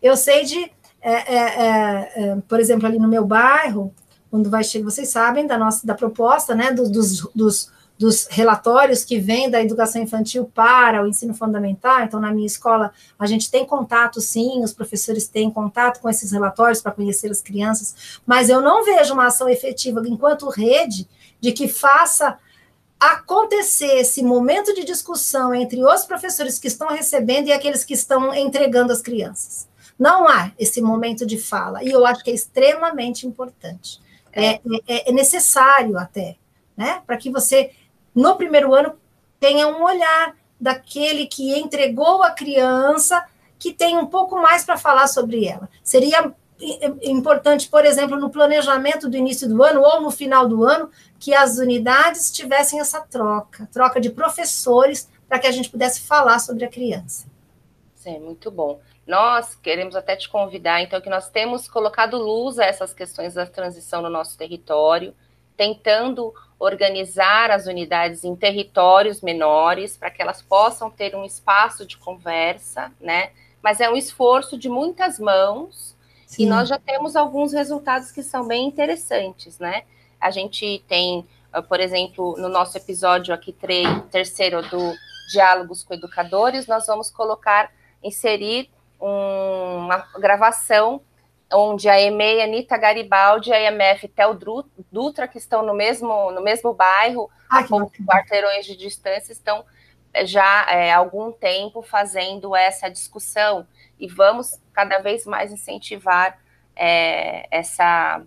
eu 0.00 0.16
sei 0.16 0.44
de, 0.44 0.72
é, 1.02 1.12
é, 1.12 1.36
é, 1.36 2.30
é 2.30 2.36
por 2.48 2.58
exemplo, 2.58 2.86
ali 2.86 2.98
no 2.98 3.08
meu 3.08 3.26
bairro, 3.26 3.94
quando 4.30 4.48
vai 4.48 4.64
chegar, 4.64 4.90
vocês 4.90 5.08
sabem 5.08 5.46
da 5.46 5.58
nossa 5.58 5.86
da 5.86 5.94
proposta, 5.94 6.54
né, 6.54 6.72
dos, 6.72 6.90
dos, 6.90 7.20
dos 7.34 7.72
dos 7.98 8.26
relatórios 8.28 9.04
que 9.04 9.18
vêm 9.18 9.48
da 9.48 9.62
educação 9.62 10.02
infantil 10.02 10.50
para 10.52 11.02
o 11.02 11.06
ensino 11.06 11.32
fundamental. 11.32 12.00
Então, 12.02 12.18
na 12.18 12.32
minha 12.32 12.46
escola, 12.46 12.92
a 13.18 13.26
gente 13.26 13.50
tem 13.50 13.64
contato, 13.64 14.20
sim, 14.20 14.62
os 14.64 14.72
professores 14.72 15.28
têm 15.28 15.50
contato 15.50 16.00
com 16.00 16.08
esses 16.08 16.32
relatórios 16.32 16.82
para 16.82 16.92
conhecer 16.92 17.30
as 17.30 17.40
crianças, 17.40 18.20
mas 18.26 18.48
eu 18.48 18.60
não 18.60 18.84
vejo 18.84 19.14
uma 19.14 19.26
ação 19.26 19.48
efetiva 19.48 20.02
enquanto 20.06 20.48
rede 20.48 21.08
de 21.40 21.52
que 21.52 21.68
faça 21.68 22.38
acontecer 22.98 23.98
esse 23.98 24.22
momento 24.22 24.74
de 24.74 24.84
discussão 24.84 25.54
entre 25.54 25.84
os 25.84 26.04
professores 26.04 26.58
que 26.58 26.68
estão 26.68 26.88
recebendo 26.88 27.48
e 27.48 27.52
aqueles 27.52 27.84
que 27.84 27.94
estão 27.94 28.34
entregando 28.34 28.92
as 28.92 29.02
crianças. 29.02 29.68
Não 29.98 30.26
há 30.26 30.52
esse 30.58 30.80
momento 30.80 31.24
de 31.24 31.38
fala, 31.38 31.84
e 31.84 31.90
eu 31.90 32.04
acho 32.04 32.24
que 32.24 32.30
é 32.30 32.34
extremamente 32.34 33.26
importante. 33.26 34.00
É, 34.32 34.54
é, 34.88 35.10
é 35.10 35.12
necessário 35.12 35.96
até, 35.96 36.36
né? 36.76 37.02
Para 37.06 37.16
que 37.16 37.30
você 37.30 37.70
no 38.14 38.36
primeiro 38.36 38.74
ano, 38.74 38.94
tenha 39.40 39.66
um 39.68 39.82
olhar 39.82 40.36
daquele 40.60 41.26
que 41.26 41.58
entregou 41.58 42.22
a 42.22 42.30
criança, 42.30 43.24
que 43.58 43.72
tem 43.72 43.96
um 43.98 44.06
pouco 44.06 44.40
mais 44.40 44.64
para 44.64 44.76
falar 44.76 45.06
sobre 45.08 45.46
ela. 45.46 45.68
Seria 45.82 46.32
importante, 47.02 47.68
por 47.68 47.84
exemplo, 47.84 48.18
no 48.18 48.30
planejamento 48.30 49.08
do 49.08 49.16
início 49.16 49.48
do 49.48 49.62
ano 49.62 49.82
ou 49.82 50.00
no 50.00 50.10
final 50.10 50.48
do 50.48 50.64
ano, 50.64 50.90
que 51.18 51.34
as 51.34 51.58
unidades 51.58 52.30
tivessem 52.30 52.80
essa 52.80 53.00
troca, 53.00 53.68
troca 53.72 54.00
de 54.00 54.10
professores, 54.10 55.08
para 55.28 55.38
que 55.38 55.46
a 55.46 55.52
gente 55.52 55.68
pudesse 55.68 56.02
falar 56.02 56.38
sobre 56.38 56.64
a 56.64 56.68
criança. 56.68 57.26
Sim, 57.96 58.20
muito 58.20 58.50
bom. 58.50 58.80
Nós 59.06 59.54
queremos 59.56 59.96
até 59.96 60.16
te 60.16 60.28
convidar, 60.28 60.80
então, 60.80 61.00
que 61.00 61.10
nós 61.10 61.28
temos 61.28 61.68
colocado 61.68 62.16
luz 62.16 62.58
a 62.58 62.64
essas 62.64 62.94
questões 62.94 63.34
da 63.34 63.46
transição 63.46 64.00
no 64.00 64.08
nosso 64.08 64.36
território, 64.38 65.14
tentando 65.56 66.32
organizar 66.64 67.50
as 67.50 67.66
unidades 67.66 68.24
em 68.24 68.34
territórios 68.34 69.20
menores 69.20 69.96
para 69.96 70.10
que 70.10 70.22
elas 70.22 70.40
possam 70.40 70.90
ter 70.90 71.14
um 71.14 71.24
espaço 71.24 71.86
de 71.86 71.98
conversa, 71.98 72.90
né? 73.00 73.30
Mas 73.62 73.80
é 73.80 73.90
um 73.90 73.96
esforço 73.96 74.56
de 74.56 74.68
muitas 74.68 75.18
mãos 75.18 75.94
Sim. 76.26 76.44
e 76.44 76.46
nós 76.46 76.68
já 76.68 76.78
temos 76.78 77.16
alguns 77.16 77.52
resultados 77.52 78.10
que 78.10 78.22
são 78.22 78.46
bem 78.46 78.66
interessantes, 78.66 79.58
né? 79.58 79.82
A 80.18 80.30
gente 80.30 80.82
tem, 80.88 81.26
ah, 81.52 81.60
por 81.60 81.80
exemplo, 81.80 82.34
no 82.38 82.48
nosso 82.48 82.78
episódio 82.78 83.34
aqui 83.34 83.54
terceiro 84.10 84.62
do 84.62 84.94
Diálogos 85.30 85.84
com 85.84 85.92
Educadores, 85.92 86.66
nós 86.66 86.86
vamos 86.86 87.10
colocar, 87.10 87.70
inserir 88.02 88.70
um, 89.00 89.84
uma 89.84 89.98
gravação 90.18 91.02
onde 91.52 91.88
a 91.88 92.00
EMEI, 92.00 92.42
Anitta 92.42 92.76
Garibaldi 92.76 93.52
a 93.52 93.70
IMF 93.70 94.08
Tel 94.08 94.36
Dutra, 94.90 95.28
que 95.28 95.38
estão 95.38 95.64
no 95.64 95.74
mesmo, 95.74 96.30
no 96.32 96.42
mesmo 96.42 96.72
bairro, 96.72 97.30
ah, 97.50 97.60
a 97.60 97.64
poucos 97.64 97.98
quarteirões 98.04 98.66
de 98.66 98.76
distância, 98.76 99.32
estão 99.32 99.64
é, 100.12 100.24
já 100.24 100.66
é, 100.70 100.92
há 100.92 100.96
algum 100.96 101.32
tempo 101.32 101.82
fazendo 101.82 102.54
essa 102.54 102.88
discussão 102.88 103.66
e 103.98 104.08
vamos 104.08 104.60
cada 104.72 104.98
vez 104.98 105.26
mais 105.26 105.52
incentivar 105.52 106.38
é, 106.76 107.46
essa, 107.50 108.22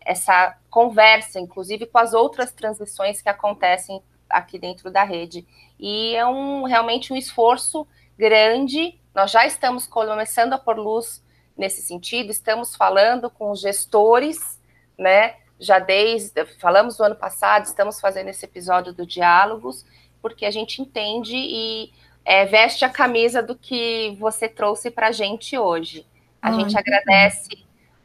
essa 0.00 0.56
conversa, 0.68 1.40
inclusive 1.40 1.86
com 1.86 1.98
as 1.98 2.12
outras 2.12 2.52
transições 2.52 3.20
que 3.22 3.28
acontecem 3.28 4.02
aqui 4.28 4.58
dentro 4.58 4.90
da 4.90 5.02
rede. 5.02 5.46
E 5.78 6.14
é 6.14 6.26
um, 6.26 6.64
realmente 6.64 7.12
um 7.12 7.16
esforço 7.16 7.86
grande. 8.16 9.00
Nós 9.14 9.30
já 9.30 9.46
estamos 9.46 9.86
começando 9.86 10.52
a 10.52 10.58
pôr 10.58 10.78
luz 10.78 11.22
nesse 11.56 11.82
sentido, 11.82 12.30
estamos 12.30 12.74
falando 12.74 13.30
com 13.30 13.50
os 13.50 13.60
gestores, 13.60 14.60
né? 14.98 15.36
Já 15.58 15.78
desde 15.78 16.44
falamos 16.58 16.98
no 16.98 17.04
ano 17.04 17.16
passado, 17.16 17.64
estamos 17.64 18.00
fazendo 18.00 18.28
esse 18.28 18.44
episódio 18.44 18.92
do 18.92 19.06
Diálogos, 19.06 19.84
porque 20.22 20.46
a 20.46 20.50
gente 20.50 20.80
entende 20.80 21.36
e 21.36 21.92
é, 22.24 22.46
veste 22.46 22.84
a 22.84 22.88
camisa 22.88 23.42
do 23.42 23.54
que 23.54 24.16
você 24.18 24.48
trouxe 24.48 24.90
para 24.90 25.08
a 25.08 25.12
gente 25.12 25.58
hoje. 25.58 26.06
A 26.40 26.48
Ai, 26.48 26.54
gente 26.54 26.78
agradece 26.78 27.50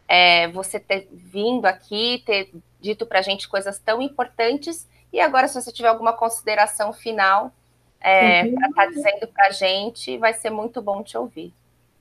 é, 0.08 0.48
você 0.50 0.80
ter 0.80 1.08
vindo 1.12 1.66
aqui, 1.66 2.22
ter 2.26 2.52
dito 2.80 3.06
para 3.06 3.20
a 3.20 3.22
gente 3.22 3.48
coisas 3.48 3.80
tão 3.80 4.02
importantes. 4.02 4.88
E 5.12 5.20
agora, 5.20 5.48
se 5.48 5.60
você 5.62 5.72
tiver 5.72 5.88
alguma 5.88 6.14
consideração 6.14 6.92
final 6.92 7.54
é, 8.02 8.44
uhum. 8.44 8.56
para 8.56 8.68
estar 8.68 8.86
tá 8.86 8.92
dizendo 8.92 9.28
para 9.28 9.48
a 9.48 9.52
gente, 9.52 10.18
vai 10.18 10.34
ser 10.34 10.50
muito 10.50 10.82
bom 10.82 11.02
te 11.02 11.18
ouvir. 11.18 11.54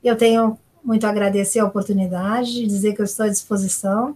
Eu 0.03 0.17
tenho 0.17 0.59
muito 0.85 1.07
agradecer 1.07 1.59
a 1.59 1.65
oportunidade, 1.65 2.65
dizer 2.67 2.93
que 2.93 3.01
eu 3.01 3.05
estou 3.05 3.25
à 3.25 3.29
disposição 3.29 4.15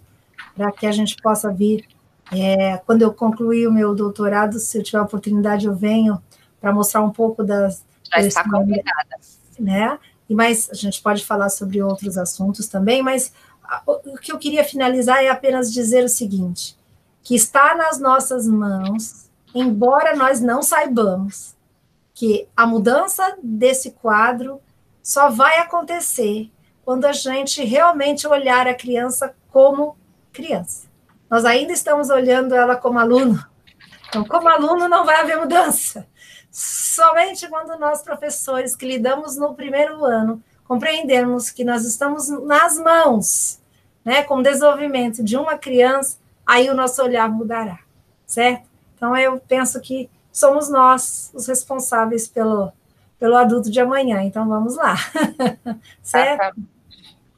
para 0.55 0.71
que 0.71 0.85
a 0.85 0.91
gente 0.91 1.17
possa 1.21 1.51
vir. 1.51 1.85
É, 2.31 2.77
quando 2.85 3.01
eu 3.01 3.11
concluir 3.11 3.67
o 3.67 3.73
meu 3.73 3.95
doutorado, 3.95 4.59
se 4.59 4.77
eu 4.77 4.83
tiver 4.83 4.99
a 4.99 5.03
oportunidade, 5.03 5.65
eu 5.65 5.73
venho 5.73 6.21
para 6.61 6.71
mostrar 6.71 7.01
um 7.01 7.09
pouco 7.09 7.43
das. 7.43 7.83
Já 8.11 8.21
está 8.21 8.43
convidada. 8.47 9.17
Né? 9.59 9.97
E 10.29 10.35
mais, 10.35 10.69
a 10.69 10.75
gente 10.75 11.01
pode 11.01 11.25
falar 11.25 11.49
sobre 11.49 11.81
outros 11.81 12.17
assuntos 12.17 12.67
também, 12.67 13.01
mas 13.01 13.33
o 13.85 14.17
que 14.17 14.31
eu 14.31 14.37
queria 14.37 14.63
finalizar 14.63 15.23
é 15.23 15.29
apenas 15.29 15.73
dizer 15.73 16.03
o 16.03 16.09
seguinte: 16.09 16.77
que 17.23 17.35
está 17.35 17.75
nas 17.75 17.99
nossas 17.99 18.47
mãos, 18.47 19.27
embora 19.55 20.15
nós 20.15 20.39
não 20.39 20.61
saibamos, 20.61 21.55
que 22.13 22.47
a 22.55 22.67
mudança 22.67 23.37
desse 23.41 23.91
quadro 23.91 24.61
só 25.01 25.29
vai 25.29 25.57
acontecer 25.57 26.51
quando 26.89 27.05
a 27.05 27.11
gente 27.11 27.63
realmente 27.63 28.27
olhar 28.27 28.65
a 28.65 28.73
criança 28.73 29.35
como 29.51 29.95
criança. 30.33 30.87
Nós 31.29 31.45
ainda 31.45 31.71
estamos 31.71 32.09
olhando 32.09 32.55
ela 32.55 32.75
como 32.75 32.97
aluno. 32.97 33.45
Então, 34.07 34.25
como 34.25 34.49
aluno, 34.49 34.89
não 34.89 35.05
vai 35.05 35.17
haver 35.17 35.37
mudança. 35.37 36.07
Somente 36.49 37.47
quando 37.47 37.77
nós, 37.77 38.01
professores, 38.01 38.75
que 38.75 38.87
lidamos 38.87 39.37
no 39.37 39.53
primeiro 39.53 40.03
ano, 40.03 40.41
compreendermos 40.67 41.51
que 41.51 41.63
nós 41.63 41.85
estamos 41.85 42.27
nas 42.27 42.79
mãos, 42.79 43.61
né, 44.03 44.23
com 44.23 44.37
o 44.37 44.43
desenvolvimento 44.43 45.23
de 45.23 45.37
uma 45.37 45.59
criança, 45.59 46.17
aí 46.43 46.71
o 46.71 46.73
nosso 46.73 47.03
olhar 47.03 47.29
mudará, 47.29 47.77
certo? 48.25 48.67
Então, 48.95 49.15
eu 49.15 49.39
penso 49.47 49.79
que 49.79 50.09
somos 50.31 50.71
nós 50.71 51.29
os 51.35 51.45
responsáveis 51.45 52.27
pelo, 52.27 52.71
pelo 53.19 53.37
adulto 53.37 53.69
de 53.69 53.79
amanhã. 53.79 54.23
Então, 54.23 54.49
vamos 54.49 54.75
lá, 54.75 54.95
certo? 56.01 56.59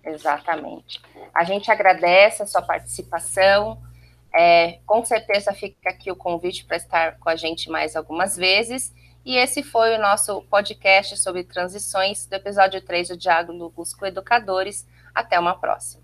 Exatamente. 0.04 1.02
A 1.34 1.44
gente 1.44 1.72
agradece 1.72 2.44
a 2.44 2.48
sua 2.48 2.62
participação. 2.62 3.82
É, 4.34 4.80
com 4.86 5.04
certeza 5.04 5.54
fica 5.54 5.90
aqui 5.90 6.12
o 6.12 6.16
convite 6.16 6.66
para 6.66 6.78
estar 6.78 7.18
com 7.20 7.30
a 7.30 7.36
gente 7.36 7.70
mais 7.70 7.96
algumas 7.96 8.36
vezes. 8.36 8.94
E 9.24 9.36
esse 9.36 9.62
foi 9.62 9.96
o 9.96 10.02
nosso 10.02 10.42
podcast 10.44 11.16
sobre 11.18 11.44
transições 11.44 12.26
do 12.26 12.34
episódio 12.34 12.82
3 12.82 13.10
do 13.10 13.18
Diálogo 13.18 13.54
com 13.72 14.06
Educadores. 14.06 14.88
Até 15.14 15.40
uma 15.40 15.56
próxima. 15.56 16.01